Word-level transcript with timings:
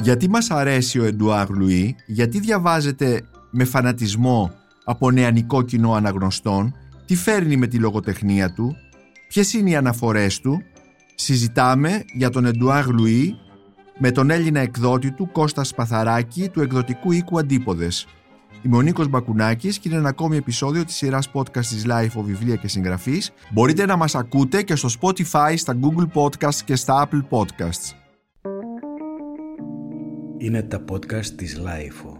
Γιατί 0.00 0.28
μας 0.28 0.50
αρέσει 0.50 0.98
ο 0.98 1.04
Εντουάρ 1.04 1.50
Λουί, 1.50 1.96
γιατί 2.06 2.40
διαβάζετε 2.40 3.22
με 3.50 3.64
φανατισμό 3.64 4.52
από 4.84 5.10
νεανικό 5.10 5.62
κοινό 5.62 5.92
αναγνωστών, 5.92 6.74
τι 7.06 7.16
φέρνει 7.16 7.56
με 7.56 7.66
τη 7.66 7.78
λογοτεχνία 7.78 8.52
του, 8.52 8.76
ποιες 9.28 9.52
είναι 9.52 9.70
οι 9.70 9.76
αναφορές 9.76 10.40
του. 10.40 10.62
Συζητάμε 11.14 12.04
για 12.12 12.30
τον 12.30 12.44
Εντουάρ 12.44 12.86
Λουί 12.86 13.36
με 13.98 14.10
τον 14.10 14.30
Έλληνα 14.30 14.60
εκδότη 14.60 15.10
του 15.10 15.30
Κώστα 15.32 15.64
Σπαθαράκη 15.64 16.48
του 16.48 16.60
εκδοτικού 16.60 17.12
οίκου 17.12 17.38
Αντίποδες. 17.38 18.06
Είμαι 18.62 18.76
ο 18.76 18.80
Νίκος 18.80 19.08
Μπακουνάκης 19.08 19.78
και 19.78 19.88
είναι 19.88 19.98
ένα 19.98 20.08
ακόμη 20.08 20.36
επεισόδιο 20.36 20.84
της 20.84 20.94
σειράς 20.94 21.30
podcast 21.32 21.66
της 21.66 21.84
Life 21.88 22.20
of 22.20 22.22
Βιβλία 22.24 22.56
και 22.56 22.68
Συγγραφής. 22.68 23.30
Μπορείτε 23.50 23.86
να 23.86 23.96
μας 23.96 24.14
ακούτε 24.14 24.62
και 24.62 24.74
στο 24.74 24.88
Spotify, 25.00 25.54
στα 25.56 25.78
Google 25.80 26.22
Podcasts 26.22 26.60
και 26.64 26.76
στα 26.76 27.08
Apple 27.08 27.22
Podcasts. 27.30 27.97
Είναι 30.40 30.62
τα 30.62 30.84
podcast 30.90 31.26
της 31.26 31.60
Life. 31.64 32.16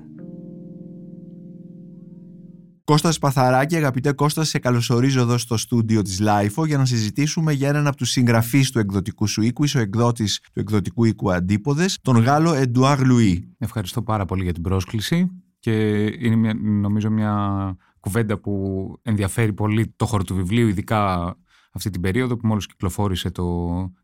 Κώστας 2.84 3.18
Παθαράκη, 3.18 3.76
αγαπητέ 3.76 4.12
Κώστα, 4.12 4.44
σε 4.44 4.58
καλωσορίζω 4.58 5.20
εδώ 5.20 5.38
στο 5.38 5.56
στούντιο 5.56 6.02
της 6.02 6.20
LIFO 6.22 6.66
για 6.66 6.78
να 6.78 6.84
συζητήσουμε 6.84 7.52
για 7.52 7.68
έναν 7.68 7.86
από 7.86 7.96
τους 7.96 8.10
συγγραφείς 8.10 8.70
του 8.70 8.78
εκδοτικού 8.78 9.26
σου 9.26 9.42
οίκου, 9.42 9.64
είσαι 9.64 9.78
ο 9.78 9.80
εκδότης 9.80 10.40
του 10.52 10.60
εκδοτικού 10.60 11.04
οίκου 11.04 11.32
Αντίποδες, 11.32 11.98
τον 12.02 12.16
Γάλλο 12.16 12.52
Εντουάρ 12.52 13.04
Λουί. 13.04 13.54
Ευχαριστώ 13.58 14.02
πάρα 14.02 14.24
πολύ 14.24 14.42
για 14.42 14.52
την 14.52 14.62
πρόσκληση 14.62 15.30
και 15.58 16.04
είναι 16.04 16.36
μια, 16.36 16.54
νομίζω 16.54 17.10
μια 17.10 17.76
κουβέντα 18.00 18.38
που 18.38 18.92
ενδιαφέρει 19.02 19.52
πολύ 19.52 19.92
το 19.96 20.06
χώρο 20.06 20.24
του 20.24 20.34
βιβλίου, 20.34 20.68
ειδικά 20.68 21.34
αυτή 21.72 21.90
την 21.90 22.00
περίοδο 22.00 22.36
που 22.36 22.46
μόλις 22.46 22.66
κυκλοφόρησε 22.66 23.30
το 23.30 23.46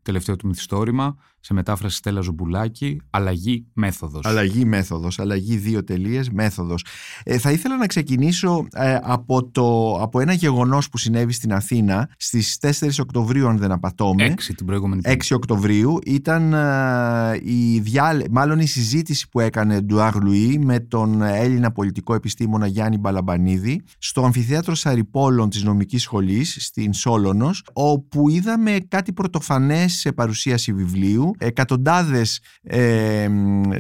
τελευταίο 0.03 0.37
του 0.37 0.47
μυθιστόρημα 0.47 1.17
σε 1.45 1.55
μετάφραση 1.55 1.97
Στέλλα 1.97 2.21
Ζουμπουλάκη, 2.21 3.01
αλλαγή 3.11 3.67
μέθοδος. 3.73 4.25
Αλλαγή 4.25 4.65
μέθοδος, 4.65 5.19
αλλαγή 5.19 5.57
δύο 5.57 5.85
τελείες, 5.85 6.31
μέθοδος. 6.31 6.85
Ε, 7.25 7.39
θα 7.39 7.51
ήθελα 7.51 7.77
να 7.77 7.87
ξεκινήσω 7.87 8.67
ε, 8.73 8.99
από, 9.03 9.51
το, 9.51 9.99
από 10.01 10.21
ένα 10.21 10.33
γεγονός 10.33 10.89
που 10.89 10.99
συνέβη 10.99 11.33
στην 11.33 11.53
Αθήνα 11.53 12.09
στις 12.17 12.59
4 12.61 12.89
Οκτωβρίου, 13.01 13.49
αν 13.49 13.59
δεν 13.59 13.73
απατώμαι. 13.73 14.35
6 14.37 14.53
την 14.57 14.67
προηγούμενη 14.67 15.01
6 15.05 15.15
Οκτωβρίου 15.31 15.99
ήταν 16.07 16.53
ε, 16.53 17.41
η, 17.43 17.81
διάλε, 17.81 18.25
μάλλον 18.31 18.59
η 18.59 18.67
συζήτηση 18.67 19.29
που 19.29 19.41
έκανε 19.41 19.81
Εντουάρ 19.81 20.15
Λουί 20.15 20.59
με 20.59 20.81
τον 20.81 21.23
Έλληνα 21.23 21.73
πολιτικό 21.73 22.15
επιστήμονα 22.15 22.67
Γιάννη 22.67 22.99
Μπαλαμπανίδη 22.99 23.83
στο 23.99 24.25
αμφιθέατρο 24.25 24.75
Σαριπόλων 24.75 25.51
της 25.51 25.63
νομικής 25.63 26.03
σχολής 26.03 26.57
στην 26.61 26.93
Σόλωνος 26.93 27.65
όπου 27.73 28.29
είδαμε 28.29 28.79
κάτι 28.89 29.13
πρωτοφανές 29.13 29.93
σε 29.93 30.13
παρουσίαση 30.13 30.73
βιβλίου 30.73 31.34
εκατοντάδες 31.39 32.41
ε, 32.63 33.29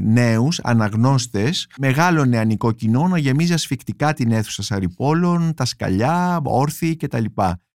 νέους 0.03 0.61
αναγνώστες, 0.63 1.67
μεγάλο 1.79 2.25
νεανικό 2.25 2.73
κοινό 2.73 3.09
να 3.09 3.19
γεμίζει 3.19 3.53
ασφικτικά 3.53 4.13
την 4.13 4.33
αίθουσα 4.33 4.63
Σαριπόλων, 4.63 5.55
τα 5.55 5.65
σκαλιά, 5.65 6.41
όρθιοι 6.45 6.97
κτλ. 6.97 7.25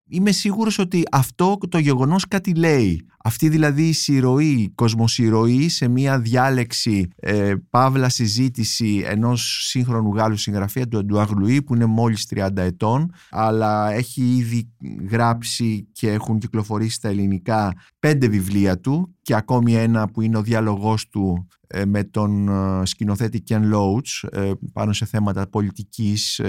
Είμαι 0.07 0.31
σίγουρος 0.31 0.79
ότι 0.79 1.03
αυτό 1.11 1.57
το 1.69 1.77
γεγονός 1.77 2.27
κάτι 2.27 2.55
λέει. 2.55 3.05
Αυτή 3.23 3.49
δηλαδή 3.49 3.87
η 3.87 3.93
συρροή, 3.93 4.45
η 4.45 4.71
κοσμοσυρωή 4.75 5.69
σε 5.69 5.87
μια 5.87 6.19
διάλεξη 6.19 7.07
ε, 7.15 7.53
παύλα 7.69 8.09
συζήτηση 8.09 9.03
ενός 9.05 9.67
σύγχρονου 9.67 10.15
Γάλλου 10.15 10.37
συγγραφέα 10.37 10.87
του 10.87 10.97
Εντουάρ 10.97 11.29
Λουί 11.29 11.61
που 11.61 11.75
είναι 11.75 11.85
μόλις 11.85 12.27
30 12.35 12.49
ετών 12.55 13.13
αλλά 13.29 13.91
έχει 13.91 14.21
ήδη 14.21 14.69
γράψει 15.09 15.87
και 15.91 16.11
έχουν 16.11 16.39
κυκλοφορήσει 16.39 16.95
στα 16.95 17.09
ελληνικά 17.09 17.73
πέντε 17.99 18.27
βιβλία 18.27 18.79
του 18.79 19.14
και 19.25 19.35
ακόμη 19.35 19.75
ένα 19.75 20.07
που 20.07 20.21
είναι 20.21 20.37
ο 20.37 20.41
διάλογός 20.41 21.09
του 21.09 21.47
ε, 21.67 21.85
με 21.85 22.03
τον 22.03 22.47
ε, 22.47 22.85
σκηνοθέτη 22.85 23.43
Ken 23.47 23.61
Loach 23.73 24.29
ε, 24.31 24.51
πάνω 24.73 24.93
σε 24.93 25.05
θέματα 25.05 25.47
πολιτικής, 25.47 26.41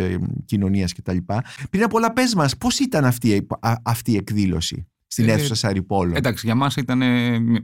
κοινωνίας 0.45 0.93
κτλ. 0.93 1.17
Πριν 1.71 1.83
από 1.83 1.97
όλα 1.97 2.12
πες 2.12 2.34
μας 2.34 2.56
πώς 2.56 2.78
ήταν 2.78 3.05
αυτή, 3.05 3.47
αυτή 3.83 4.12
η 4.12 4.17
εκδήλωση 4.17 4.89
στην 5.06 5.28
αίθουσα 5.28 5.55
Σαριπόλο. 5.55 6.17
Εντάξει, 6.17 6.47
για 6.47 6.55
μας 6.55 6.77
ήταν, 6.77 7.03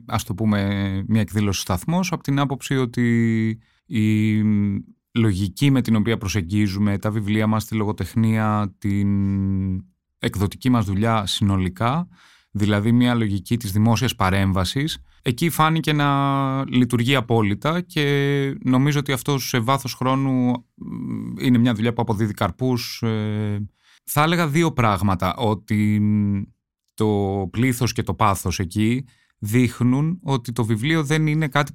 ας 0.06 0.24
το 0.24 0.34
πούμε, 0.34 0.60
μια 1.08 1.20
εκδήλωση 1.20 1.60
σταθμός 1.60 2.12
από 2.12 2.22
την 2.22 2.38
άποψη 2.38 2.76
ότι 2.76 3.58
η 3.86 4.42
λογική 5.14 5.70
με 5.70 5.80
την 5.80 5.96
οποία 5.96 6.18
προσεγγίζουμε 6.18 6.98
τα 6.98 7.10
βιβλία 7.10 7.46
μας, 7.46 7.64
τη 7.64 7.74
λογοτεχνία, 7.74 8.74
την 8.78 9.08
εκδοτική 10.18 10.70
μας 10.70 10.84
δουλειά 10.84 11.26
συνολικά, 11.26 12.08
δηλαδή 12.52 12.92
μια 12.92 13.14
λογική 13.14 13.56
της 13.56 13.72
δημόσιας 13.72 14.14
παρέμβασης, 14.14 15.02
εκεί 15.22 15.50
φάνηκε 15.50 15.92
να 15.92 16.64
λειτουργεί 16.68 17.14
απόλυτα 17.14 17.80
και 17.80 18.56
νομίζω 18.64 18.98
ότι 18.98 19.12
αυτό 19.12 19.38
σε 19.38 19.58
βάθος 19.58 19.94
χρόνου 19.94 20.66
είναι 21.40 21.58
μια 21.58 21.74
δουλειά 21.74 21.92
που 21.92 22.02
αποδίδει 22.02 22.34
καρπούς. 22.34 23.02
Ε, 23.02 23.66
θα 24.04 24.22
έλεγα 24.22 24.48
δύο 24.48 24.72
πράγματα, 24.72 25.34
ότι 25.36 26.02
το 26.94 27.48
πλήθος 27.50 27.92
και 27.92 28.02
το 28.02 28.14
πάθος 28.14 28.58
εκεί 28.58 29.04
δείχνουν 29.38 30.18
ότι 30.22 30.52
το 30.52 30.64
βιβλίο 30.64 31.04
δεν 31.04 31.26
είναι 31.26 31.48
κάτι 31.48 31.72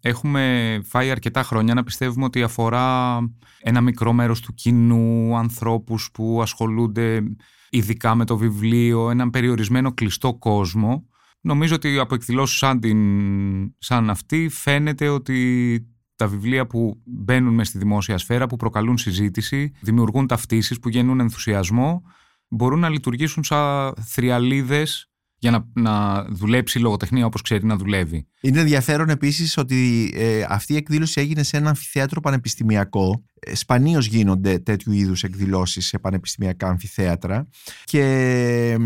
Έχουμε 0.00 0.80
φάει 0.84 1.10
αρκετά 1.10 1.42
χρόνια 1.42 1.74
να 1.74 1.84
πιστεύουμε 1.84 2.24
ότι 2.24 2.42
αφορά 2.42 3.18
ένα 3.60 3.80
μικρό 3.80 4.12
μέρος 4.12 4.40
του 4.40 4.54
κοινού, 4.54 5.36
ανθρώπους 5.36 6.10
που 6.12 6.42
ασχολούνται 6.42 7.22
ειδικά 7.70 8.14
με 8.14 8.24
το 8.24 8.36
βιβλίο, 8.36 9.10
έναν 9.10 9.30
περιορισμένο 9.30 9.92
κλειστό 9.92 10.34
κόσμο. 10.34 11.08
Νομίζω 11.40 11.74
ότι 11.74 11.98
από 11.98 12.14
εκδηλώσεις 12.14 12.58
σαν, 12.58 12.80
την, 12.80 13.74
σαν 13.78 14.10
αυτή 14.10 14.48
φαίνεται 14.48 15.08
ότι 15.08 15.80
τα 16.16 16.26
βιβλία 16.26 16.66
που 16.66 17.02
μπαίνουν 17.04 17.54
μες 17.54 17.68
στη 17.68 17.78
δημόσια 17.78 18.18
σφαίρα, 18.18 18.46
που 18.46 18.56
προκαλούν 18.56 18.98
συζήτηση, 18.98 19.72
δημιουργούν 19.80 20.26
ταυτίσεις 20.26 20.78
που 20.78 20.88
γεννούν 20.88 21.20
ενθουσιασμό 21.20 22.02
μπορούν 22.48 22.78
να 22.78 22.88
λειτουργήσουν 22.88 23.44
σαν 23.44 23.94
θριαλίδες 24.06 25.10
για 25.38 25.50
να, 25.50 25.66
να 25.72 26.24
δουλέψει 26.24 26.78
η 26.78 26.82
λογοτεχνία 26.82 27.26
όπως 27.26 27.42
ξέρει 27.42 27.64
να 27.64 27.76
δουλεύει. 27.76 28.26
Είναι 28.40 28.60
ενδιαφέρον 28.60 29.08
επίσης 29.08 29.56
ότι 29.56 30.12
ε, 30.14 30.44
αυτή 30.48 30.72
η 30.72 30.76
εκδήλωση 30.76 31.20
έγινε 31.20 31.42
σε 31.42 31.56
ένα 31.56 31.68
αμφιθέατρο 31.68 32.20
πανεπιστημιακό. 32.20 33.24
Ε, 33.40 33.54
σπανίως 33.54 34.06
γίνονται 34.06 34.58
τέτοιου 34.58 34.92
είδους 34.92 35.22
εκδηλώσεις 35.22 35.86
σε 35.86 35.98
πανεπιστημιακά 35.98 36.68
αμφιθέατρα 36.68 37.48
και 37.84 38.00
ε, 38.00 38.76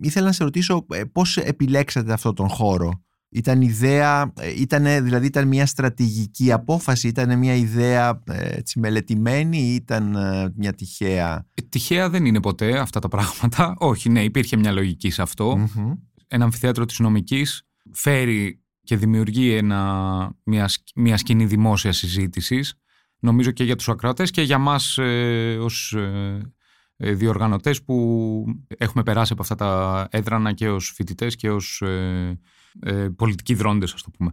ήθελα 0.00 0.26
να 0.26 0.32
σε 0.32 0.44
ρωτήσω 0.44 0.86
ε, 0.90 1.02
πώς 1.12 1.36
επιλέξατε 1.36 2.12
αυτόν 2.12 2.34
τον 2.34 2.48
χώρο; 2.48 3.02
Ήταν 3.30 3.60
ιδέα, 3.60 4.32
ήταν, 4.56 5.04
δηλαδή 5.04 5.26
ήταν 5.26 5.48
μια 5.48 5.66
στρατηγική 5.66 6.52
απόφαση, 6.52 7.08
ήταν 7.08 7.38
μια 7.38 7.54
ιδέα 7.54 8.22
έτσι, 8.26 8.78
μελετημένη 8.78 9.58
ή 9.58 9.74
ήταν 9.74 10.14
ε, 10.14 10.52
μια 10.56 10.72
τυχαία; 10.72 11.46
Ε, 11.54 11.62
τυχαία 11.62 12.10
δεν 12.10 12.24
είναι 12.24 12.40
ποτέ 12.40 12.78
αυτά 12.78 13.00
τα 13.00 13.08
πράγματα. 13.08 13.74
Όχι, 13.78 14.08
ναι, 14.08 14.24
υπήρχε 14.24 14.56
μια 14.56 14.72
λογική 14.72 15.10
σε 15.10 15.22
αυτό. 15.22 15.68
Ένα 16.28 16.44
αμφιθέατρο 16.44 16.84
της 16.84 16.98
νομικής 16.98 17.62
φέρει 17.92 18.62
και 18.82 18.96
δημιουργεί 18.96 19.52
ένα, 19.52 20.32
μια, 20.44 20.68
μια 20.94 21.16
σκηνή 21.16 21.46
δημόσιας 21.46 21.96
συζήτησης. 21.96 22.74
Νομίζω 23.18 23.50
και 23.50 23.64
για 23.64 23.76
τους 23.76 23.88
ακροατές 23.88 24.30
και 24.30 24.42
για 24.42 24.58
μας 24.58 24.98
ε, 24.98 25.58
ως 25.60 25.92
ε, 25.92 27.12
διοργανωτές 27.12 27.82
που 27.82 28.44
έχουμε 28.78 29.02
περάσει 29.02 29.32
από 29.32 29.42
αυτά 29.42 29.54
τα 29.54 30.08
έδρανα 30.10 30.52
και 30.52 30.68
ως 30.68 30.92
φοιτητές 30.94 31.36
και 31.36 31.50
ως 31.50 31.80
ε, 31.80 32.38
πολιτικοί 33.16 33.54
δρόντες 33.54 33.92
ας 33.92 34.02
το 34.02 34.10
πουμε 34.10 34.32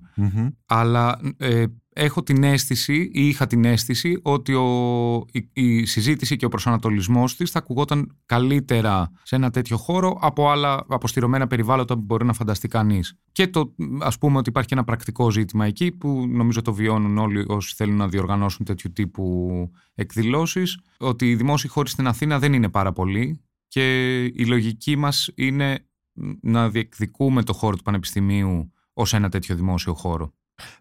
Αλλά 0.65 1.19
ε, 1.37 1.65
έχω 1.97 2.23
την 2.23 2.43
αίσθηση 2.43 3.09
ή 3.13 3.27
είχα 3.27 3.47
την 3.47 3.65
αίσθηση 3.65 4.19
ότι 4.21 4.53
ο, 4.53 5.25
η, 5.53 5.85
συζήτηση 5.85 6.35
και 6.35 6.45
ο 6.45 6.49
προσανατολισμός 6.49 7.35
της 7.35 7.51
θα 7.51 7.59
ακουγόταν 7.59 8.17
καλύτερα 8.25 9.11
σε 9.23 9.35
ένα 9.35 9.49
τέτοιο 9.49 9.77
χώρο 9.77 10.17
από 10.21 10.49
άλλα 10.49 10.85
αποστηρωμένα 10.87 11.47
περιβάλλοντα 11.47 11.95
που 11.95 12.01
μπορεί 12.01 12.25
να 12.25 12.33
φανταστεί 12.33 12.67
κανείς. 12.67 13.17
Και 13.31 13.47
το, 13.47 13.73
ας 13.99 14.17
πούμε 14.17 14.37
ότι 14.37 14.49
υπάρχει 14.49 14.69
ένα 14.73 14.83
πρακτικό 14.83 15.31
ζήτημα 15.31 15.65
εκεί 15.65 15.91
που 15.91 16.25
νομίζω 16.27 16.61
το 16.61 16.73
βιώνουν 16.73 17.17
όλοι 17.17 17.45
όσοι 17.47 17.75
θέλουν 17.75 17.95
να 17.95 18.07
διοργανώσουν 18.07 18.65
τέτοιου 18.65 18.91
τύπου 18.91 19.49
εκδηλώσεις 19.95 20.79
ότι 20.97 21.29
οι 21.29 21.35
δημόσιοι 21.35 21.69
χώροι 21.69 21.89
στην 21.89 22.07
Αθήνα 22.07 22.39
δεν 22.39 22.53
είναι 22.53 22.69
πάρα 22.69 22.93
πολλοί 22.93 23.41
και 23.67 24.23
η 24.23 24.45
λογική 24.45 24.95
μας 24.95 25.31
είναι 25.35 25.85
να 26.41 26.69
διεκδικούμε 26.69 27.43
το 27.43 27.53
χώρο 27.53 27.75
του 27.75 27.83
Πανεπιστημίου 27.83 28.71
ως 28.93 29.13
ένα 29.13 29.29
τέτοιο 29.29 29.55
δημόσιο 29.55 29.93
χώρο. 29.93 30.33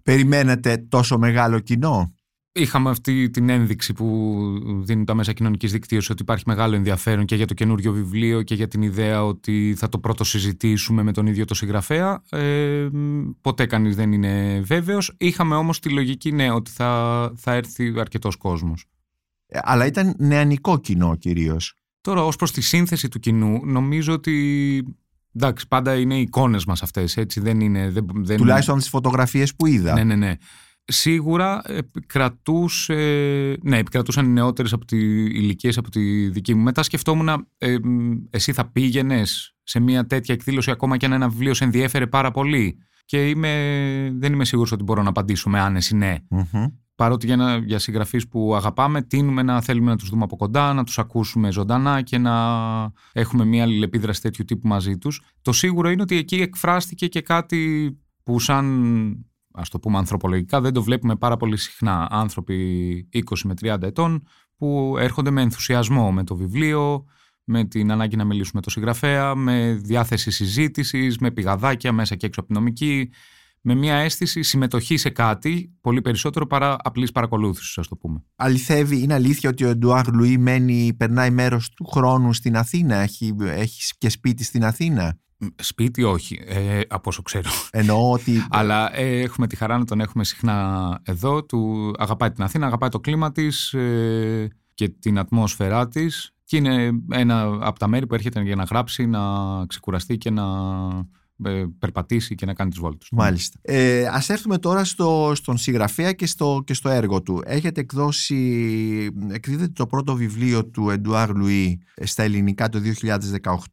Περιμένετε 0.02 0.76
τόσο 0.76 1.18
μεγάλο 1.18 1.58
κοινό; 1.58 2.12
Είχαμε 2.56 2.90
αυτή 2.90 3.30
την 3.30 3.48
ένδειξη 3.48 3.92
που 3.92 4.38
δίνουν 4.82 5.04
τα 5.04 5.14
μέσα 5.14 5.32
κοινωνικής 5.32 5.72
δικτύωσης 5.72 6.10
ότι 6.10 6.22
υπάρχει 6.22 6.44
μεγάλο 6.46 6.74
ενδιαφέρον 6.74 7.24
και 7.24 7.36
για 7.36 7.46
το 7.46 7.54
καινούριο 7.54 7.92
βιβλίο 7.92 8.42
και 8.42 8.54
για 8.54 8.68
την 8.68 8.82
ιδέα 8.82 9.24
ότι 9.24 9.74
θα 9.76 9.88
το 9.88 9.98
πρώτο 9.98 10.24
συζητήσουμε 10.24 11.02
με 11.02 11.12
τον 11.12 11.26
ίδιο 11.26 11.44
το 11.44 11.54
συγγραφέα. 11.54 12.22
Ε, 12.30 12.88
ποτέ 13.40 13.66
κανείς 13.66 13.96
δεν 13.96 14.12
είναι 14.12 14.60
βέβαιος. 14.60 15.14
Είχαμε 15.18 15.54
όμως 15.54 15.80
τη 15.80 15.88
λογική 15.88 16.32
ναι 16.32 16.50
ότι 16.50 16.70
θα, 16.70 17.32
θα 17.36 17.52
έρθει 17.52 17.94
αρκετός 18.00 18.36
κόσμος. 18.36 18.86
Ε, 19.46 19.58
αλλά 19.62 19.86
ήταν 19.86 20.14
νεανικό 20.18 20.78
κοινό 20.78 21.16
κυρίως. 21.16 21.74
Τώρα 22.00 22.24
ως 22.24 22.36
προς 22.36 22.52
τη 22.52 22.60
σύνθεση 22.60 23.08
του 23.08 23.18
κοινού 23.18 23.60
νομίζω 23.64 24.12
ότι 24.12 24.96
Εντάξει, 25.34 25.68
πάντα 25.68 25.94
είναι 25.94 26.16
οι 26.16 26.20
εικόνες 26.20 26.64
μας 26.64 26.82
αυτές. 26.82 27.18
Δεν 27.36 27.60
είναι. 27.60 27.90
Δεν, 27.90 28.06
δεν... 28.14 28.36
Τουλάχιστον 28.36 28.78
τις 28.78 28.88
φωτογραφίες 28.88 29.54
που 29.54 29.66
είδα. 29.66 29.92
Ναι, 29.92 30.04
ναι, 30.04 30.14
ναι. 30.14 30.34
Σίγουρα 30.86 31.62
επικρατούσε, 31.66 32.94
ναι, 33.62 33.78
επικρατούσαν 33.78 34.26
οι 34.26 34.28
νεότερες 34.28 34.72
από 34.72 34.84
τη 34.84 34.96
ηλικίε 35.24 35.72
από 35.76 35.90
τη 35.90 36.28
δική 36.28 36.54
μου. 36.54 36.62
Μετά 36.62 36.82
σκεφτόμουν, 36.82 37.46
ε, 37.58 37.76
εσύ 38.30 38.52
θα 38.52 38.70
πήγαινες 38.70 39.56
σε 39.62 39.80
μια 39.80 40.06
τέτοια 40.06 40.34
εκδήλωση 40.34 40.70
ακόμα 40.70 40.96
και 40.96 41.06
αν 41.06 41.12
ένα 41.12 41.28
βιβλίο 41.28 41.54
σε 41.54 41.64
ενδιέφερε 41.64 42.06
πάρα 42.06 42.30
πολύ; 42.30 42.78
Και 43.04 43.28
είμαι, 43.28 44.12
δεν 44.18 44.32
είμαι 44.32 44.44
σίγουρος 44.44 44.72
ότι 44.72 44.82
μπορώ 44.82 45.02
να 45.02 45.08
απαντήσω 45.08 45.50
με 45.50 45.60
άνεση 45.60 45.96
ναι. 45.96 46.16
Παρότι 46.96 47.26
για, 47.26 47.62
για 47.66 47.78
συγγραφείς 47.78 48.28
που 48.28 48.54
αγαπάμε, 48.54 49.02
τίνουμε 49.02 49.42
να 49.42 49.60
θέλουμε 49.60 49.90
να 49.90 49.96
τους 49.96 50.08
δούμε 50.08 50.24
από 50.24 50.36
κοντά, 50.36 50.72
να 50.72 50.84
τους 50.84 50.98
ακούσουμε 50.98 51.52
ζωντανά 51.52 52.02
και 52.02 52.18
να 52.18 52.34
έχουμε 53.12 53.44
μια 53.44 53.62
αλληλεπίδραση 53.62 54.20
τέτοιου 54.20 54.44
τύπου 54.44 54.68
μαζί 54.68 54.98
τους. 54.98 55.22
Το 55.42 55.52
σίγουρο 55.52 55.90
είναι 55.90 56.02
ότι 56.02 56.16
εκεί 56.16 56.36
εκφράστηκε 56.36 57.06
και 57.06 57.20
κάτι 57.20 57.92
που, 58.22 58.40
σαν 58.40 59.26
ας 59.52 59.68
το 59.68 59.78
πούμε 59.78 59.98
ανθρωπολογικά, 59.98 60.60
δεν 60.60 60.72
το 60.72 60.82
βλέπουμε 60.82 61.16
πάρα 61.16 61.36
πολύ 61.36 61.56
συχνά. 61.56 62.06
Άνθρωποι 62.10 63.08
20 63.12 63.20
με 63.44 63.54
30 63.60 63.82
ετών 63.82 64.26
που 64.56 64.96
έρχονται 64.98 65.30
με 65.30 65.42
ενθουσιασμό 65.42 66.12
με 66.12 66.24
το 66.24 66.36
βιβλίο, 66.36 67.04
με 67.44 67.64
την 67.64 67.90
ανάγκη 67.90 68.16
να 68.16 68.24
μιλήσουμε 68.24 68.52
με 68.54 68.60
το 68.60 68.70
συγγραφέα, 68.70 69.34
με 69.34 69.72
διάθεση 69.82 70.30
συζήτησης, 70.30 71.18
με 71.18 71.30
πηγαδάκια 71.30 71.92
μέσα 71.92 72.14
και 72.14 72.26
έξω 72.26 72.40
από 72.40 72.48
την 72.48 72.58
νομική, 72.58 73.10
με 73.66 73.74
μια 73.74 73.94
αίσθηση 73.94 74.42
συμμετοχή 74.42 74.96
σε 74.96 75.10
κάτι 75.10 75.72
πολύ 75.80 76.00
περισσότερο 76.00 76.46
παρά 76.46 76.76
απλής 76.82 77.12
παρακολούθησης, 77.12 77.78
ας 77.78 77.88
το 77.88 77.96
πούμε. 77.96 78.24
Αληθεύει, 78.36 79.02
είναι 79.02 79.14
αλήθεια 79.14 79.50
ότι 79.50 79.64
ο 79.64 79.68
Εντουάρ 79.68 80.06
Λουί 80.12 80.38
μένει, 80.38 80.94
περνάει 80.96 81.30
μέρος 81.30 81.70
του 81.70 81.84
χρόνου 81.84 82.32
στην 82.32 82.56
Αθήνα, 82.56 82.96
έχει, 82.96 83.34
έχει 83.40 83.92
και 83.98 84.08
σπίτι 84.08 84.44
στην 84.44 84.64
Αθήνα; 84.64 85.18
Σπίτι 85.56 86.02
όχι, 86.02 86.40
ε, 86.46 86.80
από 86.88 87.08
όσο 87.08 87.22
ξέρω. 87.22 87.50
Εννοώ 87.70 88.10
ότι... 88.10 88.46
Αλλά 88.50 88.96
ε, 88.96 89.20
έχουμε 89.20 89.46
τη 89.46 89.56
χαρά 89.56 89.78
να 89.78 89.84
τον 89.84 90.00
έχουμε 90.00 90.24
συχνά 90.24 91.00
εδώ. 91.04 91.44
Του 91.44 91.92
αγαπάει 91.98 92.30
την 92.30 92.44
Αθήνα, 92.44 92.66
αγαπάει 92.66 92.88
το 92.88 93.00
κλίμα 93.00 93.32
της 93.32 93.72
ε, 93.72 94.48
και 94.74 94.88
την 94.88 95.18
ατμόσφαιρά 95.18 95.88
της. 95.88 96.34
Και 96.44 96.56
είναι 96.56 96.90
ένα 97.10 97.42
από 97.60 97.78
τα 97.78 97.88
μέρη 97.88 98.06
που 98.06 98.14
έρχεται 98.14 98.42
για 98.42 98.56
να 98.56 98.64
γράψει, 98.64 99.06
να 99.06 99.20
ξεκουραστεί 99.66 100.18
και 100.18 100.30
να 100.30 100.42
ε, 100.42 101.06
περπατήσει 101.78 102.34
και 102.34 102.46
να 102.46 102.54
κάνει 102.54 102.70
τις 102.70 102.78
βόλτες. 102.78 103.08
Μάλιστα. 103.12 103.58
Ε, 103.62 104.06
ας 104.06 104.28
έρθουμε 104.28 104.58
τώρα 104.58 104.84
στο, 104.84 105.32
στον 105.34 105.56
συγγραφέα 105.56 106.12
και 106.12 106.26
στο, 106.26 106.62
και 106.66 106.74
στο 106.74 106.88
έργο 106.88 107.22
του. 107.22 107.42
Έχετε 107.44 107.80
εκδώσει, 107.80 109.10
εκδίδεται 109.30 109.72
το 109.72 109.86
πρώτο 109.86 110.14
βιβλίο 110.14 110.66
του 110.66 110.90
Εντουάρ 110.90 111.30
Λουί 111.30 111.80
στα 112.02 112.22
ελληνικά 112.22 112.68
το 112.68 112.80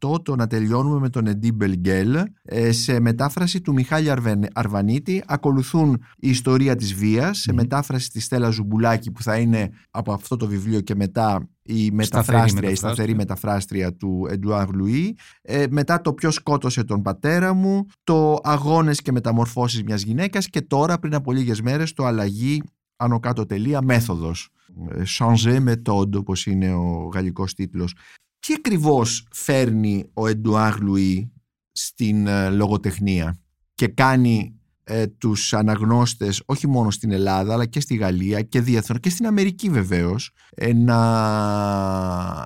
2018, 0.00 0.24
το 0.24 0.36
«Να 0.36 0.46
τελειώνουμε 0.46 0.98
με 0.98 1.08
τον 1.08 1.26
Εντί 1.26 1.52
Μπελγκέλ», 1.52 2.16
ε, 2.42 2.72
σε 2.72 3.00
μετάφραση 3.00 3.60
του 3.60 3.72
Μιχάλη 3.72 4.10
Αρβανίτη. 4.52 5.22
Ακολουθούν 5.26 6.02
η 6.16 6.28
ιστορία 6.28 6.76
της 6.76 6.94
βίας, 6.94 7.38
σε 7.38 7.52
μετάφραση 7.52 8.10
της 8.10 8.24
Στέλλα 8.24 8.50
Ζουμπουλάκη 8.50 9.10
που 9.10 9.22
θα 9.22 9.36
είναι 9.36 9.70
από 9.90 10.12
αυτό 10.12 10.36
το 10.36 10.46
βιβλίο 10.46 10.80
και 10.80 10.94
μετά 10.94 11.48
η 11.62 11.90
μεταφράστρια, 11.90 12.70
η 12.70 12.74
σταθερή 12.74 13.14
μεταφράστρια 13.14 13.94
του 13.94 14.26
Εντουάρ 14.30 14.74
Λουί. 14.74 15.16
Ε, 15.42 15.64
μετά 15.70 16.00
το 16.00 16.12
ποιος 16.12 16.34
σκότωσε 16.34 16.84
τον 16.84 17.02
πατέρα 17.02 17.52
μου, 17.52 17.86
το 18.04 18.38
αγώνες 18.42 19.02
και 19.02 19.12
μεταμορφώσεις 19.12 19.82
μιας 19.82 20.02
γυναίκας 20.02 20.48
και 20.48 20.60
τώρα 20.60 20.98
πριν 20.98 21.14
από 21.14 21.32
λίγες 21.32 21.60
μέρες 21.60 21.92
το 21.92 22.04
αλλαγή 22.04 22.62
άνω 22.96 23.20
κάτω 23.20 23.46
τελεία 23.46 23.82
μέθοδος. 23.82 24.48
Ε, 24.90 25.02
Changer 25.18 25.68
méthode 25.68 26.14
όπως 26.14 26.46
είναι 26.46 26.72
ο 26.72 27.10
γαλλικός 27.14 27.54
τίτλος. 27.54 27.94
Τι 28.38 28.54
ακριβώς 28.56 29.26
φέρνει 29.32 30.10
ο 30.14 30.26
Εντουάρ 30.26 30.80
Λουί 30.80 31.32
στην 31.72 32.26
ε, 32.26 32.50
λογοτεχνία 32.50 33.36
και 33.74 33.88
κάνει 33.88 34.60
ε, 34.84 35.06
τους 35.06 35.52
αναγνώστες 35.54 36.42
όχι 36.46 36.68
μόνο 36.68 36.90
στην 36.90 37.12
Ελλάδα 37.12 37.52
αλλά 37.52 37.66
και 37.66 37.80
στη 37.80 37.94
Γαλλία 37.94 38.42
και 38.42 38.60
διεθνώς 38.60 39.00
και 39.00 39.10
στην 39.10 39.26
Αμερική 39.26 39.70
βεβαίως 39.70 40.30
ε, 40.54 40.72
να 40.72 40.98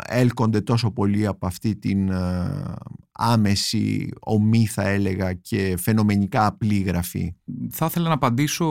έλκονται 0.06 0.60
τόσο 0.60 0.90
πολύ 0.90 1.26
από 1.26 1.46
αυτή 1.46 1.76
την 1.76 2.08
ε, 2.08 2.74
άμεση 3.12 4.08
ομή 4.20 4.66
θα 4.66 4.88
έλεγα 4.88 5.32
και 5.32 5.76
φαινομενικά 5.78 6.46
απλή 6.46 6.78
γραφή. 6.78 7.34
Θα 7.70 7.86
ήθελα 7.86 8.08
να 8.08 8.14
απαντήσω 8.14 8.66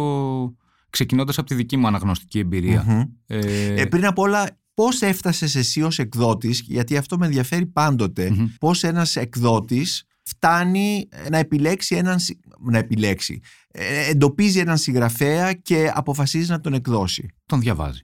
ξεκινώντας 0.89 1.37
από 1.37 1.47
τη 1.47 1.55
δική 1.55 1.77
μου 1.77 1.87
αναγνωστική 1.87 2.39
Ε... 3.27 3.81
Ε, 3.81 3.85
πριν 3.85 4.05
απ' 4.05 4.19
όλα 4.19 4.57
πώς 4.73 5.01
έφτασες 5.01 5.55
εσύ 5.55 5.81
ως 5.81 5.99
εκδότης 5.99 6.63
γιατί 6.67 6.97
αυτό 6.97 7.17
με 7.17 7.25
ενδιαφέρει 7.25 7.65
πάντοτε 7.65 8.31
mm-hmm. 8.31 8.47
πώς 8.59 8.83
ένας 8.83 9.15
εκδότης 9.15 10.05
φτάνει 10.25 11.09
να 11.29 11.37
επιλέξει 11.37 11.95
έναν 11.95 12.17
να 12.59 12.77
επιλέξει. 12.77 13.39
Ε, 13.67 14.09
εντοπίζει 14.09 14.59
έναν 14.59 14.77
συγγραφέα 14.77 15.53
και 15.53 15.91
αποφασίζει 15.93 16.51
να 16.51 16.59
τον 16.59 16.73
εκδώσει. 16.73 17.27
Τον 17.45 17.59
διαβαζει 17.59 18.01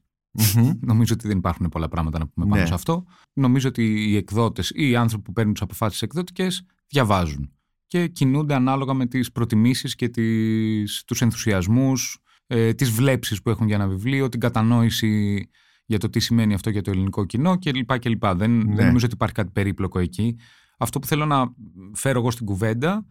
Νομίζω 0.92 1.14
ότι 1.14 1.28
δεν 1.28 1.38
υπάρχουν 1.38 1.70
πολλά 1.70 1.88
πράγματα 1.88 2.20
να 2.20 2.28
πούμε 2.28 2.46
πάνω 2.46 2.62
ναι. 2.62 2.68
σε 2.68 2.74
αυτό. 2.74 3.06
Νομίζω 3.34 3.68
ότι 3.68 4.10
οι 4.10 4.16
εκδότες 4.16 4.72
ή 4.76 4.90
οι 4.90 4.96
άνθρωποι 4.96 5.24
που 5.24 5.32
παίρνουν 5.32 5.54
τις 5.54 5.62
αποφάσεις 5.62 6.02
εκδοτικές 6.02 6.66
διαβάζουν 6.88 7.52
και 7.86 8.08
κινούνται 8.08 8.54
ανάλογα 8.54 8.94
με 8.94 9.06
τις 9.06 9.32
προτιμήσεις 9.32 9.96
και 9.96 10.10
τις, 10.10 11.04
τους 11.08 11.22
ενθουσιασμούς, 11.22 12.20
ε, 12.48 12.74
τις 12.74 12.90
βλέψεις 12.90 13.42
που 13.42 13.50
έχουν 13.50 13.68
για 13.68 13.76
ένα 13.76 13.88
βιβλίο, 13.88 14.30
την 14.30 14.40
κατανόηση 14.40 15.50
για 15.86 16.00
το 16.00 16.10
τι 16.10 16.20
σημαίνει 16.20 16.54
αυτό 16.54 16.70
για 16.70 16.82
το 16.82 16.92
ελληνικό 16.92 17.26
κοινό 17.26 17.58
κλπ. 17.60 18.00
κλπ. 18.00 18.26
Δεν, 18.26 18.36
δεν 18.36 18.60
ναι. 18.66 18.86
νομίζω 18.86 19.06
ότι 19.06 19.14
υπάρχει 19.14 19.36
κάτι 19.36 19.52
περίπλοκο 19.52 20.00
εκεί. 20.00 20.36
Αυτό 20.82 21.00
που 21.00 21.08
θέλω 21.08 21.26
να 21.26 21.54
φέρω 21.94 22.20
εγώ 22.20 22.32
στην 22.32 22.46
κουβέντα 22.46 23.06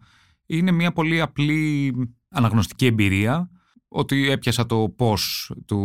είναι 0.45 0.71
μια 0.71 0.91
πολύ 0.91 1.21
απλή 1.21 1.93
αναγνωστική 2.29 2.85
εμπειρία 2.85 3.49
ότι 3.87 4.29
έπιασα 4.29 4.65
το 4.65 4.93
πώς 4.95 5.51
του 5.65 5.79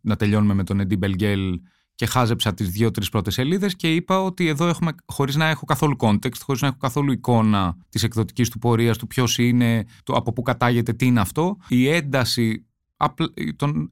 να 0.00 0.16
τελειώνουμε 0.16 0.54
με 0.54 0.64
τον 0.64 0.80
Εντί 0.80 0.96
Μπελγκέλ 0.96 1.60
και 1.94 2.06
χάζεψα 2.06 2.54
τις 2.54 2.68
δύο-τρεις 2.68 3.08
πρώτες 3.08 3.34
σελίδες 3.34 3.76
και 3.76 3.94
είπα 3.94 4.22
ότι 4.22 4.46
εδώ 4.46 4.66
έχουμε, 4.66 4.92
χωρίς 5.06 5.36
να 5.36 5.48
έχω 5.48 5.64
καθόλου 5.64 5.96
context, 5.98 6.38
χωρίς 6.40 6.60
να 6.60 6.66
έχω 6.66 6.76
καθόλου 6.76 7.12
εικόνα 7.12 7.76
της 7.88 8.02
εκδοτικής 8.02 8.48
του 8.48 8.58
πορείας, 8.58 8.98
του 8.98 9.06
ποιος 9.06 9.38
είναι, 9.38 9.84
το 10.02 10.12
από 10.12 10.32
πού 10.32 10.42
κατάγεται, 10.42 10.92
τι 10.92 11.06
είναι 11.06 11.20
αυτό, 11.20 11.56
η 11.68 11.88
ένταση, 11.88 12.66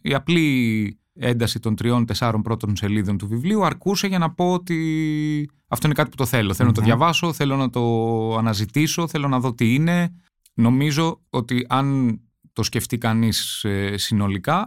η 0.02 0.14
απλή 0.14 0.96
ένταση 1.14 1.58
των 1.58 1.76
τριών-τεσσάρων 1.76 2.42
πρώτων 2.42 2.76
σελίδων 2.76 3.18
του 3.18 3.28
βιβλίου 3.28 3.64
αρκούσε 3.64 4.06
για 4.06 4.18
να 4.18 4.30
πω 4.30 4.52
ότι 4.52 5.50
αυτό 5.68 5.86
είναι 5.86 5.96
κάτι 5.96 6.10
που 6.10 6.16
το 6.16 6.26
θέλω. 6.26 6.54
Θέλω 6.54 6.68
να 6.68 6.74
το 6.74 6.80
διαβάσω, 6.80 7.32
θέλω 7.32 7.56
να 7.56 7.70
το 7.70 8.36
αναζητήσω, 8.36 9.08
θέλω 9.08 9.28
να 9.28 9.40
δω 9.40 9.54
τι 9.54 9.74
είναι. 9.74 10.14
Νομίζω 10.54 11.20
ότι 11.30 11.66
αν 11.68 12.18
το 12.52 12.62
σκεφτεί 12.62 12.98
κανείς 12.98 13.64
ε, 13.64 13.96
συνολικά, 13.96 14.64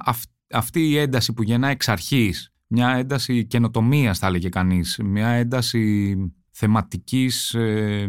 αυτή 0.51 0.89
η 0.89 0.97
ένταση 0.97 1.33
που 1.33 1.43
γεννά 1.43 1.67
εξ 1.67 1.89
αρχής, 1.89 2.53
μια 2.67 2.89
ένταση 2.89 3.45
καινοτομίας 3.45 4.19
θα 4.19 4.27
έλεγε 4.27 4.49
κανείς, 4.49 4.99
μια 5.03 5.27
ένταση 5.27 6.15
θεματικής 6.51 7.53
ε, 7.53 8.07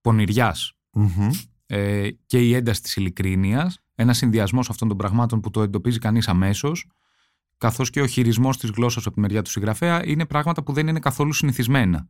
πονηριας 0.00 0.72
ε, 1.66 2.08
και 2.26 2.38
η 2.38 2.54
ένταση 2.54 2.82
της 2.82 2.96
ειλικρίνειας, 2.96 3.78
ένα 3.94 4.12
συνδυασμός 4.12 4.70
αυτών 4.70 4.88
των 4.88 4.96
πραγμάτων 4.96 5.40
που 5.40 5.50
το 5.50 5.62
εντοπίζει 5.62 5.98
κανείς 5.98 6.28
αμέσως, 6.28 6.86
καθώς 7.64 7.90
και 7.90 8.00
ο 8.00 8.06
χειρισμός 8.06 8.56
της 8.58 8.70
γλώσσας 8.70 9.06
από 9.06 9.14
τη 9.14 9.20
μεριά 9.20 9.42
του 9.42 9.50
συγγραφέα 9.50 10.06
είναι 10.06 10.26
πράγματα 10.26 10.62
που 10.62 10.72
δεν 10.72 10.88
είναι 10.88 10.98
καθόλου 10.98 11.32
συνηθισμένα. 11.32 12.08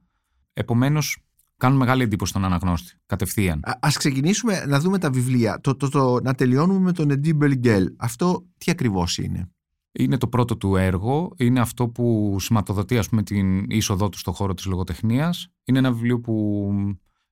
Επομένως, 0.52 1.18
κάνουν 1.56 1.78
μεγάλη 1.78 2.02
εντύπωση 2.02 2.30
στον 2.30 2.44
αναγνώστη, 2.44 2.96
κατευθείαν. 3.06 3.60
Α 3.64 3.88
ξεκινήσουμε 3.94 4.64
να 4.66 4.80
δούμε 4.80 4.98
τα 4.98 5.10
βιβλία. 5.10 5.60
Το, 5.60 5.76
το, 5.76 5.88
το, 5.88 6.20
να 6.22 6.34
τελειώνουμε 6.34 6.78
με 6.78 6.92
τον 6.92 7.10
Εντί 7.10 7.34
Μπελγκέλ. 7.34 7.94
Αυτό 7.96 8.46
τι 8.58 8.70
ακριβώς 8.70 9.18
είναι; 9.18 9.50
Είναι 9.92 10.18
το 10.18 10.28
πρώτο 10.28 10.56
του 10.56 10.76
έργο. 10.76 11.32
Είναι 11.36 11.60
αυτό 11.60 11.88
που 11.88 12.36
σηματοδοτεί 12.40 12.98
ας 12.98 13.08
πούμε, 13.08 13.22
την 13.22 13.70
είσοδό 13.70 14.08
του 14.08 14.18
στον 14.18 14.34
χώρο 14.34 14.54
της 14.54 14.64
λογοτεχνίας. 14.64 15.48
Είναι 15.64 15.78
ένα 15.78 15.92
βιβλίο 15.92 16.20
που 16.20 16.68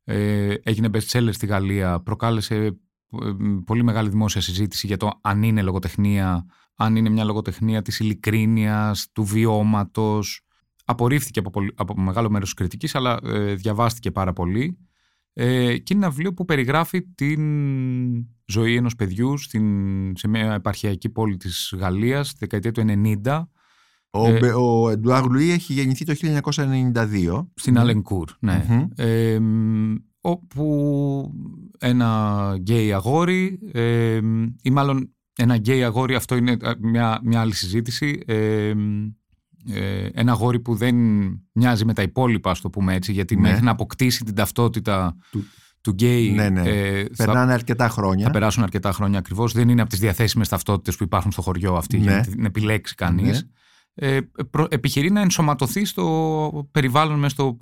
ε, 0.04 0.54
έγινε 0.62 0.88
best 0.92 1.18
seller 1.18 1.32
στη 1.32 1.46
Γαλλία. 1.46 2.00
Προκάλεσε 2.00 2.54
ε, 2.54 2.70
πολύ 3.64 3.82
μεγάλη 3.82 4.08
δημόσια 4.08 4.40
συζήτηση 4.40 4.86
για 4.86 4.96
το 4.96 5.10
αν 5.20 5.42
είναι 5.42 5.62
λογοτεχνία, 5.62 6.46
αν 6.82 6.96
είναι 6.96 7.08
μια 7.08 7.24
λογοτεχνία 7.24 7.82
της 7.82 7.98
ειλικρίνειας, 7.98 9.08
του 9.12 9.24
βιώματος, 9.24 10.46
απορρίφθηκε 10.84 11.38
από, 11.38 11.50
από 11.74 12.00
μεγάλο 12.00 12.30
μέρος 12.30 12.48
της 12.48 12.54
κριτικής, 12.58 12.94
αλλά 12.94 13.18
ε, 13.24 13.54
διαβάστηκε 13.54 14.10
πάρα 14.10 14.32
πολύ. 14.32 14.78
Ε, 15.32 15.76
και 15.78 15.94
είναι 15.94 16.04
ένα 16.04 16.10
βιβλίο 16.10 16.34
που 16.34 16.44
περιγράφει 16.44 17.02
την 17.02 17.42
ζωή 18.46 18.76
ενός 18.76 18.94
παιδιού 18.94 19.38
στην, 19.38 20.16
σε 20.16 20.28
μια 20.28 20.52
επαρχιακή 20.52 21.08
πόλη 21.08 21.36
της 21.36 21.74
Γαλλίας, 21.78 22.32
τη 22.32 22.36
δεκαετία 22.38 22.72
του 22.72 22.84
90. 23.24 23.42
Ο, 24.10 24.26
ε, 24.26 24.52
ο 24.52 24.88
Εντουάρ 24.90 25.24
Λουί 25.24 25.50
έχει 25.50 25.72
γεννηθεί 25.72 26.04
το 26.04 26.14
1992. 26.14 27.46
Στην 27.54 27.78
Αλανκούρ, 27.78 28.30
ναι. 28.40 28.88
Ε, 28.96 29.38
όπου 30.20 31.34
ένα 31.78 32.54
γκέι 32.58 32.92
αγόρι, 32.92 33.58
ε, 33.72 34.20
ή 34.62 34.70
μάλλον 34.70 35.14
ένα 35.36 35.56
γκέι 35.56 35.84
αγόρι, 35.84 36.14
αυτό 36.14 36.36
είναι 36.36 36.56
μια, 36.80 37.20
μια 37.24 37.40
άλλη 37.40 37.54
συζήτηση, 37.54 38.20
ε, 38.26 38.72
ένα 40.12 40.32
αγόρι 40.32 40.60
που 40.60 40.74
δεν 40.74 40.96
μοιάζει 41.52 41.84
με 41.84 41.92
τα 41.94 42.02
υπόλοιπα, 42.02 42.50
ας 42.50 42.60
το 42.60 42.70
πούμε 42.70 42.94
έτσι, 42.94 43.12
γιατί 43.12 43.34
ναι. 43.36 43.40
μέχρι 43.48 43.64
να 43.64 43.70
αποκτήσει 43.70 44.24
την 44.24 44.34
ταυτότητα 44.34 45.16
του, 45.30 45.44
του 45.80 45.90
γκέι. 45.90 46.30
Ναι, 46.32 46.48
ναι. 46.48 46.60
ε, 46.68 47.04
θα- 47.14 47.24
Περνάνε 47.24 47.52
αρκετά 47.52 47.88
χρόνια. 47.88 48.24
θα 48.26 48.30
περάσουν 48.30 48.62
αρκετά 48.62 48.92
χρόνια 48.92 49.18
ακριβώς. 49.18 49.52
Δεν 49.52 49.68
είναι 49.68 49.80
από 49.80 49.90
τις 49.90 49.98
διαθέσιμες 49.98 50.48
ταυτότητες 50.48 50.96
που 50.96 51.04
υπάρχουν 51.04 51.32
στο 51.32 51.42
χωριό 51.42 51.74
αυτή 51.74 51.96
για 51.96 52.10
Ναι. 52.10 52.16
να 52.16 52.22
την 52.22 52.44
επιλέξει 52.44 52.94
κανείς. 52.94 53.42
Ναι. 53.42 53.48
Ε, 53.94 54.20
προ- 54.50 54.72
επιχειρεί 54.74 55.10
να 55.10 55.20
ενσωματωθεί 55.20 55.84
στο 55.84 56.68
περιβάλλον 56.70 57.18
μέσα 57.18 57.28
στο, 57.34 57.56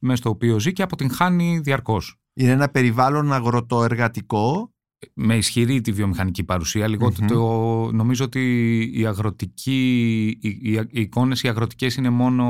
μέσα 0.00 0.16
στο 0.16 0.30
οποίο 0.30 0.58
ζει 0.60 0.72
και 0.72 0.82
αποτυγχάνει 0.82 1.60
διαρκώς. 1.62 2.20
Είναι 2.34 2.50
ένα 2.50 2.68
περιβάλλον 2.68 3.32
αγροτοεργατικό. 3.32 4.72
Με 5.14 5.36
ισχυρή 5.36 5.80
τη 5.80 5.92
βιομηχανική 5.92 6.44
παρουσία. 6.44 6.86
λιγότερο 6.88 7.26
Μμμ. 7.26 7.28
το, 7.28 7.92
νομίζω 7.96 8.24
ότι 8.24 8.40
η 8.94 9.06
αγροτική, 9.06 10.26
οι, 10.40 10.48
οι, 10.48 10.72
οι 10.90 11.00
εικόνες 11.00 11.42
οι 11.42 11.48
αγροτικές 11.48 11.96
είναι 11.96 12.10
μόνο 12.10 12.46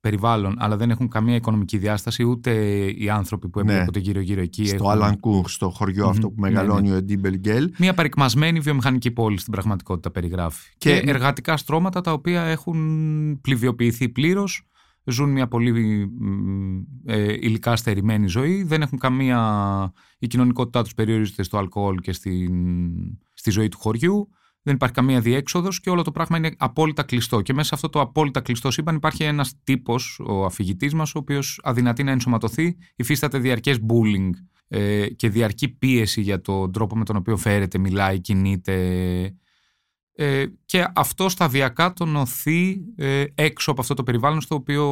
περιβάλλον, 0.00 0.54
αλλά 0.58 0.76
δεν 0.76 0.90
έχουν 0.90 1.08
καμία 1.08 1.34
οικονομική 1.34 1.78
διάσταση, 1.78 2.22
ούτε 2.24 2.52
οι 2.96 3.10
άνθρωποι 3.10 3.48
που 3.48 3.60
Ναι. 3.64 3.72
εμπλέκονται 3.72 3.98
γύρω-γύρω 3.98 4.40
εκεί. 4.40 4.66
Στο 4.66 4.74
έχουν- 4.74 4.90
Αλανκούρ, 4.90 5.48
στο 5.48 5.70
χωριό 5.70 6.04
Μμμ. 6.04 6.10
αυτό 6.10 6.28
που 6.28 6.34
Ναι, 6.40 6.50
μεγαλώνει 6.50 6.90
ο 6.90 6.94
Εντί 6.94 7.16
Μπελγκέλ. 7.16 7.72
Μια 7.78 7.94
παρικμασμένη 7.94 8.60
βιομηχανική 8.60 9.10
πόλη 9.10 9.38
στην 9.38 9.52
πραγματικότητα 9.52 10.10
περιγράφει. 10.10 10.70
Και- 10.78 11.00
Και, 11.00 11.10
εργατικά 11.10 11.56
στρώματα 11.56 12.00
τα 12.00 12.12
οποία 12.12 12.42
έχουν 12.42 13.40
πληβιοποιηθεί 13.40 14.08
πλήρως, 14.08 14.62
ζουν 15.10 15.30
μια 15.30 15.48
πολύ 15.48 16.06
μ, 16.18 16.82
ε, 17.04 17.32
υλικά 17.32 17.76
στερημένη 17.76 18.26
ζωή, 18.26 18.62
δεν 18.62 18.82
έχουν 18.82 18.98
καμία. 18.98 19.92
Η 20.18 20.26
κοινωνικότητά 20.26 20.82
τους 20.82 20.94
περιορίζεται 20.94 21.42
στο 21.42 21.58
αλκοόλ 21.58 21.96
και 21.96 22.12
στην, 22.12 22.50
στη 23.34 23.50
ζωή 23.50 23.68
του 23.68 23.78
χωριού. 23.78 24.28
Δεν 24.62 24.74
υπάρχει 24.74 24.94
καμία 24.94 25.20
διέξοδος 25.20 25.80
και 25.80 25.90
όλο 25.90 26.02
το 26.02 26.10
πράγμα 26.10 26.36
είναι 26.36 26.50
απόλυτα 26.56 27.02
κλειστό. 27.02 27.40
Και 27.40 27.52
μέσα 27.52 27.68
σε 27.68 27.74
αυτό 27.74 27.88
το 27.88 28.00
απόλυτα 28.00 28.40
κλειστό 28.40 28.70
σύμπαν 28.70 28.96
υπάρχει 28.96 29.24
ένας 29.24 29.54
τύπος, 29.64 30.20
ο 30.26 30.44
αφηγητής 30.44 30.94
μας, 30.94 31.14
ο 31.14 31.18
οποίος 31.18 31.60
αδυνατεί 31.62 32.02
να 32.02 32.10
ενσωματωθεί, 32.10 32.76
υφίσταται 32.96 33.38
διαρκές 33.38 33.78
bullying 33.88 34.30
ε, 34.68 35.08
και 35.08 35.28
διαρκή 35.28 35.68
πίεση 35.68 36.20
για 36.20 36.40
τον 36.40 36.72
τρόπο 36.72 36.96
με 36.96 37.04
τον 37.04 37.16
οποίο 37.16 37.36
φέρεται, 37.36 37.78
μιλάει, 37.78 38.20
κινείται. 38.20 38.74
Ε, 40.12 40.46
και 40.70 40.86
αυτό 40.94 41.28
σταδιακά 41.28 41.92
τον 41.92 42.16
οθεί 42.16 42.80
ε, 42.96 43.24
έξω 43.34 43.70
από 43.70 43.80
αυτό 43.80 43.94
το 43.94 44.02
περιβάλλον 44.02 44.40
στο 44.40 44.54
οποίο 44.54 44.84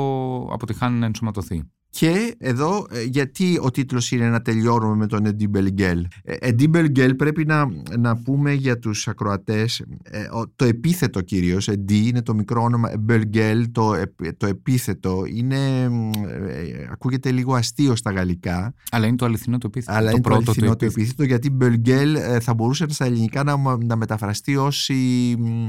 αποτυχάνει 0.53 0.99
να 0.99 1.07
ενσωματωθεί. 1.07 1.63
Και 1.91 2.35
εδώ 2.39 2.87
ε, 2.91 3.03
γιατί 3.03 3.59
ο 3.63 3.71
τίτλος 3.71 4.11
είναι 4.11 4.29
να 4.29 4.43
τελειώνουμε 4.43 4.97
με 4.97 5.07
τον 5.07 5.27
Εντί 5.27 5.49
Μπελγκέλ. 5.49 6.07
Εντί 6.23 6.69
Μπελγκέλ 6.69 7.15
πρέπει 7.15 7.45
να, 7.45 7.67
να 7.99 8.17
πούμε 8.23 8.53
για 8.53 8.79
τους 8.79 9.09
ακροατές 9.09 9.85
ε, 10.03 10.21
ο- 10.23 10.49
το 10.57 10.65
επίθετο 10.65 11.21
κυρίως. 11.21 11.69
Εντί 11.69 12.07
είναι 12.09 12.23
το 12.23 12.35
μικρό 12.35 12.63
όνομα. 12.63 12.91
Μπελγκέλ 13.01 13.71
το, 13.73 13.95
επ- 13.95 14.37
το 14.37 14.47
επίθετο 14.47 15.23
είναι 15.35 15.89
μ, 15.89 16.11
ε, 16.49 16.89
ακούγεται 16.93 17.31
λίγο 17.31 17.55
αστείο 17.55 17.97
στα 17.97 18.11
γαλλικά 18.11 18.75
Αλλά 18.91 19.07
είναι 19.07 19.17
το 19.17 19.25
αληθινό 19.25 19.59
το 19.59 19.67
επίθετο. 19.67 19.97
αλλά 19.99 20.11
το 20.11 20.17
είναι 20.17 20.21
το 20.23 20.29
πρώτο 20.29 20.51
αληθινό 20.51 20.67
το 20.77 20.85
επίθετο. 20.85 21.01
επίθετο 21.01 21.23
γιατί 21.25 21.51
Μπελγκέλ 21.51 22.15
ε, 22.15 22.41
θα 22.41 22.55
μπορούσε 22.55 22.85
στα 22.89 23.05
ελληνικά 23.05 23.43
να, 23.45 23.57
μα- 23.57 23.79
να 23.85 23.97
μεταφραστεί 23.97 24.57
ως 24.57 24.89
η 24.89 25.37
μ, 25.39 25.66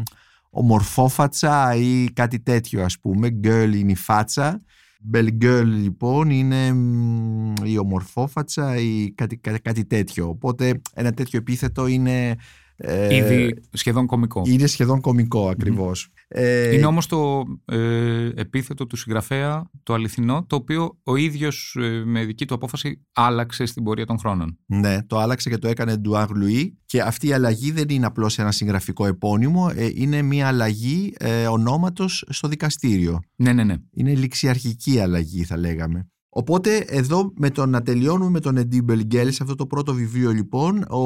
ομορφόφατσα 0.50 1.76
ή 1.76 2.06
κάτι 2.14 2.40
τέτοιο 2.40 2.84
ας 2.84 3.00
πούμε. 3.00 3.30
Gueule 3.30 3.74
είναι 3.74 3.92
η 3.92 3.96
φάτσα. 3.96 4.62
Μπελγκέλ 5.00 5.68
λοιπόν 5.68 6.30
είναι 6.30 6.74
μ, 6.74 7.54
η 7.64 7.78
ομορφόφατσα 7.78 8.76
ή 8.76 9.12
κάτι, 9.12 9.38
κάτι, 9.38 9.60
κάτι 9.60 9.86
τέτοιο. 9.86 10.28
Οπότε 10.28 10.82
ένα 10.94 11.12
τέτοιο 11.12 11.40
επίθετο 11.40 11.88
είναι... 11.88 12.36
ε, 12.78 13.16
Ήδη 13.16 13.64
σχεδόν 13.72 14.06
κωμικό. 14.06 14.42
είναι 14.46 14.68
σχεδόν 14.68 15.02
κωμικό 15.02 15.50
ακριβώς. 15.50 16.12
Ε, 16.28 16.76
Είναι 16.76 16.86
όμως 16.86 17.06
το 17.08 17.44
ε, 17.66 18.30
επίθετο 18.36 18.88
του 18.88 18.96
συγγραφέα, 18.96 19.70
το 19.84 19.94
αληθινό, 19.94 20.46
το 20.48 20.56
οποίο 20.56 20.98
ο 21.04 21.16
ίδιος 21.16 21.76
ε, 21.80 22.04
με 22.06 22.26
δική 22.26 22.46
του 22.46 22.54
απόφαση 22.54 23.06
άλλαξε 23.14 23.66
στην 23.66 23.84
πορεία 23.84 24.06
των 24.06 24.20
χρόνων. 24.20 24.58
Ναι, 24.66 25.04
το 25.04 25.18
άλλαξε 25.20 25.50
και 25.50 25.58
το 25.58 25.68
έκανε 25.68 25.98
Ντουάρ 25.98 26.30
Λουί 26.30 26.78
και 26.86 27.02
αυτή 27.02 27.28
η 27.28 27.34
αλλαγή 27.34 27.72
δεν 27.72 27.90
είναι 27.90 28.06
απλώς 28.06 28.40
ένα 28.40 28.52
συγγραφικό 28.52 29.06
επώνυμο, 29.06 29.72
ε, 29.76 29.90
είναι 29.94 30.22
μια 30.22 30.48
αλλαγή 30.48 31.14
ε, 31.18 31.48
ονόματος 31.48 32.26
στο 32.30 32.48
δικαστήριο. 32.48 33.20
Ναι, 33.36 33.54
ναι, 33.54 33.64
ναι. 33.64 33.76
Είναι 33.92 34.16
ληξιαρχική 34.16 35.00
αλλαγή 35.00 35.44
θα 35.44 35.58
λέγαμε. 35.58 36.08
Οπότε 36.30 36.78
εδώ 36.78 37.32
με 37.36 37.50
το 37.50 37.66
να 37.66 37.82
τελειώνουμε 37.82 38.30
με 38.30 38.40
τον 38.40 38.58
Εντί 38.58 38.82
Μπελγκέλ 38.82 39.32
σε 39.32 39.44
αυτό 39.44 39.56
το 39.56 39.66
πρώτο 39.66 39.94
βιβλίο 39.94 40.32
λοιπόν 40.32 40.84
ο, 40.90 41.02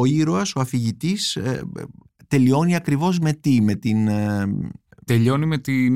ο 0.00 0.04
ήρωας, 0.04 0.54
ο 0.54 0.60
αφηγητής 0.60 1.36
ε, 1.36 1.62
τελειώνει 2.26 2.74
ακριβώς 2.74 3.18
με 3.18 3.32
τι, 3.32 3.60
με 3.60 3.74
την... 3.74 4.08
ε, 4.08 4.46
Τελειώνει 5.04 5.46
με 5.46 5.58
την 5.58 5.94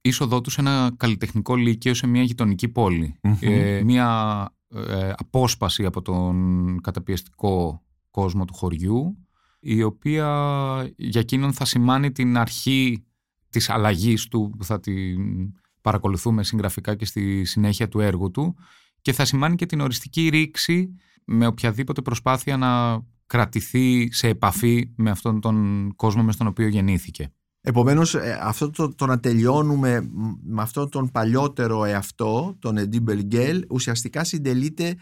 είσοδό 0.00 0.40
του 0.40 0.50
σε 0.50 0.60
ένα 0.60 0.94
καλλιτεχνικό 0.96 1.56
λύκειο 1.56 1.94
σε 1.94 2.06
μια 2.06 2.22
γειτονική 2.22 2.68
πόλη. 2.68 3.14
Μμμ. 3.22 3.36
Ε, 3.40 3.82
μια 3.82 4.48
ε, 4.68 5.12
απόσπαση 5.16 5.84
από 5.84 6.02
τον 6.02 6.80
καταπιεστικό 6.80 7.82
κόσμο 8.10 8.44
του 8.44 8.54
χωριού, 8.54 9.16
η 9.60 9.82
οποία 9.82 10.26
για 10.96 11.20
εκείνον 11.20 11.52
θα 11.52 11.64
σημάνει 11.64 12.12
την 12.12 12.36
αρχή 12.36 13.04
της 13.50 13.70
αλλαγής 13.70 14.28
του 14.28 14.54
που 14.58 14.64
θα 14.64 14.80
την 14.80 15.18
παρακολουθούμε 15.84 16.44
συγγραφικά 16.44 16.94
και 16.94 17.04
στη 17.04 17.44
συνέχεια 17.44 17.88
του 17.88 18.00
έργου 18.00 18.30
του 18.30 18.56
και 19.00 19.12
θα 19.12 19.24
σημάνει 19.24 19.54
και 19.54 19.66
την 19.66 19.80
οριστική 19.80 20.28
ρήξη 20.28 20.94
με 21.24 21.46
οποιαδήποτε 21.46 22.02
προσπάθεια 22.02 22.56
να 22.56 23.02
κρατηθεί 23.26 24.12
σε 24.12 24.28
επαφή 24.28 24.92
με 24.96 25.10
αυτόν 25.10 25.40
τον 25.40 25.88
κόσμο 25.96 26.22
με 26.22 26.32
στον 26.32 26.46
οποίο 26.46 26.66
γεννήθηκε. 26.66 27.32
Επομένως 27.60 28.14
ε, 28.14 28.38
αυτό 28.42 28.70
το, 28.70 28.94
το 28.94 29.06
να 29.06 29.20
τελειώνουμε 29.20 30.00
μ, 30.00 30.32
με 30.42 30.62
αυτόν 30.62 30.88
τον 30.88 31.10
παλιότερο 31.10 31.84
εαυτό, 31.84 32.56
τον 32.58 32.76
Εντί 32.76 33.00
Μπελγκέλ, 33.00 33.64
ουσιαστικά 33.68 34.24
συντελείται 34.24 34.88
ε, 34.88 34.96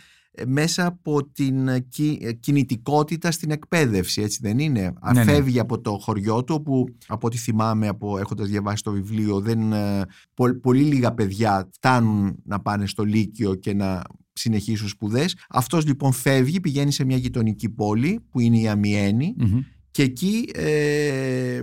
μέσα 0.46 0.86
από 0.86 1.24
την 1.32 1.68
ε, 1.68 1.80
κι- 1.80 2.18
ε, 2.22 2.32
κινητικότητα 2.32 3.30
στην 3.30 3.50
εκπαίδευση, 3.50 4.22
έτσι 4.22 4.38
δεν 4.42 4.58
είναι; 4.58 4.92
ναι. 5.14 5.24
Φεύγει 5.24 5.58
από 5.58 5.80
το 5.80 5.98
χωριό 6.00 6.44
του, 6.44 6.54
όπου 6.58 6.84
από 7.06 7.26
ό,τι 7.26 7.36
θυμάμαι 7.36 7.88
από, 7.88 8.18
έχοντας 8.18 8.48
διαβάσει 8.48 8.82
το 8.82 8.92
βιβλίο, 8.92 9.40
δεν, 9.40 9.72
ε, 9.72 10.02
πο- 10.34 10.60
πολύ 10.60 10.82
λίγα 10.82 11.12
παιδιά 11.14 11.68
φτάνουν 11.72 12.36
να 12.44 12.60
πάνε 12.60 12.86
στο 12.86 13.04
Λύκειο 13.04 13.54
και 13.54 13.74
να 13.74 14.02
συνεχίσουν 14.32 14.88
σπουδές. 14.88 15.36
Αυτός 15.48 15.86
λοιπόν 15.86 16.12
φεύγει, 16.12 16.60
πηγαίνει 16.60 16.92
σε 16.92 17.04
μια 17.04 17.16
γειτονική 17.16 17.68
πόλη 17.68 18.20
που 18.30 18.40
είναι 18.40 18.58
η 18.58 18.68
Αμιένη 18.68 19.34
Μμμ. 19.38 19.60
και 19.90 20.02
εκεί 20.02 20.48
ε, 20.54 21.62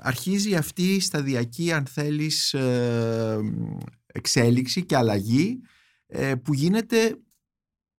αρχίζει 0.00 0.54
αυτή 0.54 0.82
η 0.82 1.00
σταδιακή 1.00 1.72
αν 1.72 1.84
θέλεις 1.86 2.52
ε, 2.54 3.38
εξέλιξη 4.06 4.84
και 4.84 4.96
αλλαγή 4.96 5.58
ε, 6.06 6.34
που 6.34 6.54
γίνεται 6.54 7.16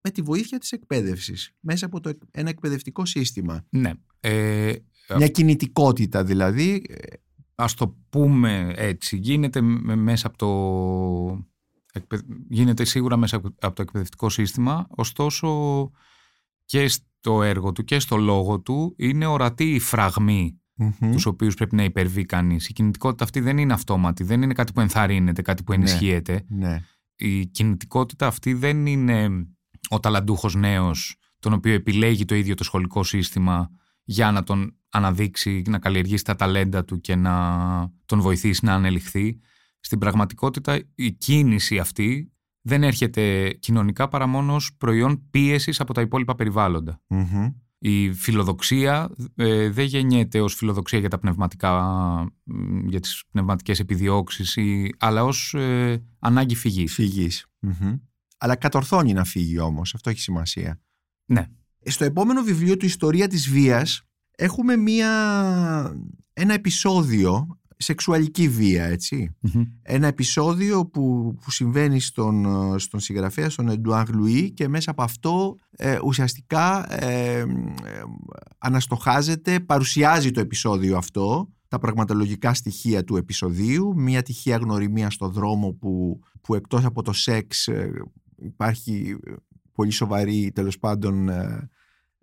με 0.05 0.11
τη 0.11 0.21
βοήθεια 0.21 0.57
της 0.57 0.71
εκπαίδευσης 0.71 1.51
μέσα 1.59 1.85
από 1.85 1.99
το, 1.99 2.09
εκ- 2.09 2.21
ένα 2.31 2.49
εκπαιδευτικό 2.49 3.05
σύστημα. 3.05 3.65
Ναι. 3.69 3.91
Ε, 4.19 4.73
Μια 5.17 5.27
κινητικότητα 5.27 6.23
δηλαδή. 6.23 6.83
ας 7.55 7.73
το 7.73 7.97
πούμε 8.09 8.73
έτσι, 8.75 9.17
γίνεται 9.17 9.61
με- 9.61 9.95
μέσα 9.95 10.27
από 10.27 10.37
το... 10.37 10.49
εκπαιδ- 11.93 12.25
Γίνεται 12.49 12.83
σίγουρα 12.85 13.17
μέσα 13.17 13.35
από 13.35 13.53
από 13.59 13.75
το 13.75 13.81
εκπαιδευτικό 13.81 14.29
σύστημα, 14.29 14.87
ωστόσο 14.89 15.49
και 16.65 16.87
στο 16.87 17.43
έργο 17.43 17.71
του 17.71 17.83
και 17.83 17.99
στο 17.99 18.17
λόγο 18.17 18.59
του 18.59 18.93
είναι 18.97 19.25
ορατή 19.25 19.73
η 19.73 19.79
φραγμή 19.79 20.59
Μμμ. 20.73 21.11
τους 21.11 21.25
οποίους 21.25 21.53
πρέπει 21.55 21.75
να 21.75 21.83
υπερβεί 21.83 22.25
κανείς. 22.25 22.67
Η 22.69 22.73
κινητικότητα 22.73 23.23
αυτή 23.23 23.39
δεν 23.39 23.57
είναι 23.57 23.73
αυτόματη, 23.73 24.23
δεν 24.23 24.41
είναι 24.41 24.53
κάτι 24.53 24.71
που 24.71 24.79
ενθαρρύνεται, 24.81 25.41
κάτι 25.41 25.63
που 25.63 25.71
Ναι. 25.71 25.77
ενισχύεται. 25.77 26.45
Ναι. 26.47 26.83
Η 27.15 27.45
κινητικότητα 27.45 28.27
αυτή 28.27 28.53
δεν 28.53 28.85
είναι 28.85 29.47
ο 29.89 29.99
ταλαντούχος 29.99 30.55
νέος 30.55 31.15
τον 31.39 31.53
οποίο 31.53 31.73
επιλέγει 31.73 32.25
το 32.25 32.35
ίδιο 32.35 32.55
το 32.55 32.63
σχολικό 32.63 33.03
σύστημα 33.03 33.69
για 34.03 34.31
να 34.31 34.43
τον 34.43 34.75
αναδείξει, 34.89 35.61
να 35.67 35.79
καλλιεργήσει 35.79 36.23
τα 36.23 36.35
ταλέντα 36.35 36.85
του 36.85 37.01
και 37.01 37.15
να 37.15 37.35
τον 38.05 38.19
βοηθήσει 38.21 38.65
να 38.65 38.73
ανελιχθεί. 38.73 39.39
Στην 39.79 39.99
πραγματικότητα 39.99 40.79
η 40.95 41.11
κίνηση 41.11 41.79
αυτή 41.79 42.31
δεν 42.61 42.83
έρχεται 42.83 43.53
κοινωνικά 43.59 44.07
παρά 44.07 44.27
μόνο 44.27 44.55
ως 44.55 44.75
προϊόν 44.77 45.29
πίεσης 45.29 45.79
από 45.79 45.93
τα 45.93 46.01
υπόλοιπα 46.01 46.35
περιβάλλοντα. 46.35 47.01
Μμμ. 47.07 47.49
Η 47.77 48.13
φιλοδοξία 48.13 49.09
ε, 49.35 49.69
δεν 49.69 49.85
γεννιέται 49.85 50.41
ως 50.41 50.55
φιλοδοξία 50.55 50.99
για 50.99 51.09
τα 51.09 51.19
πνευματικά, 51.19 51.73
μ, 52.43 52.87
για 52.87 52.99
τις 52.99 53.23
πνευματικές 53.31 53.79
επιδιώξεις, 53.79 54.55
ή, 54.55 54.95
αλλά 54.99 55.23
ως 55.23 55.53
ε, 55.53 56.03
ανάγκη 56.19 56.55
φυγής. 56.55 56.93
Φυγής. 56.93 57.45
Μμμ. 57.59 57.95
Αλλά 58.37 58.55
κατορθώνει 58.55 59.13
να 59.13 59.23
φύγει 59.23 59.59
όμως, 59.59 59.93
αυτό 59.93 60.09
έχει 60.09 60.19
σημασία. 60.19 60.79
Ναι. 61.25 61.47
Στο 61.85 62.03
επόμενο 62.03 62.41
βιβλίο 62.41 62.77
του 62.77 62.85
«Ιστορία 62.85 63.27
της 63.27 63.49
βίας» 63.49 64.01
έχουμε 64.31 64.75
μία, 64.75 65.09
ένα 66.33 66.53
επεισόδιο 66.53 67.59
σεξουαλική 67.77 68.49
βία, 68.49 68.85
έτσι. 68.85 69.35
Μμμ. 69.39 69.63
Ένα 69.81 70.07
επεισόδιο 70.07 70.85
που, 70.85 71.35
που 71.41 71.51
συμβαίνει 71.51 71.99
στον, 71.99 72.45
ε, 72.45 72.77
στον 72.79 72.99
συγγραφέα, 72.99 73.49
στον 73.49 73.69
Εντουάρ 73.69 74.09
Λουί 74.09 74.51
και 74.51 74.67
μέσα 74.67 74.91
από 74.91 75.03
αυτό 75.03 75.55
ε, 75.71 75.97
ουσιαστικά 76.03 76.93
ε, 77.03 77.39
ε, 77.39 77.45
αναστοχάζεται, 78.57 79.59
παρουσιάζει 79.59 80.31
το 80.31 80.39
επεισόδιο 80.39 80.97
αυτό, 80.97 81.49
τα 81.67 81.79
πραγματολογικά 81.79 82.53
στοιχεία 82.53 83.03
του 83.03 83.17
επεισοδίου, 83.17 83.93
μια 83.95 84.21
τυχαία 84.21 84.57
γνωριμία 84.57 85.09
στο 85.09 85.29
δρόμο 85.29 85.71
που, 85.71 86.19
που 86.41 86.55
εκτός 86.55 86.85
από 86.85 87.01
το 87.01 87.13
σεξ 87.13 87.67
ε, 87.67 87.91
υπάρχει 88.37 89.17
πολύ 89.71 89.91
σοβαρή 89.91 90.51
τέλος 90.55 90.79
πάντων 90.79 91.29
ε, 91.29 91.69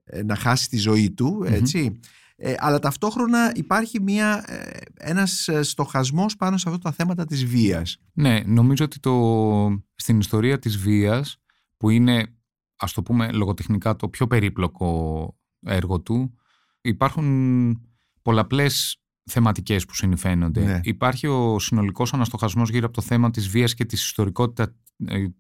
ε, 0.05 0.23
να 0.23 0.35
χάσει 0.35 0.69
τη 0.69 0.77
ζωή 0.77 1.11
του, 1.11 1.43
ετσι 1.47 2.01
Ε, 2.37 2.55
αλλά 2.59 2.79
ταυτόχρονα 2.79 3.53
υπάρχει 3.55 4.01
μια, 4.01 4.45
ε, 4.47 4.81
ένας 4.95 5.49
στοχασμός 5.61 6.37
πάνω 6.37 6.57
σε 6.57 6.69
αυτά 6.69 6.81
τα 6.81 6.93
θέματα 6.93 7.25
της 7.25 7.45
βίας. 7.45 7.99
Ναι, 8.13 8.41
νομίζω 8.47 8.85
ότι 8.85 9.01
το, 9.01 9.83
στην 9.95 10.19
ιστορία 10.19 10.59
της 10.59 10.79
βίας, 10.79 11.41
που 11.77 11.91
είναι, 11.91 12.35
ας 12.77 12.93
το 12.93 13.03
πούμε 13.03 13.33
λογοτεχνικά, 13.33 13.97
το 13.97 14.09
πιο 14.09 14.27
περίπλοκο 14.27 15.37
έργο 15.61 16.01
του, 16.01 16.35
υπάρχουν 16.81 17.81
πολλαπλές 18.23 19.03
θεματικές 19.25 19.85
που 19.85 19.95
συνηφαίνονται. 19.95 20.65
Ναι. 20.65 20.81
Υπάρχει 20.83 21.27
ο 21.27 21.59
συνολικός 21.59 22.13
αναστοχασμός 22.13 22.71
γύρω 22.71 22.85
από 22.85 22.95
το 22.95 23.03
θέμα 23.03 23.31
της 23.31 23.49
βίας 23.49 23.75
και 23.75 23.85
της, 23.85 24.05
ιστορικότητα, 24.05 24.63
ε, 24.63 24.75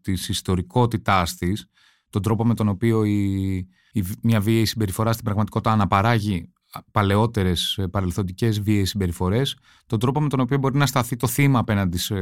της 0.00 0.28
ιστορικότητάς 0.28 1.34
της, 1.34 1.66
τον 2.10 2.22
τρόπο 2.22 2.46
με 2.46 2.54
τον 2.54 2.68
οποίο 2.68 3.04
η, 3.04 3.52
η, 3.92 4.04
μια 4.22 4.40
βίαιη 4.40 4.64
συμπεριφορά 4.64 5.12
στην 5.12 5.24
πραγματικότητα 5.24 5.72
αναπαράγει 5.72 6.52
παλαιότερες 6.90 7.78
ε, 7.78 7.86
παρελθοντικές 7.86 8.60
βίαιες 8.60 8.88
συμπεριφορές, 8.88 9.56
τον 9.86 9.98
τρόπο 9.98 10.20
με 10.20 10.28
τον 10.28 10.40
οποίο 10.40 10.58
μπορεί 10.58 10.78
να 10.78 10.86
σταθεί 10.86 11.16
το 11.16 11.26
θύμα 11.26 11.58
απέναντι 11.58 11.98
σε, 11.98 12.16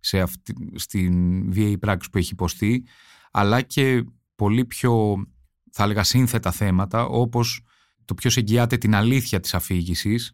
σε 0.00 0.20
αυτή, 0.20 0.54
στην 0.74 1.52
βίαιη 1.52 1.78
πράξη 1.78 2.10
που 2.10 2.18
έχει 2.18 2.32
υποστεί, 2.32 2.86
αλλά 3.30 3.62
και 3.62 4.04
πολύ 4.34 4.64
πιο, 4.64 5.24
θα 5.70 5.82
έλεγα, 5.82 6.02
σύνθετα 6.02 6.50
θέματα, 6.50 7.04
όπως 7.04 7.60
το 8.04 8.14
ποιος 8.14 8.36
εγγυάται 8.36 8.76
την 8.76 8.94
αλήθεια 8.94 9.40
της 9.40 9.54
αφηγησης 9.54 10.32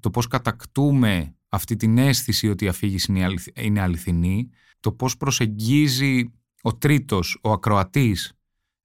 το 0.00 0.10
πώς 0.10 0.26
κατακτούμε 0.26 1.34
αυτή 1.50 1.76
την 1.76 1.98
αίσθηση 1.98 2.48
ότι 2.48 2.64
η 2.64 2.68
αφήγηση 2.68 3.12
είναι 3.54 3.80
αληθινή, 3.80 4.50
το 4.80 4.92
πώς 4.92 5.16
προσεγγίζει 5.16 6.32
ο 6.62 6.76
τρίτος, 6.76 7.38
ο 7.42 7.52
ακροατής, 7.52 8.32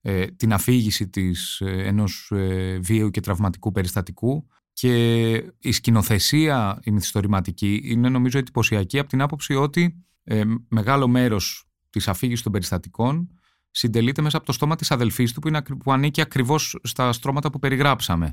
ε, 0.00 0.26
την 0.26 0.52
αφήγηση 0.52 1.08
της 1.08 1.60
ε, 1.60 1.82
ενός 1.86 2.30
ε, 2.34 2.78
βίαιου 2.82 3.10
και 3.10 3.20
τραυματικού 3.20 3.72
περιστατικού 3.72 4.46
και 4.72 5.34
η 5.58 5.72
σκηνοθεσία, 5.72 6.80
η 6.82 6.90
μυθιστορηματική, 6.90 7.80
είναι 7.84 8.08
νομίζω 8.08 8.38
εντυπωσιακή 8.38 8.98
από 8.98 9.08
την 9.08 9.22
άποψη 9.22 9.54
ότι 9.54 10.00
μεγάλο 10.68 11.08
μέρος 11.08 11.64
της 11.90 12.08
αφήγησης 12.08 12.42
των 12.42 12.52
περιστατικών 12.52 13.30
συντελείται 13.70 14.22
μέσα 14.22 14.36
από 14.36 14.46
το 14.46 14.52
στόμα 14.52 14.76
της 14.76 14.90
αδελφής 14.90 15.32
του 15.32 15.40
που, 15.40 15.48
είναι, 15.48 15.62
που 15.62 15.92
ανήκει 15.92 16.20
ακριβώς 16.20 16.78
στα 16.82 17.12
στρώματα 17.12 17.50
που 17.50 17.58
περιγραψαμε 17.58 18.32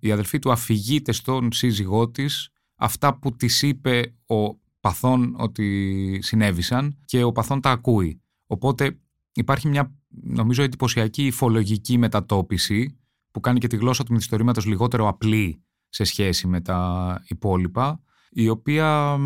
Η 0.00 0.12
αδελφή 0.12 0.38
του 0.38 0.52
αφηγείται 0.52 1.12
στον 1.12 1.52
σύζυγό 1.52 2.10
της 2.10 2.48
αυτά 2.78 3.18
που 3.18 3.36
της 3.36 3.62
είπε 3.62 4.14
ο 4.26 4.54
παθόν 4.80 5.34
ότι 5.38 6.18
συνέβησαν 6.22 6.96
και 7.04 7.22
ο 7.22 7.32
παθόν 7.32 7.60
τα 7.60 7.70
ακούει. 7.70 8.22
Οπότε 8.46 8.98
υπάρχει 9.32 9.68
μια 9.68 9.92
νομίζω 10.08 10.62
εντυπωσιακή 10.62 11.26
υφολογική 11.26 11.98
μετατόπιση 11.98 12.98
που 13.30 13.40
κάνει 13.40 13.58
και 13.58 13.66
τη 13.66 13.76
γλώσσα 13.76 14.04
του 14.04 14.12
μυθιστορήματος 14.12 14.66
λιγότερο 14.66 15.08
απλή 15.08 15.62
σε 15.88 16.04
σχέση 16.04 16.46
με 16.46 16.60
τα 16.60 17.20
υπόλοιπα 17.28 18.00
η 18.30 18.48
οποία 18.48 19.18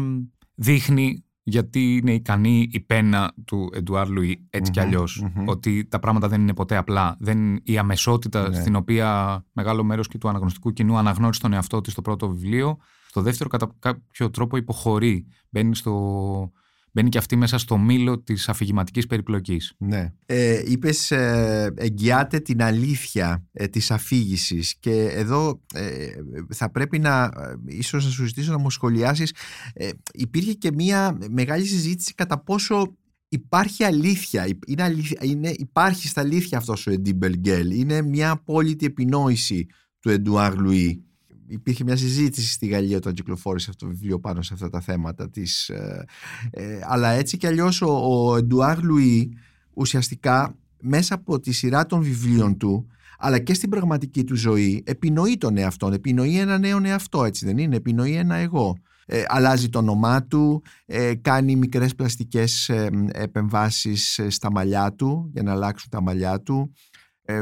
δείχνει 0.55 1.25
γιατί 1.43 1.97
είναι 1.97 2.15
ικανή 2.15 2.69
η 2.73 2.81
πένα 2.81 3.33
του 3.45 3.71
Εντουάρ 3.75 4.09
Λουί 4.09 4.47
έτσι 4.51 4.71
κι 4.71 4.81
αλλιω 4.81 5.07
Ότι 5.47 5.85
τα 5.85 5.99
πράγματα 5.99 6.29
δεν 6.29 6.41
είναι 6.41 6.55
ποτέ 6.55 6.77
απλά. 6.77 7.17
Δεν, 7.19 7.61
η 7.63 7.79
αμεσότητα 7.79 8.49
ναι. 8.49 8.61
στην 8.61 8.77
οποία 8.77 9.43
μεγάλο 9.53 9.85
μέρος 9.85 10.09
και 10.09 10.19
του 10.19 10.29
αναγνωστικού 10.29 10.73
κοινού 10.73 10.97
αναγνώρισε 10.97 11.41
τον 11.41 11.53
εαυτό 11.53 11.81
της 11.81 11.93
στο 11.93 12.03
πρώτο 12.03 12.29
βιβλίο, 12.29 12.79
στο 13.12 13.23
δεύτερο 13.23 13.49
κατά 13.49 13.76
κάποιο 13.78 14.31
τρόπο 14.31 14.57
υποχωρεί. 14.57 15.26
Μπαίνει 15.50 15.76
στο, 15.76 16.52
μπαίνει 16.92 17.09
και 17.09 17.19
αυτή 17.19 17.37
μέσα 17.37 17.59
στο 17.59 17.78
μήλο 17.78 18.21
της 18.21 18.49
αφηγηματικής 18.49 19.07
περιπλοκής. 19.07 19.75
Ναι. 19.78 20.12
Ε, 20.26 20.62
είπες 20.66 21.11
ε, 21.11 21.73
εγγυάται 21.76 22.40
την 22.40 22.62
αλήθεια 22.62 23.45
ε, 23.52 23.66
της 23.66 23.90
αφήγησης 23.90 24.76
και 24.81 25.09
εδώ 25.11 25.61
ε, 25.75 26.07
θα 26.55 26.70
πρέπει 26.70 26.98
να, 26.98 27.22
ε, 27.25 27.55
ίσως 27.64 28.05
να 28.05 28.11
σου 28.11 28.27
ζητήσω 28.27 28.53
να 28.53 28.59
μου 28.59 28.70
σχολιάσεις, 28.70 29.35
ε, 29.72 29.90
υπήρχε 30.12 30.53
και 30.53 30.72
μια 30.72 31.18
μεγάλη 31.31 31.64
συζήτηση 31.64 32.14
κατά 32.14 32.38
πόσο 32.42 32.96
υπάρχει 33.29 33.85
αλήθεια, 33.85 34.46
είναι 34.66 34.83
αλήθεια 34.83 35.20
είναι, 35.22 35.53
υπάρχει 35.57 36.09
στα 36.09 36.20
αλήθεια 36.20 36.59
αυτός 36.59 36.87
ο 36.87 36.90
Εντίμπελ 36.90 37.37
Γκέλ, 37.38 37.70
είναι 37.70 38.03
μια 38.03 38.31
απόλυτη 38.31 38.87
επινόηση 38.87 39.66
του 40.01 40.11
Εντουάρ 40.11 40.57
Λουί 40.57 41.05
υπήρχε 41.53 41.85
μια 41.85 41.97
συζήτηση 41.97 42.53
στη 42.53 42.67
Γαλλία 42.67 42.97
όταν 42.97 43.12
κυκλοφόρησε 43.12 43.71
αυτό 43.71 43.87
το 43.87 43.93
βιβλίο 43.93 44.21
πάνω 44.21 44.43
σε 44.43 44.55
αυτά 44.55 44.69
τα 44.69 44.81
θέματα 44.81 45.31
της, 45.31 45.69
ε, 45.69 46.05
ε, 46.51 46.79
αλλά 46.83 47.09
έτσι 47.11 47.37
κι 47.37 47.47
αλλιώς 47.47 47.83
ο, 47.83 47.91
ο 47.91 48.37
Εντουάρ 48.37 48.83
Λουί 48.83 49.37
ουσιαστικά 49.75 50.57
μέσα 50.81 51.15
από 51.15 51.41
τη 51.41 51.53
σειρά 51.53 51.87
των 51.87 52.03
βιβλίων 52.03 52.57
του 52.57 52.87
αλλά 53.25 53.38
και 53.38 53.55
στην 53.55 53.71
πραγματική 53.71 54.25
του 54.25 54.37
ζωή 54.37 54.83
επινοεί 54.87 55.37
τον 55.37 55.57
εαυτό, 55.57 55.93
επινοεί 55.93 56.38
ένα 56.38 56.59
νέο 56.59 56.81
εαυτό 56.85 57.25
έτσι 57.25 57.47
δεν 57.47 57.59
είναι, 57.59 57.77
επινοεί 57.77 58.15
ένα 58.15 58.35
εγώ. 58.35 58.77
Ε, 59.07 59.23
αλλάζει 59.27 59.69
το 59.69 59.79
όνομά 59.79 60.27
του, 60.27 60.62
ε, 60.87 61.15
κάνει 61.15 61.57
μικρές 61.57 61.95
πλαστικές 61.95 62.69
ε, 62.69 62.91
επεμβάσεις 63.12 64.21
στα 64.29 64.51
μαλλιά 64.51 64.93
του 64.93 65.31
για 65.33 65.43
να 65.43 65.53
αλλάξουν 65.53 65.91
τα 65.91 66.03
μαλλιά 66.03 66.41
του. 66.41 66.73
ε, 66.91 66.91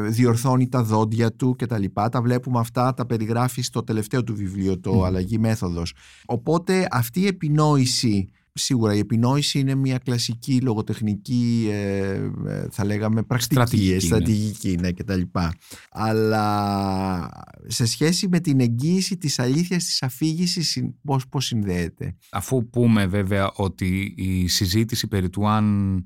διορθώνει 0.08 0.68
τα 0.68 0.82
δόντια 0.82 1.32
του 1.32 1.54
και 1.54 1.66
τα 1.66 1.78
λοιπά. 1.78 2.08
Τα 2.08 2.22
βλέπουμε 2.22 2.58
αυτά, 2.58 2.94
τα 2.94 3.06
περιγράφει 3.06 3.62
στο 3.62 3.82
τελευταίο 3.82 4.24
του 4.24 4.34
βιβλίο, 4.34 4.80
το 4.80 5.04
«Αλλαγή 5.04 5.38
μέθοδος». 5.38 5.92
Οπότε 6.26 6.86
αυτή 6.90 7.20
η 7.20 7.26
επινόηση, 7.26 8.28
σίγουρα 8.52 8.94
η 8.94 8.98
επινόηση 8.98 9.58
είναι 9.58 9.74
μια 9.74 9.98
κλασική 9.98 10.60
λογοτεχνική, 10.60 11.68
ε, 11.70 12.30
ε, 12.46 12.66
θα 12.70 12.84
λέγαμε, 12.84 13.22
πρακτική, 13.22 13.54
στρατηγική, 13.54 14.06
στρατηγική 14.06 14.68
ναι. 14.68 14.80
ναι, 14.80 14.92
και 14.92 15.04
τα 15.04 15.16
λοιπά. 15.16 15.54
Αλλά 15.90 17.28
σε 17.66 17.86
σχέση 17.86 18.28
με 18.28 18.40
την 18.40 18.60
εγγύηση 18.60 19.16
της 19.16 19.38
αλήθειας 19.38 19.84
της 19.84 20.02
αφήγησης, 20.02 20.82
πώς, 21.04 21.28
πώς 21.28 21.44
συνδέεται; 21.44 22.16
Αφού 22.30 22.68
πούμε 22.70 23.06
βέβαια 23.06 23.50
ότι 23.54 24.14
η 24.16 24.48
συζήτηση 24.48 25.08
περί 25.08 25.30
του 25.30 25.48
αν 25.48 26.04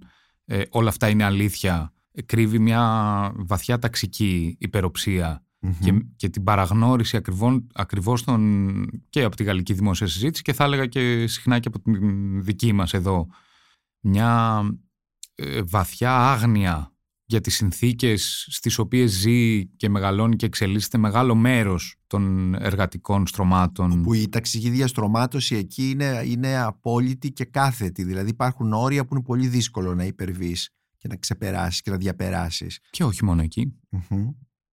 όλα 0.70 0.88
αυτά 0.88 1.08
είναι 1.08 1.24
αλήθεια 1.24 1.94
κρύβει 2.26 2.58
μια 2.58 3.32
βαθιά 3.36 3.78
ταξική 3.78 4.56
και, 5.80 6.04
και 6.16 6.28
την 6.28 6.44
παραγνώριση 6.44 7.16
ακριβώς, 7.16 7.60
ακριβώς 7.74 8.24
και 9.08 9.22
από 9.22 9.36
τη 9.36 9.44
γαλλική 9.44 9.72
δημόσια 9.72 10.06
συζήτηση 10.06 10.42
και 10.42 10.52
θα 10.52 10.64
έλεγα 10.64 10.86
και 10.86 11.26
συχνά 11.26 11.58
και 11.58 11.68
από 11.68 11.80
την 11.80 12.42
δική 12.42 12.72
μας 12.72 12.94
εδώ 12.94 13.26
μια 14.00 14.62
ε, 15.34 15.62
βαθιά 15.62 16.16
άγνοια 16.16 16.94
για 17.26 17.40
τις 17.40 17.54
συνθήκες 17.54 18.46
στις 18.50 18.78
οποίες 18.78 19.10
ζει 19.10 19.66
και 19.66 19.88
μεγαλώνει 19.88 20.36
και 20.36 20.46
εξελίσσεται 20.46 20.98
μεγάλο 20.98 21.34
μέρος 21.34 21.96
των 22.06 22.54
εργατικών 22.54 23.26
στρωμάτων. 23.26 24.02
Που 24.02 24.14
η 24.14 24.28
ταξική 24.28 24.70
διαστρωμάτωση 24.70 25.56
εκεί 25.56 25.90
είναι, 25.90 26.22
είναι 26.24 26.58
απόλυτη 26.58 27.32
και 27.32 27.44
κάθετη. 27.44 28.04
Δηλαδή 28.04 28.30
υπάρχουν 28.30 28.72
όρια 28.72 29.04
που 29.04 29.14
είναι 29.14 29.24
πολύ 29.24 29.46
δύσκολο 29.46 29.94
να 29.94 30.04
υπερβείς 30.04 30.70
και 31.04 31.10
να 31.10 31.16
ξεπεράσεις 31.16 31.82
και 31.82 31.90
να 31.90 31.96
διαπεράσεις. 31.96 32.80
Και 32.90 33.04
όχι 33.04 33.24
μόνο 33.24 33.42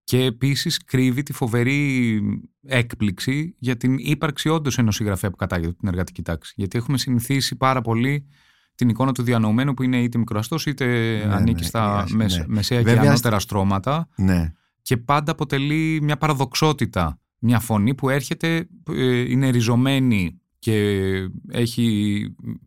Και 0.04 0.24
επίσης 0.24 0.84
κρύβει 0.84 1.24
τη 1.24 1.34
φοβερή 1.34 2.22
έκπληξη 2.62 3.56
για 3.60 3.78
την 3.78 3.96
ύπαρξη 3.98 4.50
όντως 4.50 4.78
ενός 4.78 4.96
συγγραφέα 4.96 5.30
που 5.30 5.36
κατάγεται 5.36 5.74
την 5.74 5.88
εργατική 5.88 6.22
τάξη. 6.22 6.54
Γιατί 6.56 6.78
έχουμε 6.78 6.98
συνηθίσει 6.98 7.56
πάρα 7.56 7.82
πολύ 7.82 8.28
την 8.76 8.90
εικόνα 8.90 9.12
του 9.12 9.24
διανομένου 9.24 9.74
που 9.74 9.84
είναι 9.84 10.02
είτε 10.02 10.18
μικροαστός 10.18 10.66
είτε 10.66 10.86
ναι, 11.26 11.34
ανήκει 11.34 11.62
ναι, 11.62 11.68
στα 11.68 12.06
ναι. 12.10 12.26
μεσαία 12.48 12.84
και 12.84 12.92
ανώτερα 12.92 13.40
στρώματα 13.40 14.08
ναι. 14.16 14.54
και 14.82 14.98
πάντα 14.98 15.32
αποτελεί 15.32 16.00
μια 16.02 16.18
παραδοξότητα. 16.18 17.20
Μια 17.40 17.60
φωνή 17.60 17.96
που 17.96 18.10
έρχεται, 18.10 18.68
ε, 18.90 19.20
είναι 19.20 19.50
ριζωμένη 19.50 20.41
και 20.62 21.12
έχει 21.52 22.26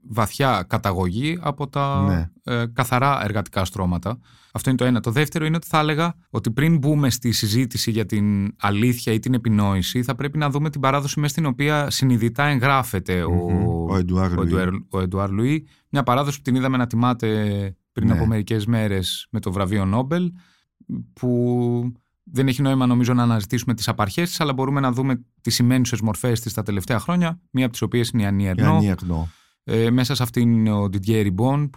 βαθιά 0.09 0.65
καταγωγή 0.69 1.39
από 1.41 1.69
τα 1.69 2.03
ναι. 2.03 2.55
ε, 2.55 2.67
καθαρά 2.73 3.25
εργατικά 3.25 3.65
στρώματα. 3.65 4.19
Αυτό 4.53 4.71
είναι 4.71 4.79
το 4.79 4.85
ένα. 4.85 5.01
Το 5.01 5.11
δεύτερο 5.11 5.45
είναι 5.45 5.57
ότι 5.57 5.67
θα 5.67 5.79
έλεγα 5.79 6.15
ότι 6.31 6.51
πριν 6.51 6.79
μπούμε 6.79 7.11
στη 7.11 7.33
συζήτηση 7.33 7.91
για 7.91 8.07
την 8.07 8.55
αλήθεια 8.59 9.13
ή 9.13 9.19
την 9.19 9.35
επινόηση, 9.35 10.03
θα 10.03 10.15
πρέπει 10.15 10.39
να 10.39 10.51
δούμε 10.51 10.71
την 10.71 10.81
παράδοση 10.81 11.21
μέσα 11.21 11.33
στην 11.33 11.47
οποία 11.47 11.91
συνειδητά 11.91 12.45
εγγράφεται 12.45 13.23
ο, 13.23 13.87
ο 14.91 15.01
Εντουάρ 15.01 15.31
Λουί. 15.31 15.67
Μια 15.89 16.03
παράδοση 16.03 16.37
που 16.37 16.43
την 16.43 16.55
είδαμε 16.55 16.77
να 16.77 16.87
τιμάται 16.87 17.29
πριν 17.93 18.09
ναι. 18.09 18.15
από 18.15 18.27
μερικές 18.27 18.67
μέρες 18.67 19.27
με 19.31 19.41
το 19.41 19.53
βραβείο 19.53 19.85
Νόμπελ, 19.85 20.33
που 21.13 21.93
δεν 22.35 22.49
έχει 22.49 22.63
νόημα 22.63 22.87
νομίζω 22.87 23.15
να 23.15 23.23
αναζητήσουμε 23.23 23.75
τις 23.75 23.89
απαρχές 23.89 24.29
της, 24.29 24.41
αλλά 24.41 24.53
μπορούμε 24.53 24.81
να 24.81 24.93
δούμε 24.93 25.25
τις 25.41 25.55
σημαίνουσε 25.55 25.97
μορφές 26.03 26.41
της 26.41 26.53
τα 26.53 26.63
τελευταία 26.63 26.99
χρόνια, 26.99 27.41
μία 27.51 27.65
από 27.65 27.73
τις 27.73 27.83
οποίες 27.83 28.09
είναι 28.09 28.23
η 28.23 28.27
Ανή 28.27 28.47
Ερνό. 28.47 28.81
Ε, 29.65 29.91
μέσα 29.91 30.15
σε 30.15 30.23
αυτήν 30.23 30.53
είναι 30.53 30.73
ο 30.73 30.85
Didier 30.85 31.23
Ριμπόν, 31.23 31.71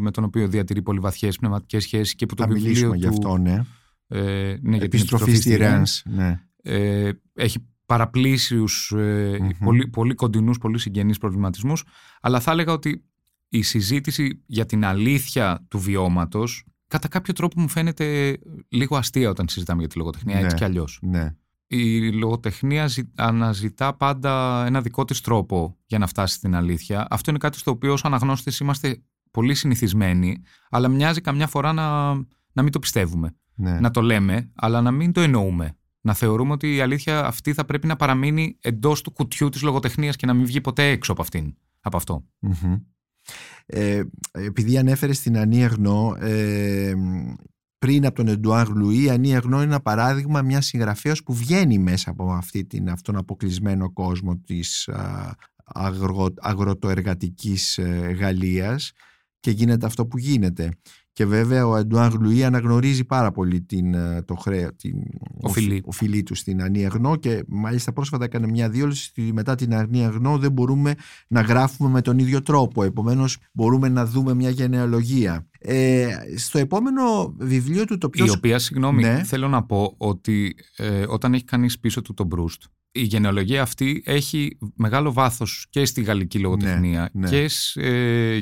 με 0.00 0.10
τον 0.10 0.24
οποίο 0.24 0.48
διατηρεί 0.48 0.82
πολύ 0.82 0.98
βαθιές 0.98 1.36
πνευματικές 1.36 1.82
σχέσεις 1.82 2.14
και 2.14 2.26
που 2.26 2.34
το 2.34 2.46
βιβλίο 2.48 2.90
του. 2.90 2.94
γι' 2.94 3.06
αυτό, 3.06 3.38
ναι. 3.38 3.64
Ε, 4.06 4.56
ναι, 4.60 4.76
για 4.76 4.84
επιστροφή 4.84 5.24
την 5.24 5.40
στη 5.40 5.56
Ρένς, 5.56 6.02
ναι. 6.04 6.40
Ε, 6.62 7.10
έχει 7.34 7.66
παραπλήσιους, 7.86 8.90
ε, 8.90 9.56
πολύ, 9.64 9.88
πολύ 9.88 10.14
κοντινούς, 10.14 10.58
πολύ 10.58 10.78
συγγενείς 10.78 11.18
προβληματισμούς, 11.18 11.84
αλλά 12.20 12.40
θα 12.40 12.50
έλεγα 12.50 12.72
ότι 12.72 13.04
η 13.48 13.62
συζήτηση 13.62 14.42
για 14.46 14.66
την 14.66 14.84
αλήθεια 14.84 15.66
του 15.68 15.78
βιώματος 15.78 16.64
κατά 16.94 17.08
κάποιο 17.08 17.32
τρόπο 17.32 17.60
μου 17.60 17.68
φαίνεται 17.68 18.36
λίγο 18.68 18.96
αστεία 18.96 19.30
όταν 19.30 19.48
συζητάμε 19.48 19.80
για 19.80 19.88
τη 19.88 19.98
λογοτεχνία, 19.98 20.34
έτσι 20.36 20.48
Ναι. 20.48 20.54
κι 20.54 20.64
αλλιώς. 20.64 20.98
Ναι. 21.02 21.34
Η 21.66 22.12
λογοτεχνία 22.12 22.86
ζη- 22.86 23.08
αναζητά 23.16 23.94
πάντα 23.96 24.64
ένα 24.66 24.80
δικό 24.80 25.04
της 25.04 25.20
τρόπο 25.20 25.76
για 25.86 25.98
να 25.98 26.06
φτάσει 26.06 26.34
στην 26.34 26.54
αλήθεια. 26.54 27.06
Αυτό 27.10 27.30
είναι 27.30 27.38
κάτι 27.38 27.58
στο 27.58 27.70
οποίο 27.70 27.92
ως 27.92 28.04
αναγνώστες 28.04 28.58
είμαστε 28.58 29.02
πολύ 29.30 29.54
συνηθισμένοι, 29.54 30.42
αλλά 30.70 30.88
μοιάζει 30.88 31.20
καμιά 31.20 31.46
φορά 31.46 31.72
να, 31.72 32.14
να 32.52 32.62
μην 32.62 32.70
το 32.72 32.78
πιστεύουμε. 32.78 33.36
ναι. 33.54 33.80
Να 33.80 33.90
το 33.90 34.00
λέμε, 34.02 34.50
αλλά 34.54 34.80
να 34.80 34.90
μην 34.90 35.12
το 35.12 35.20
εννοούμε. 35.20 35.76
Να 36.00 36.14
θεωρούμε 36.14 36.52
ότι 36.52 36.74
η 36.74 36.80
αλήθεια 36.80 37.24
αυτή 37.26 37.52
θα 37.52 37.64
πρέπει 37.64 37.86
να 37.86 37.96
παραμείνει 37.96 38.56
εντός 38.60 39.02
του 39.02 39.10
κουτιού 39.10 39.48
της 39.48 39.62
λογοτεχνίας 39.62 40.16
και 40.16 40.26
να 40.26 40.34
μην 40.34 40.46
βγει 40.46 40.60
ποτέ 40.60 40.88
έξω 40.90 41.12
από, 41.12 41.22
αυτήν, 41.22 41.54
από 41.80 41.96
αυτό. 41.96 42.24
Μμμ. 42.38 42.76
Ε, 43.66 44.02
επειδή 44.32 44.78
ανέφερες 44.78 45.20
την 45.20 45.38
Ανή 45.38 45.62
Ερνό, 45.62 46.16
ε, 46.20 46.92
πριν 47.78 48.06
από 48.06 48.14
τον 48.14 48.28
Εντουάρ 48.28 48.68
Λουί, 48.68 49.02
η 49.02 49.10
Ανή 49.10 49.30
Ερνό 49.32 49.56
είναι 49.56 49.64
ένα 49.64 49.80
παράδειγμα 49.80 50.42
μιας 50.42 50.66
συγγραφέας 50.66 51.22
που 51.22 51.34
βγαίνει 51.34 51.78
μέσα 51.78 52.10
από 52.10 52.32
αυτή 52.32 52.64
την, 52.64 52.90
αυτόν 52.90 53.16
αποκλεισμένο 53.16 53.92
κόσμο 53.92 54.36
της 54.36 54.88
α, 54.88 55.34
αγρο, 55.64 56.26
αγροτοεργατικής 56.36 57.78
ε, 57.78 58.16
Γαλλίας 58.18 58.92
και 59.44 59.50
γίνεται 59.50 59.86
αυτό 59.86 60.06
που 60.06 60.18
γίνεται. 60.18 60.68
Και 61.12 61.26
βέβαια 61.26 61.66
ο 61.66 61.76
Εντουάρ 61.76 62.14
Λουί 62.14 62.44
αναγνωρίζει 62.44 63.04
πάρα 63.04 63.30
πολύ 63.32 63.60
την, 63.60 63.94
ε, 63.94 64.22
το 64.22 64.34
χρέο, 64.34 64.74
την 64.74 64.94
Οφειλή. 65.40 65.82
οφειλή 65.84 66.22
του 66.22 66.34
στην 66.34 66.62
Ανή 66.62 66.82
Ερνό 66.82 67.16
και 67.16 67.44
μάλιστα 67.48 67.92
πρόσφατα 67.92 68.24
έκανε 68.24 68.46
μια 68.46 68.68
δήλωση 68.68 69.08
ότι 69.10 69.32
μετά 69.32 69.54
την 69.54 69.74
Ανή 69.74 70.02
Ερνό 70.02 70.38
δεν 70.38 70.52
μπορούμε 70.52 70.94
να 71.28 71.40
γράφουμε 71.40 71.90
με 71.90 72.00
τον 72.00 72.18
ίδιο 72.18 72.42
τρόπο. 72.42 72.84
Επομένως 72.84 73.36
μπορούμε 73.52 73.88
να 73.88 74.06
δούμε 74.06 74.34
μια 74.34 74.50
γενεαλογία. 74.50 75.48
Ε, 75.58 76.08
στο 76.36 76.58
επόμενο 76.58 77.34
βιβλίο 77.38 77.84
του 77.84 77.98
το 77.98 78.08
πιο... 78.08 78.24
Η 78.24 78.30
οποία, 78.30 78.58
συγγνώμη, 78.58 79.02
Ναι. 79.02 79.22
θέλω 79.24 79.48
να 79.48 79.64
πω 79.64 79.94
ότι 79.96 80.54
ε, 80.76 81.04
όταν 81.08 81.34
έχει 81.34 81.44
κανείς 81.44 81.78
πίσω 81.78 82.02
του 82.02 82.14
τον 82.14 82.26
Μπρούστ, 82.26 82.62
η 82.92 83.02
γενεολογία 83.02 83.62
αυτή 83.62 84.02
έχει 84.06 84.58
μεγάλο 84.74 85.12
βάθος 85.12 85.66
και 85.70 85.84
στη 85.84 86.02
γαλλική 86.02 86.38
λογοτεχνία 86.38 87.10
ναι. 87.12 87.28
και 87.28 87.48
σ- 87.48 87.76
ε, 87.76 88.38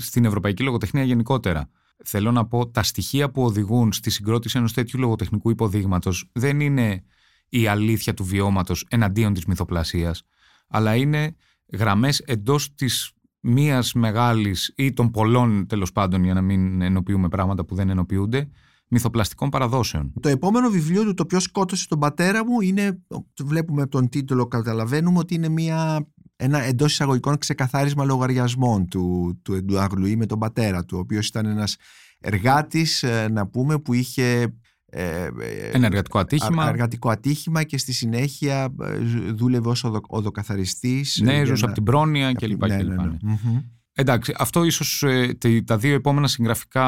στην 0.00 0.24
ευρωπαϊκή 0.24 0.62
λογοτεχνία 0.62 1.02
γενικότερα. 1.02 1.68
Θέλω 2.04 2.32
να 2.32 2.46
πω, 2.46 2.68
τα 2.68 2.82
στοιχεία 2.82 3.30
που 3.30 3.42
οδηγούν 3.42 3.92
στη 3.92 4.10
συγκρότηση 4.10 4.58
ενός 4.58 4.72
τέτοιου 4.72 4.98
λογοτεχνικού 5.00 5.50
υποδείγματος 5.50 6.30
δεν 6.32 6.60
είναι 6.60 7.04
η 7.48 7.66
αλήθεια 7.66 8.14
του 8.14 8.24
βιώματος 8.24 8.86
εναντίον 8.90 9.34
της 9.34 9.44
μυθοπλασίας, 9.44 10.22
αλλά 10.68 10.94
είναι 10.94 11.34
γραμμές 11.72 12.18
εντός 12.18 12.74
της 12.74 13.12
μίας 13.40 13.92
μεγάλης 13.92 14.72
ή 14.76 14.92
των 14.92 15.10
πολλών 15.10 15.66
τέλος 15.66 15.92
πάντων 15.92 16.24
για 16.24 16.34
να 16.34 16.40
μην 16.40 16.82
ενοποιούμε 16.82 17.28
πράγματα 17.28 17.64
που 17.64 17.74
δεν 17.74 17.88
ενοποιούνται 17.88 18.48
μυθοπλαστικών 18.88 19.48
παραδόσεων. 19.48 20.12
Το 20.20 20.28
επόμενο 20.28 20.70
βιβλίο 20.70 21.04
του, 21.04 21.14
το 21.14 21.26
ποιος 21.26 21.42
σκότωσε 21.42 21.88
τον 21.88 21.98
πατέρα 21.98 22.44
μου, 22.44 22.60
είναι, 22.60 23.02
το 23.08 23.46
βλέπουμε 23.46 23.82
από 23.82 23.90
τον 23.90 24.08
τίτλο, 24.08 24.46
καταλαβαίνουμε 24.46 25.18
ότι 25.18 25.34
είναι 25.34 25.48
μια, 25.48 26.08
ένα 26.42 26.62
εντός 26.62 26.92
εισαγωγικών 26.92 27.38
ξεκαθάρισμα 27.38 28.04
λογαριασμών 28.04 28.88
του, 28.88 29.38
του 29.42 29.54
Εντουάρ 29.54 29.92
Λουί 29.92 30.16
με 30.16 30.26
τον 30.26 30.38
πατέρα 30.38 30.84
του, 30.84 30.96
ο 30.96 31.00
οποίος 31.00 31.26
ήταν 31.26 31.46
ένας 31.46 31.76
εργάτης, 32.20 33.02
ε, 33.02 33.28
να 33.32 33.46
πούμε, 33.46 33.78
που 33.78 33.92
είχε 33.92 34.54
ε, 34.92 35.24
ε, 35.24 35.28
Ένα 35.72 35.86
εργατικό 35.86 36.18
ατύχημα. 36.18 36.64
α- 36.64 36.68
εργατικό 36.68 37.10
ατύχημα 37.10 37.62
και 37.62 37.78
στη 37.78 37.92
συνέχεια 37.92 38.74
ε, 38.82 39.04
ζ- 39.04 39.34
δούλευε 39.34 39.68
ως 39.68 39.84
οδο, 39.84 40.00
οδοκαθαριστής. 40.08 41.16
ε, 41.20 41.24
Ναι, 41.24 41.34
για 41.34 41.44
ζούσε 41.44 41.60
να- 41.60 41.66
από 41.66 41.74
την 41.74 41.84
πρόνοια 41.84 42.28
από 42.28 42.38
κλπ. 42.38 42.48
την- 42.64 42.68
ναι, 42.68 42.76
κλπ, 42.82 42.88
ναι, 42.88 42.94
ναι. 42.96 43.02
ναι. 43.02 43.16
Μμμ. 43.44 43.58
Εντάξει, 43.94 44.34
αυτό 44.38 44.64
ίσως 44.64 45.02
ε, 45.02 45.34
τε- 45.38 45.64
τα 45.64 45.76
δύο 45.78 45.94
επόμενα 45.94 46.26
συγγραφικά 46.28 46.86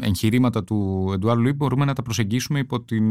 εγχειρήματα 0.00 0.64
του 0.64 1.10
Εντουάρ 1.14 1.36
Λουί 1.38 1.52
μπορούμε 1.52 1.84
να 1.84 1.92
τα 1.92 2.02
προσεγγίσουμε 2.02 2.58
υπό 2.58 2.82
την 2.84 3.04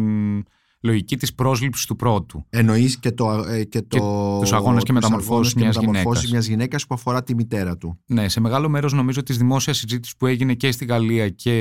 λογική 0.85 1.17
της 1.17 1.35
πρόσληψης 1.35 1.85
του 1.85 1.95
πρώτου. 1.95 2.45
Εννοείς 2.49 2.99
και, 2.99 3.11
το, 3.11 3.31
ε, 3.31 3.63
και, 3.63 3.81
το, 3.81 4.39
τους 4.39 4.53
αγώνες 4.53 4.83
και 4.83 4.93
τους 4.93 5.01
μεταμορφώσεις 5.01 5.31
αγώνες 5.31 5.53
και 5.53 5.59
μιας 5.59 5.75
μεταμορφώσεις 5.75 6.23
γυναίκας. 6.23 6.31
μιας 6.31 6.47
γυναίκας 6.47 6.87
που 6.87 6.93
αφορά 6.93 7.23
τη 7.23 7.35
μητέρα 7.35 7.77
του. 7.77 7.99
Ναι, 8.05 8.29
σε 8.29 8.39
μεγάλο 8.39 8.69
μέρος 8.69 8.93
νομίζω 8.93 9.23
της 9.23 9.37
δημόσιας 9.37 9.77
συζήτησης 9.77 10.15
που 10.15 10.25
έγινε 10.25 10.53
και 10.53 10.71
στη 10.71 10.85
Γαλλία 10.85 11.29
και 11.29 11.51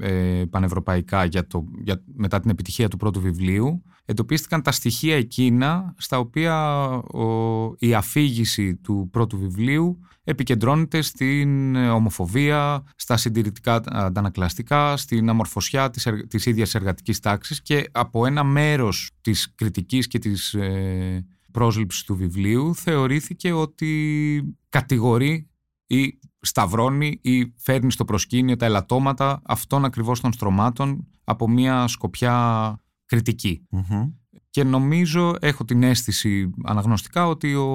ε, 0.00 0.42
πανευρωπαϊκά 0.50 1.24
για 1.24 1.46
το, 1.46 1.64
για, 1.84 2.02
μετά 2.16 2.40
την 2.40 2.50
επιτυχία 2.50 2.88
του 2.88 2.96
πρώτου 2.96 3.20
βιβλίου 3.20 3.82
εντοπίστηκαν 4.04 4.62
τα 4.62 4.72
στοιχεία 4.72 5.16
εκείνα 5.16 5.94
στα 5.98 6.18
οποία 6.18 6.86
ο, 6.92 7.74
η 7.78 7.94
αφήγηση 7.94 8.76
του 8.76 9.08
πρώτου 9.12 9.38
βιβλίου 9.38 9.98
επικεντρώνεται 10.30 11.02
στην 11.02 11.76
ε, 11.76 11.90
ομοφοβία, 11.90 12.82
στα 12.96 13.16
συντηρητικά 13.16 13.82
αντανακλαστικά, 13.86 14.96
στην 14.96 15.28
αμορφωσιά 15.28 15.90
της, 15.90 16.06
εργ- 16.06 16.26
της 16.26 16.46
ίδιας 16.46 16.74
εργατικής 16.74 17.20
τάξης 17.20 17.62
και 17.62 17.88
από 17.92 18.26
ένα 18.26 18.44
μέρος 18.44 19.10
της 19.20 19.54
κριτικής 19.54 20.06
και 20.06 20.18
της 20.18 20.54
ε, 20.54 21.26
πρόσληψης 21.52 22.04
του 22.04 22.16
βιβλίου 22.16 22.74
θεωρήθηκε 22.74 23.52
ότι 23.52 24.42
κατηγορεί 24.68 25.48
ή 25.86 26.18
σταυρώνει 26.40 27.18
ή 27.22 27.52
φέρνει 27.56 27.92
στο 27.92 28.04
προσκήνιο 28.04 28.56
τα 28.56 28.64
ελαττώματα 28.64 29.42
αυτών 29.44 29.84
ακριβώς 29.84 30.20
των 30.20 30.32
στρωμάτων 30.32 31.06
από 31.24 31.48
μια 31.48 31.86
σκοπιά 31.86 32.78
κριτική. 33.06 33.66
Μμμ. 33.70 34.10
Και 34.50 34.64
νομίζω, 34.64 35.34
έχω 35.40 35.64
την 35.64 35.82
αίσθηση 35.82 36.50
αναγνωστικά 36.64 37.26
ότι 37.26 37.54
ο, 37.54 37.68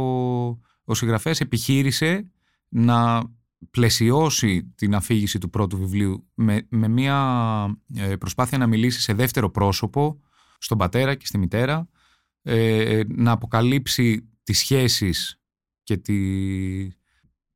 ο 0.83 0.93
συγγραφέας 0.93 1.39
επιχείρησε 1.39 2.29
να 2.75 3.23
πλαισιώσει 3.71 4.63
την 4.75 4.95
αφήγηση 4.95 5.39
του 5.39 5.49
πρώτου 5.49 5.77
βιβλίου 5.77 6.27
με, 6.33 6.67
με 6.69 6.87
μια 6.87 7.77
ε, 7.95 8.15
προσπάθεια 8.15 8.57
να 8.57 8.67
μιλήσει 8.67 9.01
σε 9.01 9.13
δεύτερο 9.13 9.49
πρόσωπο 9.49 10.19
στον 10.57 10.77
πατέρα 10.77 11.15
και 11.15 11.25
στη 11.25 11.37
μητέρα, 11.37 11.89
ε, 12.41 13.01
να 13.07 13.31
αποκαλύψει 13.31 14.29
τις 14.43 14.57
σχέσεις 14.57 15.41
και 15.83 15.97
τη, 15.97 16.89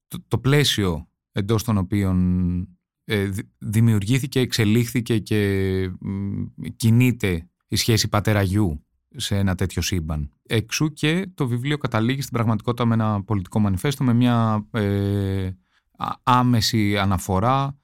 το, 0.08 0.24
το 0.28 0.38
πλαίσιο 0.38 1.10
εντός 1.32 1.64
των 1.64 1.78
οποίων 1.78 2.60
ε, 3.04 3.26
δη- 3.26 3.50
δημιουργήθηκε, 3.58 4.40
εξελίχθηκε 4.40 5.20
και 5.20 5.92
μ, 6.00 6.44
κινείται 6.76 7.50
η 7.68 7.76
σχέση 7.76 8.08
πατέρα-γιου 8.08 8.86
σε 9.16 9.38
ένα 9.38 9.56
τέτοιο 9.56 9.82
σύμπαν. 9.82 10.32
Εξού 10.44 10.94
και 10.94 11.32
το 11.34 11.48
βιβλίο 11.48 11.78
καταλήγει 11.78 12.22
στην 12.22 12.34
πραγματικότητα 12.34 12.86
με 12.86 12.94
ένα 12.94 13.24
πολιτικό 13.24 13.60
μανιφέστο 13.60 14.04
με 14.04 14.14
μια 14.14 14.68
ε, 14.72 15.46
α- 15.98 16.16
άμεση 16.24 16.98
αναφορά 16.98 17.78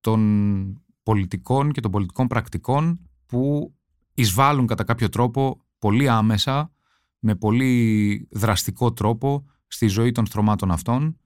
των 0.00 0.82
πολιτικών 1.02 1.72
και 1.72 1.80
των 1.80 1.90
πολιτικών 1.90 2.26
πρακτικών 2.26 3.00
που 3.26 3.74
εισβάλλουν 4.14 4.66
κατά 4.66 4.84
κάποιο 4.84 5.08
τρόπο 5.08 5.60
πολύ 5.78 6.08
άμεσα, 6.08 6.72
με 7.18 7.34
πολύ 7.34 8.28
δραστικό 8.30 8.92
τρόπο 8.92 9.44
στη 9.66 9.86
ζωή 9.86 10.12
των 10.12 10.26
στρωμάτων 10.26 10.70
αυτών 10.70 11.16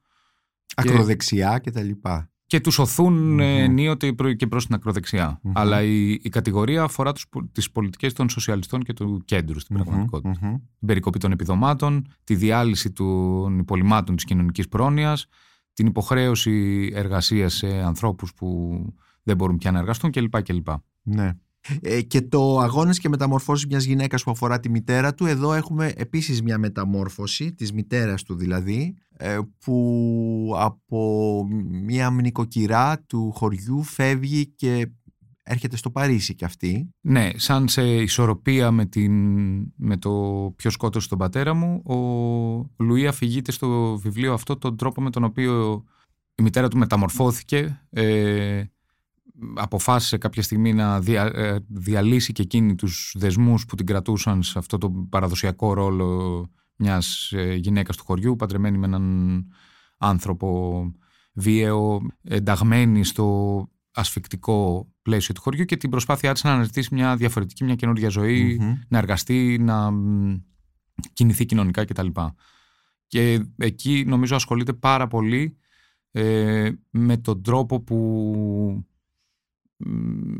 Ακροδεξιά 0.74 1.58
και 1.58 1.70
τα 1.70 1.82
λοιπά. 1.82 2.31
Και 2.52 2.60
τους 2.60 2.78
οθούν 2.78 3.40
ε, 3.40 3.44
Μμμ. 3.44 3.62
ενίοτε 3.64 4.12
προ- 4.12 4.32
και 4.32 4.46
προς 4.46 4.66
την 4.66 4.74
ακροδεξιά. 4.74 5.38
Μμμ. 5.42 5.52
Αλλά 5.54 5.82
η, 5.82 6.10
η 6.12 6.28
κατηγορία 6.28 6.82
αφορά 6.82 7.12
τους, 7.12 7.28
πο- 7.28 7.48
τις 7.52 7.70
πολιτικές 7.70 8.12
των 8.12 8.28
σοσιαλιστών 8.28 8.82
και 8.82 8.92
του 8.92 9.22
κέντρου 9.24 9.58
στην 9.60 9.76
Μμμ, 9.76 9.84
πραγματικότητα. 9.84 10.28
μμμ. 10.40 10.54
Την 10.78 10.86
περικοπή 10.86 11.18
των 11.18 11.32
επιδομάτων, 11.32 12.06
τη 12.24 12.34
διάλυση 12.34 12.90
των 12.90 13.58
υπολοιμάτων 13.58 14.14
της 14.16 14.24
κοινωνικής 14.24 14.68
πρόνοιας, 14.68 15.26
την 15.72 15.86
υποχρέωση 15.86 16.90
εργασίας 16.94 17.54
σε 17.54 17.66
ανθρώπους 17.66 18.34
που 18.34 18.78
δεν 19.22 19.36
μπορούν 19.36 19.56
πια 19.58 19.70
να 19.70 19.78
εργαστούν 19.78 20.10
κλπ. 20.10 20.42
κλπ. 20.42 20.68
Ναι. 21.02 21.32
Ε, 21.80 22.02
και 22.02 22.20
το 22.20 22.58
αγώνες 22.58 22.98
και 22.98 23.08
μεταμορφώσεις 23.08 23.66
μιας 23.66 23.84
γυναίκας 23.84 24.22
που 24.22 24.30
αφορά 24.30 24.60
τη 24.60 24.70
μητέρα 24.70 25.14
του 25.14 25.26
εδώ 25.26 25.52
έχουμε 25.52 25.92
επίσης 25.96 26.42
μια 26.42 26.58
μεταμόρφωση 26.58 27.52
της 27.52 27.72
μητέρας 27.72 28.22
του 28.22 28.34
δηλαδή 28.34 28.94
ε, 29.10 29.11
που 29.58 30.54
από 30.56 31.46
μια 31.70 32.10
νοικοκυρά 32.10 33.04
του 33.06 33.32
χωριού 33.32 33.82
φεύγει 33.82 34.46
και 34.46 34.90
έρχεται 35.42 35.76
στο 35.76 35.90
Παρίσι 35.90 36.34
κι 36.34 36.44
αυτή. 36.44 36.90
Ναι, 37.00 37.30
σαν 37.34 37.68
σε 37.68 37.94
ισορροπία 37.94 38.70
με, 38.70 38.86
την, 38.86 39.12
με 39.76 39.96
το 39.96 40.10
ποιο 40.56 40.70
σκότωσε 40.70 41.08
τον 41.08 41.18
πατέρα 41.18 41.54
μου, 41.54 41.82
ο 41.84 42.84
Λουί 42.84 43.06
αφηγείται 43.06 43.52
στο 43.52 43.98
βιβλίο 44.02 44.32
αυτό 44.32 44.56
τον 44.56 44.76
τρόπο 44.76 45.00
με 45.00 45.10
τον 45.10 45.24
οποίο 45.24 45.84
η 46.34 46.42
μητέρα 46.42 46.68
του 46.68 46.78
μεταμορφώθηκε, 46.78 47.82
ε, 47.90 48.62
αποφάσισε 49.54 50.18
κάποια 50.18 50.42
στιγμή 50.42 50.72
να 50.72 51.00
δια, 51.00 51.24
ε, 51.24 51.58
διαλύσει 51.68 52.32
και 52.32 52.42
εκείνη 52.42 52.74
τους 52.74 53.14
δεσμούς 53.18 53.66
που 53.66 53.76
την 53.76 53.86
κρατούσαν 53.86 54.42
σε 54.42 54.58
αυτό 54.58 54.78
το 54.78 54.90
παραδοσιακό 55.08 55.72
ρόλο 55.72 56.50
μιας 56.82 57.32
ε, 57.32 57.54
γυναίκας 57.54 57.96
του 57.96 58.04
χωριού, 58.04 58.36
παντρεμένη 58.36 58.78
με 58.78 58.86
έναν 58.86 59.46
άνθρωπο 59.98 60.82
βίαιο, 61.32 62.00
ενταγμένη 62.22 63.04
στο 63.04 63.66
ασφικτικό 63.90 64.88
πλαίσιο 65.02 65.34
του 65.34 65.40
χωριού 65.40 65.64
και 65.64 65.76
την 65.76 65.90
προσπάθειά 65.90 66.32
της 66.32 66.44
να 66.44 66.52
αναζητήσει 66.52 66.94
μια 66.94 67.16
διαφορετική, 67.16 67.64
μια 67.64 67.74
καινούργια 67.74 68.08
ζωή, 68.08 68.58
Μμμ. 68.60 68.78
να 68.88 68.98
εργαστεί, 68.98 69.58
να 69.60 69.90
μ, 69.90 70.36
κινηθεί 71.12 71.44
κοινωνικά 71.44 71.84
κτλ. 71.84 72.08
Και 73.06 73.44
εκεί 73.56 74.04
νομίζω 74.06 74.34
ασχολείται 74.36 74.72
πάρα 74.72 75.06
πολύ 75.06 75.56
ε, 76.10 76.70
με 76.90 77.16
τον 77.16 77.42
τρόπο 77.42 77.80
που 77.80 78.86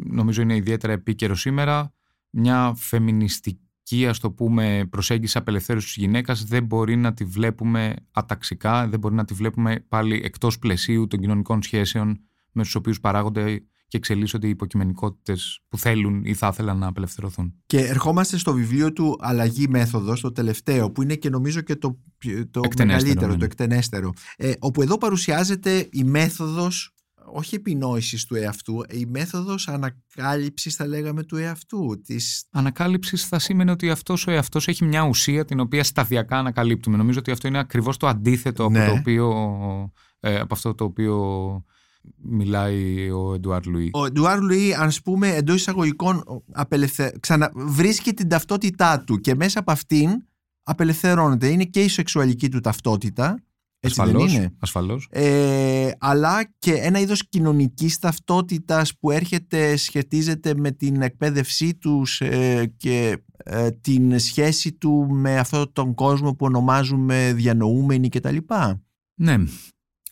νομίζω 0.05 0.43
είναι 0.43 0.57
ιδιαίτερα 0.57 0.93
επίκαιρο 0.93 1.35
σήμερα, 1.35 1.95
μια 2.31 2.75
φεμινιστική 2.77 3.62
ας 4.09 4.19
το 4.19 4.31
πούμε 4.31 4.87
προσέγγιση 4.91 5.39
απελευθέρωσης 5.39 5.93
της 5.93 6.03
γυναίκας 6.03 6.45
δεν 6.45 6.65
μπορεί 6.65 6.97
να 6.97 7.15
τη 7.15 7.25
βλέπουμε 7.25 7.95
αταξικά, 8.13 8.89
δεν 8.89 8.99
μπορεί 8.99 9.15
να 9.15 9.25
τη 9.25 9.35
βλέπουμε 9.35 9.85
πάλι 9.89 10.21
εκτός 10.25 10.59
πλαισίου 10.59 11.07
των 11.07 11.21
κοινωνικών 11.21 11.63
σχέσεων 11.63 12.21
με 12.53 12.63
τους 12.63 12.75
οποίους 12.75 13.01
παράγονται 13.01 13.63
και 13.93 13.99
εξελίσσονται 13.99 14.47
οι 14.47 14.51
υποκειμενικότητες 14.51 15.61
που 15.69 15.79
θέλουν 15.79 16.25
ή 16.25 16.35
θα 16.35 16.49
ήθελαν 16.53 16.79
να 16.79 16.87
απελευθερωθούν. 16.87 17.55
Και 17.67 17.79
ερχόμαστε 17.79 18.37
στο 18.37 18.53
βιβλίο 18.53 18.93
του 18.93 19.17
Αλλαγή 19.21 19.69
Μέθοδος, 19.69 20.21
το 20.21 20.33
τελευταίο, 20.33 20.91
που 20.91 21.03
είναι 21.03 21.15
και 21.15 21.31
νομίζω 21.31 21.61
και 21.61 21.77
το, 21.77 21.99
το 22.51 22.61
μεγαλύτερο, 22.79 23.33
ναι. 23.33 23.39
το 23.39 23.45
εκτενέστερο. 23.45 24.13
Ε, 24.37 24.53
όπου 24.59 24.83
εδώ 24.83 24.99
παρουσιάζεται 24.99 25.89
η 25.93 26.05
μέθοδος 26.05 26.95
όχι 27.33 27.55
επινόησης 27.55 28.25
του 28.25 28.35
εαυτού, 28.35 28.83
η 28.91 29.07
μέθοδος 29.07 29.69
ανακάλυψης, 29.69 30.75
θα 30.75 30.87
λέγαμε, 30.87 31.23
του 31.23 31.37
εαυτού. 31.37 32.01
Της... 32.05 32.47
Ανακάλυψης 32.51 33.27
θα 33.27 33.39
σήμαινε 33.39 33.71
ότι 33.71 33.91
αυτός 33.91 34.27
ο 34.27 34.31
εαυτός 34.31 34.69
έχει 34.69 34.85
μια 34.85 35.03
ουσία 35.03 35.45
την 35.45 35.61
οποία 35.61 35.85
σταδιακά 35.85 36.39
ανακαλύπτουμε. 36.39 36.97
Νομίζω 36.97 37.19
ότι 37.19 37.31
αυτό 37.31 37.49
είναι 37.49 37.59
ακριβώς 37.59 37.97
το 37.97 38.07
αντίθετο 38.07 38.65
από, 38.65 38.73
ναι. 38.73 38.87
το 38.87 38.93
οποίο, 38.93 39.33
ε, 40.21 40.39
από 40.39 40.55
αυτό 40.55 40.75
το 40.75 40.85
οποίο 40.85 41.65
μιλάει 42.17 43.11
ο 43.11 43.35
Εντουάρ 43.35 43.67
Λουί. 43.67 43.91
Ο 43.93 44.07
Εντουάρ 44.07 44.41
Λουί, 44.41 44.75
ας 44.75 45.03
πούμε, 45.03 45.29
εντός 45.29 45.57
εισαγωγικών, 45.57 46.25
απελευθε... 46.53 47.17
ξαναβρίσκει 47.21 48.13
την 48.13 48.29
ταυτότητά 48.29 49.01
του 49.01 49.21
και 49.21 49.35
μέσα 49.35 49.59
από 49.59 49.73
αυτήν 49.73 50.11
απελευθερώνεται. 50.63 51.49
Είναι 51.49 51.65
και 51.65 51.81
η 51.83 51.89
σεξουαλική 51.89 52.49
του 52.49 52.61
ταυτότητα. 52.61 53.43
Έτσι 53.85 54.01
ασφαλώς, 54.01 54.33
δεν 54.33 54.41
είναι. 54.41 54.55
Ασφαλώς. 54.59 55.09
Ε, 55.11 55.91
αλλά 55.99 56.51
και 56.59 56.73
ένα 56.73 56.99
είδος 56.99 57.29
κοινωνικής 57.29 57.99
ταυτότητας 57.99 58.99
που 58.99 59.11
έρχεται, 59.11 59.77
σχετίζεται 59.77 60.55
με 60.55 60.71
την 60.71 61.03
εκπαίδευσή 61.03 61.75
τους 61.75 62.21
ε, 62.21 62.73
και 62.77 63.23
ε, 63.45 63.71
την 63.71 64.19
σχέση 64.19 64.73
του 64.73 65.07
με 65.11 65.39
αυτόν 65.39 65.73
τον 65.73 65.95
κόσμο 65.95 66.35
που 66.35 66.47
ονομάζουμε 66.47 67.33
διανοούμενοι 67.33 68.09
κτλ. 68.09 68.37
Ναι, 69.15 69.37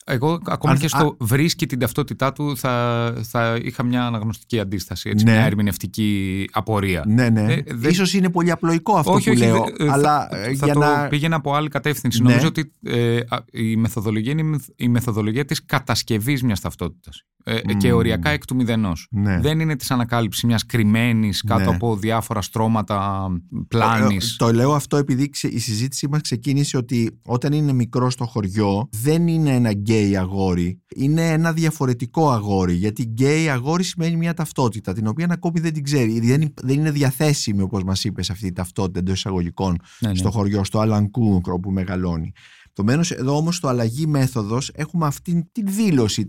εγώ 0.04 0.40
ακόμα 0.46 0.76
και 0.76 0.88
στο 0.88 1.16
βρίσκει 1.20 1.66
την 1.66 1.78
ταυτότητά 1.78 2.32
του 2.32 2.56
θα, 2.56 3.14
θα 3.22 3.58
είχα 3.62 3.82
μια 3.82 4.06
αναγνωστική 4.06 4.60
αντίσταση, 4.60 5.08
έτσι, 5.08 5.24
ναι. 5.24 5.32
μια 5.32 5.40
ερμηνευτική 5.40 6.44
απορία. 6.52 7.04
Ναι, 7.06 7.28
ναι. 7.28 7.52
Ε, 7.52 7.62
Ίσως 7.88 8.14
είναι 8.14 8.30
πολύ 8.30 8.50
απλοϊκό 8.50 8.96
αυτό 8.96 9.12
όχι, 9.12 9.24
που 9.24 9.36
όχι, 9.36 9.44
λέω, 9.44 9.64
ε, 9.78 9.90
αλλά 9.90 10.28
θα, 10.30 10.36
ε, 10.36 10.50
για 10.50 10.72
το 10.72 10.78
να... 10.78 11.08
πήγαινα 11.08 11.36
από 11.36 11.54
άλλη 11.54 11.68
κατεύθυνση. 11.68 12.22
Ναι. 12.22 12.28
Νομίζω 12.28 12.46
ότι 12.46 12.72
ε, 12.82 13.20
η 13.52 13.76
μεθοδολογία 13.76 14.32
είναι 14.32 14.58
η 14.76 14.88
μεθοδολογία 14.88 15.44
της 15.44 15.64
κατασκευής 15.64 16.42
μιας 16.42 16.60
ταυτότητας 16.60 17.24
ε, 17.50 17.74
και 17.74 17.92
οριακά 17.92 18.30
εκ 18.30 18.44
του 18.44 18.54
μηδενός. 18.54 19.08
Ναι. 19.10 19.40
Δεν 19.40 19.60
είναι 19.60 19.76
της 19.76 19.90
ανακάλυψης 19.90 20.42
μιας 20.42 20.66
κρυμμένης 20.66 21.42
κάτω 21.42 21.70
ναι. 21.70 21.74
από 21.74 21.96
διάφορα 21.96 22.42
στρώματα 22.42 23.28
πλάνης. 23.68 24.36
Το, 24.36 24.46
το 24.46 24.52
λέω 24.52 24.74
αυτό 24.74 24.96
επειδή 24.96 25.30
η 25.42 25.58
συζήτησή 25.58 26.08
μας 26.08 26.20
ξεκίνησε 26.20 26.76
ότι 26.76 27.20
όταν 27.26 27.52
είναι 27.52 27.72
μικρό 27.72 28.10
στο 28.10 28.26
χωριό 28.26 28.88
δεν 28.92 29.26
είναι 29.26 29.50
ένα 29.50 29.70
γκέι 29.70 30.16
αγόρι, 30.16 30.80
είναι 30.96 31.28
ένα 31.28 31.52
διαφορετικό 31.52 32.30
αγόρι. 32.30 32.74
Γιατί 32.74 33.02
γκέι 33.02 33.48
αγόρι 33.48 33.82
σημαίνει 33.82 34.16
μια 34.16 34.34
ταυτότητα, 34.34 34.92
την 34.92 35.06
οποία 35.06 35.26
ακόμη 35.30 35.60
δεν 35.60 35.72
την 35.72 35.84
ξέρει. 35.84 36.20
Δεν, 36.20 36.54
δεν 36.62 36.78
είναι 36.78 36.90
διαθέσιμη, 36.90 37.62
όπως 37.62 37.84
μας 37.84 38.04
είπες, 38.04 38.30
αυτή 38.30 38.46
η 38.46 38.52
ταυτότητα 38.52 38.98
εντός 38.98 39.14
εισαγωγικών 39.14 39.76
ναι, 39.98 40.08
ναι. 40.08 40.14
στο 40.14 40.30
χωριό, 40.30 40.64
στο 40.64 40.78
Αλανκούρ, 40.78 41.40
όπου 41.44 41.70
μεγαλώνει. 41.70 42.32
Επομένως, 42.80 43.10
εδώ 43.10 43.36
όμως 43.36 43.56
στο 43.56 43.68
αλλαγή 43.68 44.06
μέθοδος 44.06 44.70
έχουμε 44.74 45.06
αυτή 45.06 45.48
την 45.52 45.66
δήλωση, 45.66 46.26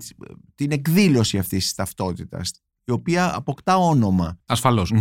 την 0.55 0.71
εκδήλωση 0.71 1.37
αυτής 1.37 1.63
της 1.63 1.73
ταυτότητας, 1.73 2.51
η 2.83 2.91
οποία 2.91 3.35
αποκτά 3.35 3.77
όνομα. 3.77 4.39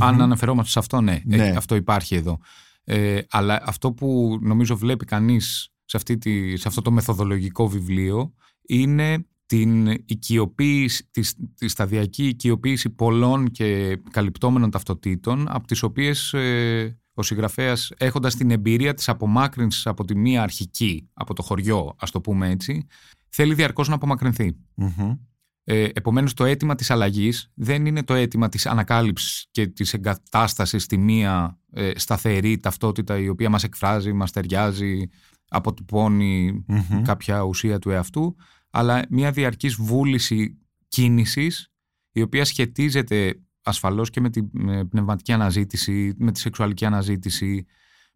Αν 0.04 0.20
αναφερόμαστε 0.20 0.70
σε 0.70 0.78
αυτό, 0.78 1.00
ναι, 1.00 1.22
ναι. 1.24 1.36
Ε, 1.36 1.50
αυτό 1.50 1.74
υπάρχει 1.74 2.14
εδώ. 2.14 2.38
Ε, 2.84 3.20
αλλά 3.30 3.62
αυτό 3.64 3.92
που 3.92 4.38
νομίζω 4.42 4.76
βλέπει 4.76 5.04
κανείς 5.04 5.68
σε, 5.84 5.96
αυτή 5.96 6.18
τη, 6.18 6.56
σε 6.56 6.68
αυτό 6.68 6.82
το 6.82 6.90
μεθοδολογικό 6.90 7.68
βιβλίο 7.68 8.34
είναι 8.66 9.24
την 9.46 9.86
οικειοποίηση, 9.86 11.08
τη, 11.10 11.34
τη 11.54 11.68
σταδιακή 11.68 12.26
οικειοποίηση 12.26 12.90
πολλών 12.90 13.50
και 13.50 13.98
καλυπτόμενων 14.10 14.70
ταυτοτήτων 14.70 15.46
από 15.48 15.66
τις 15.66 15.82
οποίες 15.82 16.32
ε, 16.32 17.00
ο 17.20 17.22
συγγραφέας 17.22 17.92
έχοντας 17.96 18.36
την 18.36 18.50
εμπειρία 18.50 18.94
της 18.94 19.08
απομάκρυνσης 19.08 19.86
από 19.86 20.04
τη 20.04 20.16
μία 20.16 20.42
αρχική, 20.42 21.08
από 21.12 21.34
το 21.34 21.42
χωριό 21.42 21.94
ας 21.98 22.10
το 22.10 22.20
πούμε 22.20 22.50
έτσι, 22.50 22.86
θέλει 23.28 23.54
διαρκώς 23.54 23.88
να 23.88 23.94
απομακρυνθεί. 23.94 24.56
Mm-hmm. 24.76 25.18
Ε, 25.64 25.88
επομένως 25.92 26.34
το 26.34 26.44
αίτημα 26.44 26.74
της 26.74 26.90
αλλαγής 26.90 27.50
δεν 27.54 27.86
είναι 27.86 28.02
το 28.02 28.14
αίτημα 28.14 28.48
της 28.48 28.66
ανακάλυψης 28.66 29.46
και 29.50 29.66
της 29.66 29.94
εγκατάστασης 29.94 30.82
στη 30.82 30.96
μία 30.96 31.58
ε, 31.72 31.90
σταθερή 31.94 32.58
ταυτότητα 32.58 33.18
η 33.18 33.28
οποία 33.28 33.50
μας 33.50 33.64
εκφράζει, 33.64 34.12
μας 34.12 34.30
ταιριάζει, 34.30 35.08
αποτυπώνει 35.48 36.64
κάποια 37.02 37.42
ουσία 37.42 37.78
του 37.78 37.90
εαυτού, 37.90 38.36
αλλά 38.70 39.02
μια 39.10 39.30
διαρκής 39.30 39.74
βούληση 39.74 40.58
κίνησης 40.88 41.72
η 42.12 42.22
οποία 42.22 42.44
σχετίζεται 42.44 43.40
ασφαλώς 43.70 44.10
και 44.10 44.20
με 44.20 44.30
την 44.30 44.50
πνευματική 44.88 45.32
αναζήτηση, 45.32 46.14
με 46.18 46.32
τη 46.32 46.38
σεξουαλική 46.40 46.84
αναζήτηση, 46.84 47.66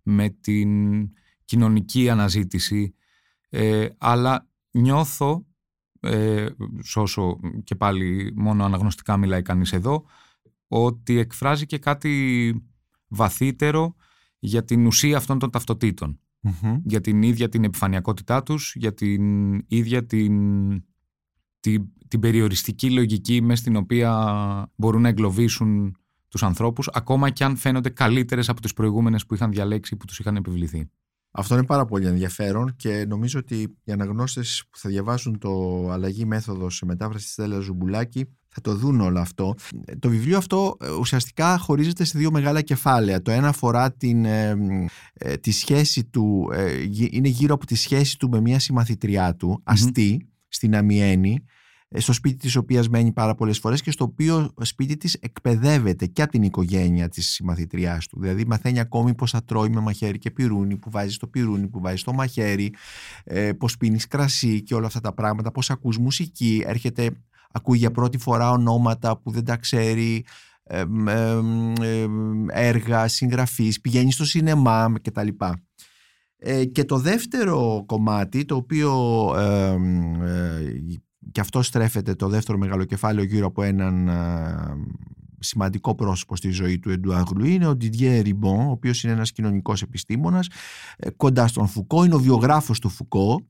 με 0.02 0.28
την 0.28 0.70
κοινωνική 1.44 2.10
αναζήτηση, 2.10 2.94
ε, 3.48 3.86
αλλά 3.98 4.48
νιώθω, 4.70 5.46
ε, 6.00 6.46
σώσο 6.84 7.40
και 7.64 7.74
πάλι 7.74 8.32
μόνο 8.36 8.64
αναγνωστικά 8.64 9.16
μιλάει 9.16 9.42
κανείς 9.42 9.72
εδώ, 9.72 10.04
ότι 10.68 11.18
εκφράζει 11.18 11.66
και 11.66 11.78
κάτι 11.78 12.54
βαθύτερο 13.08 13.94
για 14.38 14.64
την 14.64 14.86
ουσία 14.86 15.16
αυτών 15.16 15.38
των 15.38 15.50
ταυτοτήτων. 15.50 16.18
Για 16.84 17.00
την 17.00 17.22
ίδια 17.22 17.48
την 17.48 17.64
επιφανειακότητά 17.64 18.42
τους, 18.42 18.74
για 18.74 18.94
την 18.94 19.54
ίδια 19.66 20.06
την, 20.06 20.84
την, 21.64 21.84
την 22.08 22.20
περιοριστική 22.20 22.90
λογική 22.90 23.42
μέσα 23.42 23.60
στην 23.60 23.76
οποία 23.76 24.72
μπορούν 24.76 25.02
να 25.02 25.08
εγκλωβίσουν 25.08 25.96
τους 26.28 26.42
ανθρώπους, 26.42 26.88
ακόμα 26.92 27.30
και 27.30 27.44
αν 27.44 27.56
φαίνονται 27.56 27.88
καλύτερες 27.88 28.48
από 28.48 28.60
τις 28.60 28.72
προηγούμενες 28.72 29.26
που 29.26 29.34
είχαν 29.34 29.50
διαλέξει 29.50 29.96
που 29.96 30.04
τους 30.04 30.18
είχαν 30.18 30.36
επιβληθεί. 30.36 30.90
Αυτό 31.30 31.54
είναι 31.54 31.64
πάρα 31.64 31.84
πολύ 31.84 32.06
ενδιαφέρον 32.06 32.76
και 32.76 33.04
νομίζω 33.08 33.38
ότι 33.38 33.76
οι 33.84 33.92
αναγνώστες 33.92 34.64
που 34.70 34.78
θα 34.78 34.88
διαβάσουν 34.88 35.38
το 35.38 35.50
αλλαγή 35.90 36.24
μέθοδος 36.24 36.76
σε 36.76 36.84
μετάφραση 36.84 37.24
της 37.24 37.32
Στέλλα 37.32 37.58
Ζουμπουλάκη 37.58 38.24
θα 38.48 38.60
το 38.60 38.74
δουν 38.74 39.00
όλο 39.00 39.20
αυτό. 39.20 39.54
Το 39.98 40.08
βιβλίο 40.08 40.36
αυτό 40.36 40.76
ε, 40.80 40.90
ουσιαστικά 40.90 41.58
χωρίζεται 41.58 42.04
σε 42.04 42.18
δύο 42.18 42.30
μεγάλα 42.30 42.60
κεφάλαια. 42.60 43.22
Το 43.22 43.30
ένα 43.30 43.48
αφορά 43.48 43.92
την, 43.92 44.24
ε, 44.24 44.56
ε, 45.12 45.36
τη 45.36 45.50
σχέση 45.50 46.04
του, 46.04 46.48
είναι 47.10 47.28
γύρω 47.28 47.54
από 47.54 47.66
τη 47.66 47.74
σχέση 47.74 48.18
του 48.18 48.28
με 48.28 48.40
μια 48.40 48.58
συμμαθήτριά 48.58 49.34
του, 49.34 49.60
αστή, 49.64 50.28
στην 50.48 50.76
Αμιένη, 50.76 51.44
στο 51.96 52.12
σπίτι 52.12 52.36
της 52.36 52.56
οποίας 52.56 52.88
μένει 52.88 53.12
πάρα 53.12 53.34
πολλές 53.34 53.58
φορές 53.58 53.82
και 53.82 53.90
στο 53.90 54.04
οποίο 54.04 54.52
σπίτι 54.60 54.96
της 54.96 55.14
εκπαιδεύεται 55.14 56.06
και 56.06 56.22
από 56.22 56.30
την 56.30 56.42
οικογένεια 56.42 57.08
της 57.08 57.30
συμμαθήτριάς 57.30 58.06
του. 58.06 58.20
Δηλαδή 58.20 58.44
μαθαίνει 58.46 58.80
ακόμη 58.80 59.14
πώς 59.14 59.30
θα 59.30 59.44
τρώει 59.44 59.68
με 59.68 59.80
μαχαίρι 59.80 60.18
και 60.18 60.30
πιρούνι, 60.30 60.76
πού 60.76 60.90
βάζει 60.90 61.12
το 61.12 61.26
πιρούνι, 61.26 61.68
πού 61.68 61.80
βάζει 61.80 61.96
το 61.96 62.12
μαχαίρι, 62.12 62.74
πώς 63.58 63.76
πίνεις 63.76 64.06
κρασί 64.06 64.62
και 64.62 64.74
όλα 64.74 64.86
αυτά 64.86 65.00
τα 65.00 65.14
πράγματα, 65.14 65.50
πώς 65.50 65.70
ακούς 65.70 65.98
μουσική, 65.98 66.62
έρχεται 66.66 67.10
ακούει 67.52 67.78
για 67.78 67.90
πρώτη 67.90 68.18
φορά 68.18 68.50
ονόματα 68.50 69.16
που 69.18 69.30
δεν 69.30 69.44
τα 69.44 69.56
ξέρει, 69.56 70.24
έργα, 72.48 73.08
συγγραφείς, 73.08 73.80
πηγαίνει 73.80 74.12
στο 74.12 74.24
σινεμά 74.24 74.94
κτλ. 75.02 75.28
Ε, 76.36 76.64
και 76.64 76.84
το 76.84 76.98
δεύτερο 76.98 77.84
κομμάτι, 77.86 78.44
το 78.44 78.56
οποίο 78.56 78.92
ε, 79.36 79.76
και 81.32 81.40
αυτό 81.40 81.62
στρέφεται 81.62 82.14
το 82.14 82.28
δεύτερο 82.28 82.58
μεγάλο 82.58 82.84
κεφάλαιο 82.84 83.24
γύρω 83.24 83.46
από 83.46 83.62
έναν 83.62 84.08
σημαντικό 85.44 85.94
πρόσωπο 85.94 86.36
στη 86.36 86.50
ζωή 86.50 86.78
του 86.78 86.90
Εντουάγλου 86.90 87.44
είναι 87.44 87.66
ο 87.66 87.70
Didier 87.70 88.20
Ριμπον, 88.22 88.66
ο 88.66 88.70
οποίος 88.70 89.02
είναι 89.02 89.12
ένας 89.12 89.32
κοινωνικός 89.32 89.82
επιστήμονας 89.82 90.48
ε, 90.96 91.10
κοντά 91.10 91.46
στον 91.46 91.66
Φουκώ, 91.66 92.04
είναι 92.04 92.14
ο 92.14 92.18
βιογράφος 92.18 92.78
του 92.78 92.88
Φουκώ 92.88 93.46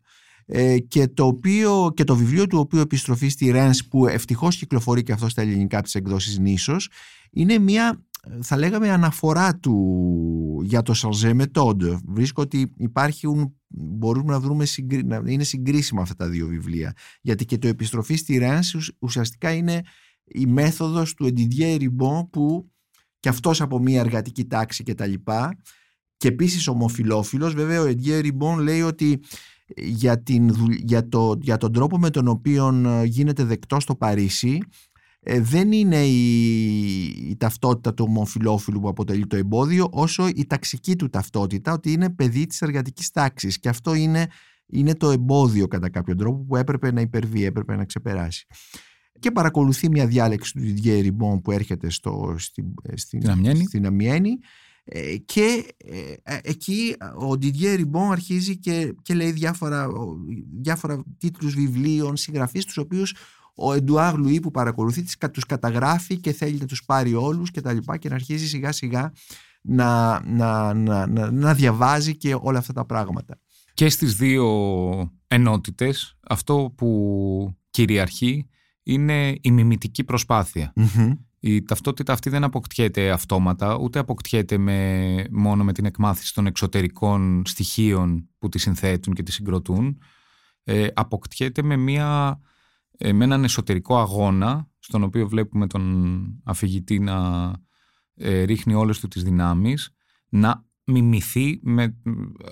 ε, 0.46 0.78
και, 0.78 1.08
το 1.08 1.26
οποίο, 1.26 1.92
και 1.94 2.04
το 2.04 2.16
βιβλίο 2.16 2.46
του 2.46 2.58
οποίου 2.58 2.80
επιστροφή 2.80 3.28
στη 3.28 3.50
Ρένς 3.50 3.88
που 3.88 4.06
ευτυχώς 4.06 4.56
κυκλοφορεί 4.56 5.02
και 5.02 5.12
αυτό 5.12 5.28
στα 5.28 5.42
ελληνικά 5.42 5.76
από 5.76 5.84
τις 5.84 5.94
εκδόσεις 5.94 6.38
Νήσος 6.38 6.88
είναι 7.30 7.58
μια 7.58 8.04
θα 8.40 8.56
λέγαμε 8.56 8.90
αναφορά 8.90 9.58
του 9.58 10.60
για 10.64 10.82
το 10.82 10.94
Σαλζέ 10.94 11.36
Method. 11.38 11.98
Βρίσκω 12.04 12.42
ότι 12.42 12.72
υπάρχουν, 12.76 13.56
μπορούμε 13.68 14.32
να 14.32 14.40
βρούμε, 14.40 14.64
να 15.04 15.22
είναι 15.26 15.44
συγκρίσιμα 15.44 16.02
αυτά 16.02 16.14
τα 16.14 16.28
δύο 16.28 16.46
βιβλία. 16.46 16.92
Γιατί 17.20 17.44
και 17.44 17.58
το 17.58 17.68
επιστροφή 17.68 18.14
στη 18.16 18.38
Ρένς 18.38 18.76
ουσιαστικά 18.98 19.52
είναι 19.52 19.82
η 20.24 20.46
μέθοδος 20.46 21.14
του 21.14 21.26
Εντιδιέ 21.26 21.76
Ριμπον 21.76 22.30
που 22.30 22.70
και 23.20 23.28
αυτός 23.28 23.60
από 23.60 23.78
μια 23.78 24.00
εργατική 24.00 24.44
τάξη 24.44 24.82
και 24.82 24.94
τα 24.94 25.06
λοιπά 25.06 25.58
και 26.16 26.28
επίσης 26.28 26.68
ομοφιλόφιλος 26.68 27.54
βέβαια 27.54 27.80
ο 27.80 27.84
Εντιέ 27.84 28.18
Ριμπον 28.18 28.58
λέει 28.58 28.82
ότι 28.82 29.20
για, 29.76 30.22
την, 30.22 30.54
για, 30.84 31.08
το, 31.08 31.38
για 31.40 31.56
τον 31.56 31.72
τρόπο 31.72 31.98
με 31.98 32.10
τον 32.10 32.28
οποίο 32.28 32.82
ε, 32.86 33.04
γίνεται 33.04 33.44
δεκτός 33.44 33.82
στο 33.82 33.94
Παρίσι 33.94 34.58
ε, 35.26 35.40
δεν 35.40 35.72
είναι 35.72 36.06
η, 36.06 37.04
η 37.04 37.36
ταυτότητα 37.38 37.94
του 37.94 38.04
ομοφιλόφιλου 38.08 38.80
που 38.80 38.88
αποτελεί 38.88 39.26
το 39.26 39.36
εμπόδιο 39.36 39.88
όσο 39.92 40.28
η 40.28 40.46
ταξική 40.46 40.96
του 40.96 41.08
ταυτότητα 41.08 41.72
ότι 41.72 41.92
είναι 41.92 42.10
παιδί 42.10 42.46
της 42.46 42.62
εργατικής 42.62 43.10
τάξης. 43.10 43.58
Και 43.58 43.68
αυτό 43.68 43.94
είναι, 43.94 44.26
είναι 44.66 44.94
το 44.94 45.10
εμπόδιο 45.10 45.66
κατά 45.66 45.90
κάποιο 45.90 46.14
τρόπο 46.14 46.44
που 46.44 46.56
έπρεπε 46.56 46.92
να 46.92 47.00
υπερβεί, 47.00 47.44
έπρεπε 47.44 47.76
να 47.76 47.84
ξεπεράσει. 47.84 48.46
Και 49.18 49.30
παρακολουθεί 49.30 49.88
μια 49.88 50.06
διάλεξη 50.06 50.52
του 50.52 50.60
Didier 50.60 51.00
Ριμπον 51.02 51.40
που 51.40 51.50
έρχεται 51.50 51.90
στο, 51.90 52.34
στην, 52.38 52.64
στην, 52.94 53.20
στην 53.66 53.86
Αμιένη 53.86 54.38
ε, 54.84 55.16
και 55.16 55.66
ε, 56.22 56.36
εκεί 56.42 56.96
ο 57.00 57.30
Didier 57.30 57.74
Ριμπον 57.76 58.12
αρχίζει 58.12 58.58
και, 58.58 58.94
και 59.02 59.14
λέει 59.14 59.30
διάφορα, 59.30 59.88
διάφορα 60.60 61.02
τίτλους 61.18 61.54
βιβλίων, 61.54 62.16
συγγραφείς 62.16 62.64
τους 62.64 62.76
οποίους 62.76 63.14
ο 63.54 63.72
Εντουάρ 63.72 64.16
Λουί 64.16 64.40
που 64.40 64.50
παρακολουθεί 64.50 65.04
τους 65.32 65.46
καταγράφει 65.46 66.16
και 66.16 66.32
θέλει 66.32 66.58
να 66.58 66.66
τους 66.66 66.84
πάρει 66.84 67.14
όλους 67.14 67.50
και 67.50 67.60
τα 67.60 67.72
λοιπά 67.72 67.96
και 67.96 68.08
να 68.08 68.14
αρχίζει 68.14 68.46
σιγά 68.46 68.72
σιγά 68.72 69.12
να, 69.62 70.20
να, 70.24 70.74
να, 70.74 71.06
να, 71.06 71.30
να 71.30 71.54
διαβάζει 71.54 72.16
και 72.16 72.36
όλα 72.40 72.58
αυτά 72.58 72.72
τα 72.72 72.84
πράγματα. 72.84 73.38
Και 73.74 73.88
στις 73.88 74.14
δύο 74.14 74.46
ενότητες 75.28 76.18
αυτό 76.28 76.72
που 76.76 77.56
κυριαρχεί 77.70 78.48
είναι 78.82 79.38
η 79.40 79.50
μιμητική 79.50 80.04
Η 81.40 81.62
ταυτότητα 81.62 82.12
αυτή 82.12 82.30
δεν 82.30 82.44
αποκτιέται 82.44 83.10
αυτόματα, 83.10 83.76
ούτε 83.76 83.98
αποκτιέται 83.98 84.58
με, 84.58 85.24
μόνο 85.30 85.64
με 85.64 85.72
την 85.72 85.84
εκμάθηση 85.84 86.34
των 86.34 86.46
εξωτερικών 86.46 87.42
στοιχείων 87.46 88.28
που 88.38 88.48
τη 88.48 88.58
συνθέτουν 88.58 89.14
και 89.14 89.22
τη 89.22 89.32
συγκροτούν. 89.32 89.98
Ε, 90.64 90.86
αποκτιέται 90.94 91.62
με 91.62 91.76
μια 91.76 92.40
ε, 92.40 92.52
με 92.98 93.24
έναν 93.24 93.44
εσωτερικό 93.44 93.98
αγώνα 93.98 94.68
στον 94.78 95.02
οποίο 95.02 95.28
βλέπουμε 95.28 95.66
τον 95.66 96.24
αφηγητή 96.44 96.98
να 96.98 97.50
ε, 98.14 98.42
ρίχνει 98.42 98.74
όλες 98.74 99.00
του 99.00 99.08
τις 99.08 99.22
δυνάμεις 99.22 99.94
να 100.28 100.64
μιμηθεί 100.84 101.60
με 101.62 102.00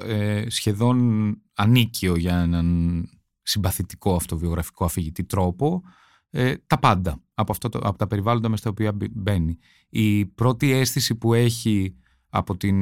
ε, 0.07 0.45
σχεδόν 0.49 1.37
ανίκιο 1.55 2.17
για 2.17 2.39
έναν 2.39 3.09
συμπαθητικό 3.43 4.15
αυτοβιογραφικό 4.15 4.85
αφηγητή 4.85 5.25
τρόπο 5.25 5.83
ε, 6.31 6.55
τα 6.67 6.79
πάντα 6.79 7.23
από, 7.35 7.53
αυτό 7.53 7.69
το, 7.69 7.79
από 7.83 7.99
τα 7.99 8.07
περιβάλλοντα 8.07 8.49
μες 8.49 8.59
στα 8.59 8.71
οποία 8.71 8.97
μπαίνει. 9.11 9.59
Η 9.89 10.27
πρώτη 10.27 10.71
αίσθηση 10.71 11.15
που 11.15 11.35
έχει 11.35 11.97
από 12.29 12.57
την 12.57 12.77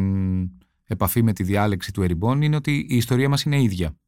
επαφή 0.84 1.22
με 1.22 1.32
τη 1.32 1.42
διάλεξη 1.42 1.92
του 1.92 2.02
Εριμπών 2.02 2.42
είναι 2.42 2.56
ότι 2.56 2.86
η 2.88 2.96
ιστορία 2.96 3.28
μας 3.28 3.42
είναι 3.42 3.62
ίδια. 3.62 3.98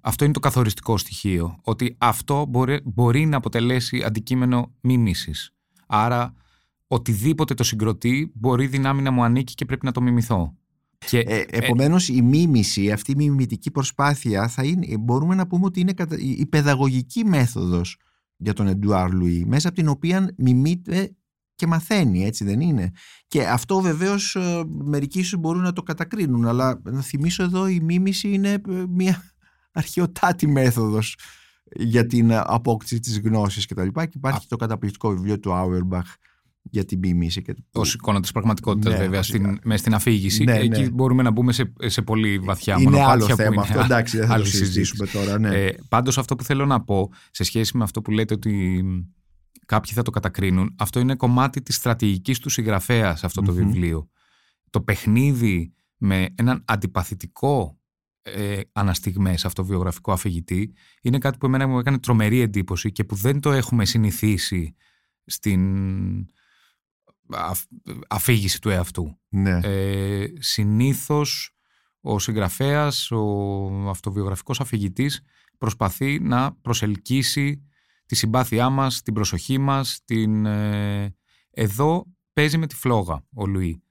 Αυτό 0.00 0.24
είναι 0.24 0.32
το 0.32 0.40
καθοριστικό 0.40 0.98
στοιχείο. 0.98 1.58
Ότι 1.62 1.94
αυτό 1.98 2.46
μπορεί, 2.48 2.80
μπορεί 2.84 3.26
να 3.26 3.36
αποτελέσει 3.36 4.02
αντικείμενο 4.02 4.72
μίμησης. 4.80 5.54
Άρα 5.86 6.34
οτιδήποτε 6.86 7.54
το 7.54 7.62
συγκροτεί 7.62 8.32
μπορεί 8.34 8.66
δυνάμει 8.66 9.02
να 9.02 9.10
μου 9.10 9.24
ανήκει 9.24 9.54
και 9.54 9.64
πρέπει 9.64 9.86
να 9.86 9.92
το 9.92 10.00
μιμηθώ. 10.00 10.54
Και, 11.06 11.18
ε, 11.18 11.38
ε 11.38 11.46
επομένως 11.50 12.08
η 12.08 12.22
μίμηση, 12.22 12.92
αυτή 12.92 13.12
η 13.12 13.14
μιμητική 13.14 13.70
προσπάθεια 13.70 14.48
θα 14.48 14.64
είναι, 14.64 14.98
μπορούμε 14.98 15.34
να 15.34 15.46
πούμε 15.46 15.64
ότι 15.64 15.80
είναι 15.80 15.94
η 16.18 16.46
παιδαγωγική 16.46 17.24
μέθοδος 17.24 17.96
για 18.36 18.52
τον 18.52 18.66
Εντουάρ 18.66 19.12
Λουί 19.12 19.44
μέσα 19.46 19.68
από 19.68 19.76
την 19.76 19.88
οποία 19.88 20.34
μιμείται 20.36 21.14
και 21.60 21.66
μαθαίνει, 21.66 22.24
έτσι 22.24 22.44
δεν 22.44 22.60
είναι. 22.60 22.90
Και 23.28 23.46
αυτό 23.46 23.80
βεβαίως 23.80 24.34
ε, 24.34 24.62
μερικοί 24.66 25.22
σου 25.22 25.38
μπορούν 25.38 25.62
να 25.62 25.72
το 25.72 25.82
κατακρίνουν, 25.82 26.46
αλλά 26.46 26.80
να 26.84 27.00
θυμίσω 27.00 27.42
εδώ 27.42 27.68
η 27.68 27.80
μίμηση 27.80 28.32
είναι 28.32 28.52
ε, 28.52 28.84
μια 28.88 29.22
αρχαιοτάτη 29.72 30.46
μέθοδος 30.46 31.16
για 31.76 32.06
την 32.06 32.32
απόκτηση 32.32 33.00
της 33.00 33.20
γνώσης 33.20 33.66
και 33.66 33.74
τα 33.74 33.84
λοιπά 33.84 34.06
και 34.06 34.12
υπάρχει 34.16 34.46
το 34.48 34.56
καταπληκτικό 34.56 35.10
βιβλίο 35.10 35.40
του 35.40 35.50
Auerbach 35.52 36.14
για 36.62 36.84
την 36.84 36.98
μίμηση. 36.98 37.42
Και... 37.42 37.54
Ω 37.72 37.82
εικόνα 37.82 38.20
της 38.20 38.32
πραγματικότητας, 38.32 38.92
ναι, 38.92 38.98
βέβαια, 38.98 39.22
στην, 39.22 39.58
μες 39.64 39.80
στην 39.80 39.94
αφήγηση. 39.94 40.44
Ναι, 40.44 40.58
Εκεί 40.58 40.80
ναι. 40.80 40.90
μπορούμε 40.90 41.22
να 41.22 41.30
μπούμε 41.30 41.52
σε, 41.52 41.72
σε 41.78 42.02
πολύ 42.02 42.38
βαθιά 42.38 42.74
είναι 42.74 42.90
μονοπάτια. 42.90 43.14
Είναι 43.14 43.24
άλλο 43.24 43.36
θέμα 43.36 43.62
αυτό. 43.62 43.80
Εντάξει, 43.80 44.18
δεν 44.18 44.26
θα 44.26 44.36
το 44.36 44.44
συζητήσουμε 44.44 45.06
τώρα. 45.06 45.38
Ναι. 45.38 45.56
Ε, 45.56 45.74
Πάντως, 45.88 46.18
αυτό 46.18 46.36
που 46.36 46.44
θέλω 46.44 46.66
να 46.66 46.80
πω 46.80 47.10
σε 47.30 47.44
σχέση 47.44 47.76
με 47.76 47.84
αυτό 47.84 48.02
που 48.02 48.10
λέτε 48.10 48.34
ότι 48.34 48.84
κάποιοι 49.70 49.92
θα 49.92 50.02
το 50.02 50.10
κατακρίνουν, 50.10 50.74
αυτό 50.78 51.00
είναι 51.00 51.14
κομμάτι 51.14 51.62
της 51.62 51.74
στρατηγικής 51.74 52.38
του 52.38 52.48
συγγραφέας 52.48 53.18
σε 53.18 53.26
αυτό 53.26 53.42
το 53.42 53.52
βιβλίο. 53.52 54.10
Το 54.70 54.80
παιχνίδι 54.80 55.74
με 55.96 56.28
έναν 56.34 56.64
αντιπαθητικό 56.66 57.78
ε, 58.22 58.60
αναστιγμές 58.72 59.44
αυτοβιογραφικό 59.44 60.12
αφηγητή 60.12 60.72
είναι 61.02 61.18
κάτι 61.18 61.38
που 61.38 61.46
εμένα 61.46 61.66
μου 61.66 61.78
έκανε 61.78 61.98
τρομερή 61.98 62.40
εντύπωση 62.40 62.92
και 62.92 63.04
που 63.04 63.14
δεν 63.14 63.40
το 63.40 63.52
έχουμε 63.52 63.84
συνηθίσει 63.84 64.76
στην 65.24 66.26
αφήγηση 68.08 68.60
του 68.60 68.68
εαυτού. 68.68 69.18
Ναι. 69.28 69.58
Ε, 69.62 70.26
συνήθως 70.38 71.56
ο 72.00 72.18
συγγραφέας, 72.18 73.10
ο 73.10 73.88
αυτοβιογραφικός 73.88 74.60
αφηγητής 74.60 75.22
προσπαθεί 75.58 76.20
να 76.20 76.52
προσελκύσει 76.52 77.64
τη 78.10 78.16
συμπάθειά 78.16 78.70
μας, 78.70 79.02
την 79.02 79.14
προσοχή 79.14 79.58
μας. 79.58 80.00
Την, 80.04 80.46
ε, 80.46 81.16
Εδώ 81.50 82.06
παίζει 82.32 82.58
με 82.58 82.66
τη 82.66 82.74
φλόγα 82.74 83.24
ο 83.34 83.46
Λουί 83.46 83.82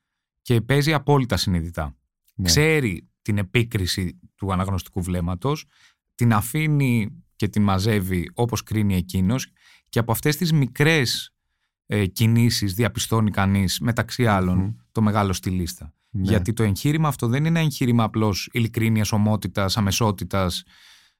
και 0.41 0.61
παίζει 0.61 0.93
απόλυτα 0.93 1.37
συνειδητά. 1.37 1.97
Ναι. 2.35 2.45
Ξέρει 2.45 3.09
την 3.21 3.37
επίκριση 3.37 4.19
του 4.35 4.51
αναγνωστικού 4.51 5.01
βλέμματος, 5.01 5.65
την 6.15 6.33
αφήνει 6.33 7.23
και 7.35 7.47
την 7.47 7.63
μαζεύει 7.63 8.31
όπως 8.33 8.63
κρίνει 8.63 8.95
εκείνος 8.95 9.47
και 9.89 9.99
από 9.99 10.11
αυτές 10.11 10.37
τις 10.37 10.53
μικρές 10.53 11.33
ε, 11.85 12.05
κινήσεις 12.05 12.73
διαπιστώνει 12.73 13.31
κανείς 13.31 13.79
μεταξύ 13.79 14.27
το 14.91 15.01
μεγάλο 15.01 15.33
στιλίστα. 15.33 15.93
Ναι. 16.09 16.29
Γιατί 16.29 16.53
το 16.53 16.63
εγχείρημα 16.63 17.07
αυτό 17.07 17.27
δεν 17.27 17.39
είναι 17.39 17.47
ένα 17.47 17.59
εγχείρημα 17.59 18.03
απλώς 18.03 18.49
ειλικρίνειας, 18.51 19.11
ομότητας, 19.11 19.77
αμεσότητας, 19.77 20.63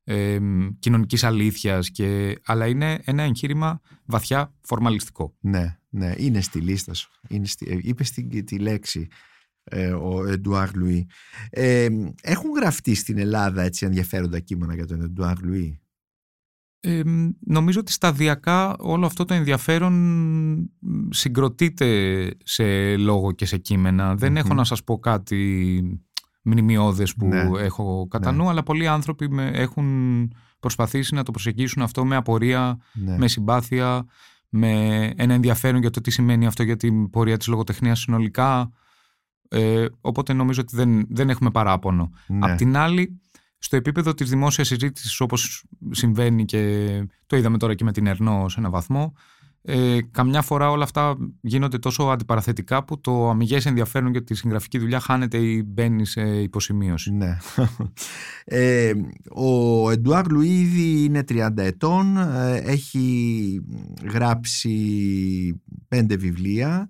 ε, 0.09 0.39
κοινωνικής 0.79 1.23
αλήθειας, 1.23 1.89
και, 1.89 2.37
αλλά 2.45 2.67
είναι 2.67 2.99
ένα 3.03 3.23
εγχείρημα 3.23 3.81
βαθιά 4.05 4.53
φορμαλιστικό. 4.61 5.35
Ναι, 5.39 5.77
ναι, 5.89 6.13
είναι 6.17 6.41
στη 6.41 6.59
λίστα 6.59 6.93
σου. 6.93 7.11
Είναι 7.27 7.45
στη, 7.45 7.67
ε, 7.69 7.77
είπε 7.81 8.03
στη, 8.03 8.43
τη 8.43 8.59
λέξη 8.59 9.07
ε, 9.63 9.91
ο 9.91 10.27
Εντουάρ 10.27 10.75
Λουί. 10.75 11.07
Ε, 11.49 11.87
έχουν 12.21 12.51
γραφτεί 12.55 12.95
στην 12.95 13.17
Ελλάδα 13.17 13.61
έτσι 13.61 13.85
ενδιαφέροντα 13.85 14.39
κείμενα 14.39 14.75
για 14.75 14.85
τον 14.85 15.01
Εντουάρ 15.01 15.41
Λουί; 15.41 15.79
Ε, 16.79 17.01
νομίζω 17.39 17.79
ότι 17.79 17.91
σταδιακά 17.91 18.75
όλο 18.77 19.05
αυτό 19.05 19.25
το 19.25 19.33
ενδιαφέρον 19.33 20.71
συγκροτείται 21.09 22.29
σε 22.43 22.97
λόγο 22.97 23.31
και 23.31 23.45
σε 23.45 23.57
κειμενα 23.57 24.15
Δεν 24.15 24.37
έχω 24.37 24.53
να 24.53 24.63
σας 24.63 24.83
πω 24.83 24.99
κάτι 24.99 25.81
μνημειώδες 26.41 27.15
που 27.15 27.27
ναι. 27.27 27.39
έχω 27.39 28.07
κατά 28.09 28.31
ναι. 28.31 28.37
νου, 28.37 28.49
αλλά 28.49 28.63
πολλοί 28.63 28.87
άνθρωποι 28.87 29.29
με 29.29 29.51
έχουν 29.53 30.31
προσπαθήσει 30.59 31.15
να 31.15 31.23
το 31.23 31.31
προσεγγίσουν 31.31 31.81
αυτό 31.81 32.05
με 32.05 32.15
απορία, 32.15 32.79
ναι. 32.93 33.17
με 33.17 33.27
συμπάθεια, 33.27 34.05
με 34.49 35.03
ένα 35.15 35.33
ενδιαφέρον 35.33 35.81
για 35.81 35.89
το 35.89 36.01
τι 36.01 36.11
σημαίνει 36.11 36.45
αυτό 36.45 36.63
για 36.63 36.75
την 36.75 37.09
πορεία 37.09 37.37
της 37.37 37.47
λογοτεχνίας 37.47 37.99
συνολικά. 37.99 38.71
Ε, 39.49 39.85
οπότε 40.01 40.33
νομίζω 40.33 40.61
ότι 40.61 40.75
δεν, 40.75 41.05
δεν 41.09 41.29
έχουμε 41.29 41.51
παράπονο. 41.51 42.11
Απ' 42.39 42.57
την 42.57 42.77
άλλη, 42.77 43.21
στο 43.57 43.75
επίπεδο 43.75 44.13
της 44.13 44.29
δημόσιας 44.29 44.67
συζήτησης 44.67 45.19
όπως 45.19 45.65
συμβαίνει 45.91 46.45
και 46.45 47.03
το 47.25 47.37
είδαμε 47.37 47.57
τώρα 47.57 47.75
και 47.75 47.83
με 47.83 47.91
την 47.91 48.07
Ερνό 48.07 48.49
σε 48.49 48.59
ένα 48.59 48.69
βαθμό 48.69 49.13
ε, 49.61 49.97
καμιά 50.11 50.41
φορά 50.41 50.69
όλα 50.69 50.83
αυτά 50.83 51.17
γίνονται 51.41 51.77
τόσο 51.77 52.03
αντιπαραθετικά 52.03 52.83
που 52.83 53.01
το 53.01 53.29
αμυγές 53.29 53.65
ενδιαφέρον 53.65 54.11
για 54.11 54.23
τη 54.23 54.35
συγγραφική 54.35 54.77
δουλειά 54.77 54.99
χάνεται 54.99 55.37
ή 55.37 55.63
μπαίνει 55.65 56.05
σε 56.05 56.21
υποσημείωση. 56.21 57.11
Ναι. 57.11 57.37
Ε, 58.51 58.93
ο 59.29 59.89
Εντουάρ 59.91 60.31
Λουίδη 60.31 61.03
είναι 61.03 61.23
30 61.29 61.49
ετών, 61.57 62.17
ε, 62.17 62.57
έχει 62.65 63.61
γράψει 64.03 65.61
πέντε 65.87 66.15
βιβλία 66.15 66.89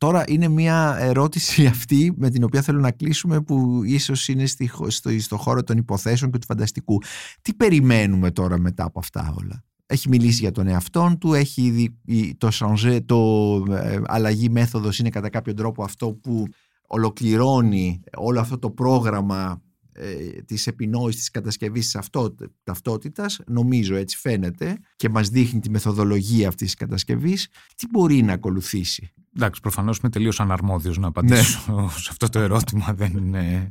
Τώρα 0.00 0.24
είναι 0.28 0.48
μια 0.48 0.96
ερώτηση 1.00 1.66
αυτή 1.66 2.14
με 2.16 2.30
την 2.30 2.44
οποία 2.44 2.62
θέλω 2.62 2.80
να 2.80 2.90
κλείσουμε 2.90 3.40
που 3.40 3.80
ίσως 3.84 4.28
είναι 4.28 4.46
στη, 4.46 4.70
στο, 4.86 5.20
στο 5.20 5.36
χώρο 5.36 5.62
των 5.62 5.78
υποθέσεων 5.78 6.30
και 6.30 6.38
του 6.38 6.46
φανταστικού. 6.46 6.98
Τι 7.42 7.54
περιμένουμε 7.54 8.30
τώρα 8.30 8.58
μετά 8.58 8.84
από 8.84 8.98
αυτά 8.98 9.34
όλα; 9.38 9.64
Έχει 9.92 10.08
μιλήσει 10.08 10.40
για 10.40 10.52
τον 10.52 10.66
εαυτό 10.66 11.16
του, 11.20 11.34
έχει 11.34 11.62
ήδη 11.62 11.98
το 12.38 12.50
σανζέ, 12.50 13.00
το 13.00 13.18
ε, 13.70 14.00
αλλαγή 14.06 14.48
μέθοδος 14.48 14.98
είναι 14.98 15.08
κατά 15.08 15.30
κάποιο 15.30 15.54
τρόπο 15.54 15.84
αυτό 15.84 16.12
που 16.12 16.46
ολοκληρώνει 16.86 18.00
όλο 18.16 18.40
αυτό 18.40 18.58
το 18.58 18.70
πρόγραμμα 18.70 19.62
ε, 19.92 20.14
της 20.42 20.66
επινόησης 20.66 21.20
της 21.20 21.30
κατασκευής 21.30 21.90
της 21.90 22.10
ταυτότητας, 22.64 23.40
νομίζω 23.46 23.94
έτσι 23.94 24.16
φαίνεται 24.16 24.78
και 24.96 25.08
μας 25.08 25.28
δείχνει 25.28 25.60
τη 25.60 25.70
μεθοδολογία 25.70 26.48
αυτής 26.48 26.66
της 26.66 26.74
κατασκευής, 26.74 27.48
τι 27.76 27.86
μπορεί 27.90 28.22
να 28.22 28.32
ακολουθήσει; 28.32 29.12
Εντάξει, 29.36 29.60
προφανώς 29.60 29.98
είμαι 29.98 30.10
τελείως 30.10 30.40
αναρμόδιος 30.40 30.98
να 30.98 31.06
απαντήσω 31.06 31.72
ναι. 31.72 31.88
σε 32.04 32.08
αυτό 32.10 32.28
το 32.28 32.38
ερώτημα. 32.38 32.94
Δεν 32.94 33.16
είναι... 33.16 33.70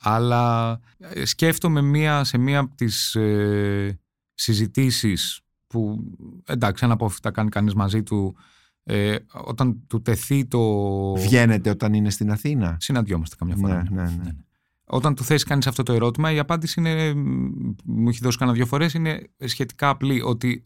Αλλά 0.00 0.80
ε, 0.98 1.24
σκέφτομαι 1.24 1.80
μία, 1.80 2.24
σε 2.24 2.38
μία 2.38 2.58
από 2.58 2.74
τις 2.74 3.14
ε, 3.14 4.00
συζητήσεις 4.34 5.40
που 5.70 6.04
εντάξει 6.44 6.84
αναπόφευκτα 6.84 7.30
κάνει 7.30 7.48
κανείς 7.48 7.74
μαζί 7.74 8.02
του 8.02 8.36
ε, 8.82 9.16
όταν 9.44 9.86
του 9.86 10.02
τεθεί 10.02 10.46
το... 10.46 10.60
Βγαίνετε 11.14 11.70
όταν 11.70 11.92
είναι 11.94 12.10
στην 12.10 12.30
Αθήνα; 12.30 12.76
Συναντιόμαστε 12.80 13.36
καμιά 13.38 13.56
φορά. 13.56 13.86
Ναι, 13.90 14.02
ναι, 14.02 14.10
ναι. 14.22 14.30
Όταν 14.84 15.14
του 15.14 15.24
θέσει 15.24 15.44
κανείς 15.44 15.66
αυτό 15.66 15.82
το 15.82 15.92
ερώτημα 15.92 16.32
η 16.32 16.38
απάντηση 16.38 16.80
είναι, 16.80 17.14
μου 17.84 18.08
έχει 18.08 18.18
δώσει 18.22 18.38
κανένα 18.38 18.56
δύο 18.56 18.66
φορές, 18.66 18.94
είναι 18.94 19.30
σχετικά 19.38 19.88
απλή 19.88 20.22
ότι 20.22 20.64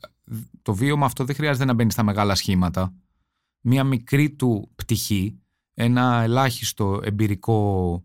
το 0.63 0.75
βίωμα 0.75 1.07
αυτό 1.07 1.25
δεν 1.25 1.35
χρειάζεται 1.35 1.65
να 1.65 1.73
μπαίνει 1.73 1.91
στα 1.91 2.03
μεγάλα 2.03 2.35
σχήματα. 2.35 2.95
Μία 3.61 3.85
μικρή 3.85 4.31
του 4.31 4.71
πτυχή, 4.75 5.39
ένα 5.75 6.23
ελάχιστο 6.23 7.01
εμπειρικό 7.05 8.05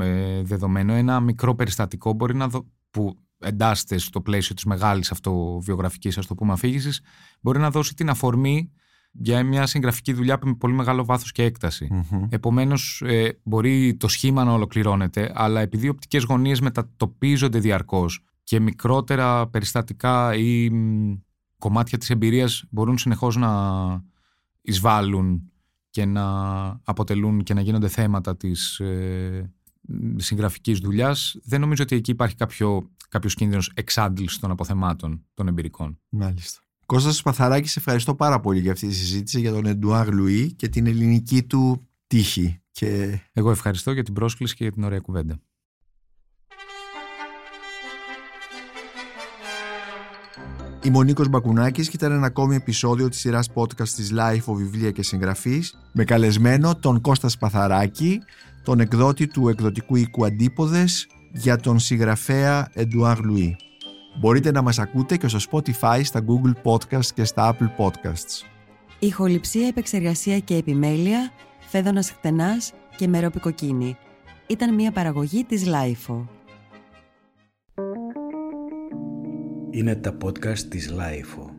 ε, 0.00 0.42
δεδομένο, 0.42 0.92
ένα 0.92 1.20
μικρό 1.20 1.54
περιστατικό 1.54 2.12
μπορεί 2.12 2.34
να 2.34 2.48
δω, 2.48 2.66
που 2.90 3.18
εντάσσεται 3.44 3.98
στο 3.98 4.20
πλαίσιο 4.20 4.54
της 4.54 4.64
μεγάλης 4.64 5.10
αυτοβιογραφικής 5.10 6.18
ας 6.18 6.26
το 6.26 6.34
πούμε 6.34 6.52
αφήγησης 6.52 7.00
μπορεί 7.40 7.58
να 7.58 7.70
δώσει 7.70 7.94
την 7.94 8.08
αφορμή 8.08 8.70
για 9.12 9.42
μια 9.42 9.66
συγγραφική 9.66 10.12
δουλειά 10.12 10.38
με 10.42 10.54
πολύ 10.54 10.74
μεγάλο 10.74 11.04
βάθος 11.04 11.32
και 11.32 11.42
έκταση. 11.42 11.88
Mm-hmm. 11.92 12.26
Επομένως 12.28 13.02
ε, 13.06 13.38
μπορεί 13.42 13.96
το 13.96 14.08
σχήμα 14.08 14.44
να 14.44 14.52
ολοκληρώνεται 14.52 15.32
αλλά 15.34 15.60
επειδή 15.60 15.86
οι 15.86 15.88
οπτικές 15.88 16.22
γωνίες 16.24 16.60
μετατοπίζονται 16.60 17.58
διαρκώς 17.58 18.24
και 18.44 18.60
μικρότερα 18.60 19.48
περιστατικά 19.48 20.34
ή 20.34 20.70
κομμάτια 21.58 21.98
της 21.98 22.10
εμπειρίας 22.10 22.64
μπορούν 22.70 22.98
συνεχώς 22.98 23.36
να 23.36 23.50
εισβάλλουν 24.60 25.52
και 25.90 26.04
να 26.04 26.24
αποτελούν 26.84 27.42
και 27.42 27.54
να 27.54 27.60
γίνονται 27.60 27.88
θέματα 27.88 28.36
της 28.36 28.78
ε, 28.78 29.52
συγγραφικής 30.16 30.78
δουλειάς, 30.78 31.36
δεν 31.44 31.60
νομίζω 31.60 31.82
ότι 31.82 31.96
εκεί 31.96 32.10
υπάρχει 32.10 32.34
κάποιο, 32.34 32.90
κάποιος 33.08 33.34
κίνδυνος 33.34 33.70
εξάντλησης 33.74 34.38
των 34.38 34.50
αποθεμάτων 34.50 35.24
των 35.34 35.48
εμπειρικών. 35.48 36.00
Μάλιστα. 36.08 36.60
Κώστας 36.86 37.22
Παθαράκη, 37.22 37.68
σε 37.68 37.78
ευχαριστώ 37.78 38.14
πάρα 38.14 38.40
πολύ 38.40 38.60
για 38.60 38.72
αυτή 38.72 38.86
τη 38.86 38.94
συζήτηση 38.94 39.40
για 39.40 39.52
τον 39.52 39.66
Εντουάρ 39.66 40.12
Λουί 40.12 40.52
και 40.52 40.68
την 40.68 40.86
ελληνική 40.86 41.42
του 41.42 41.88
τύχη. 42.06 42.60
Και... 42.70 43.20
Εγώ 43.32 43.50
ευχαριστώ 43.50 43.92
για 43.92 44.02
την 44.02 44.14
πρόσκληση 44.14 44.54
και 44.54 44.62
για 44.62 44.72
την 44.72 44.84
ωραία 44.84 45.00
κουβέντα. 45.00 45.38
Είμαι 50.84 50.98
ο 50.98 51.02
Νίκος 51.02 51.28
Μπακουνάκης 51.28 51.88
και 51.88 51.96
ήταν 51.96 52.12
ένα 52.12 52.26
ακόμη 52.26 52.54
επεισόδιο 52.54 53.08
της 53.08 53.18
σειράς 53.18 53.50
podcast 53.54 53.88
της 53.88 54.12
Life 54.14 54.44
of 54.44 54.54
Βιβλία 54.54 54.90
και 54.90 55.02
Συγγραφής 55.02 55.78
με 55.92 56.04
καλεσμένο 56.04 56.76
τον 56.76 57.00
Κώστας 57.00 57.32
Σπαθαράκη, 57.32 58.20
τον 58.64 58.80
εκδότη 58.80 59.26
του 59.26 59.48
εκδοτικού 59.48 59.96
οίκου 59.96 60.24
Αντίποδες 60.24 61.06
για 61.32 61.56
τον 61.56 61.78
συγγραφέα 61.78 62.68
Εντουάρ 62.72 63.18
Λουί. 63.18 63.56
Μπορείτε 64.20 64.50
να 64.50 64.62
μας 64.62 64.78
ακούτε 64.78 65.16
και 65.16 65.28
στο 65.28 65.38
Spotify, 65.50 66.00
στα 66.04 66.20
Google 66.26 66.52
Podcasts 66.62 67.06
και 67.14 67.24
στα 67.24 67.56
Apple 67.56 67.84
Podcasts. 67.84 68.46
Ηχοληψία, 68.98 69.66
επεξεργασία 69.66 70.38
και 70.38 70.56
επιμέλεια, 70.56 71.30
φέδωνας 71.58 72.10
χτενάς 72.10 72.72
και 72.96 73.08
μερόπικοκίνη. 73.08 73.96
Ήταν 74.46 74.74
μια 74.74 74.92
παραγωγή 74.92 75.44
της 75.44 75.64
Lifeo. 75.66 76.24
Είναι 79.70 79.94
τα 79.94 80.16
podcast 80.24 80.58
της 80.58 80.92
Lifeo. 80.92 81.53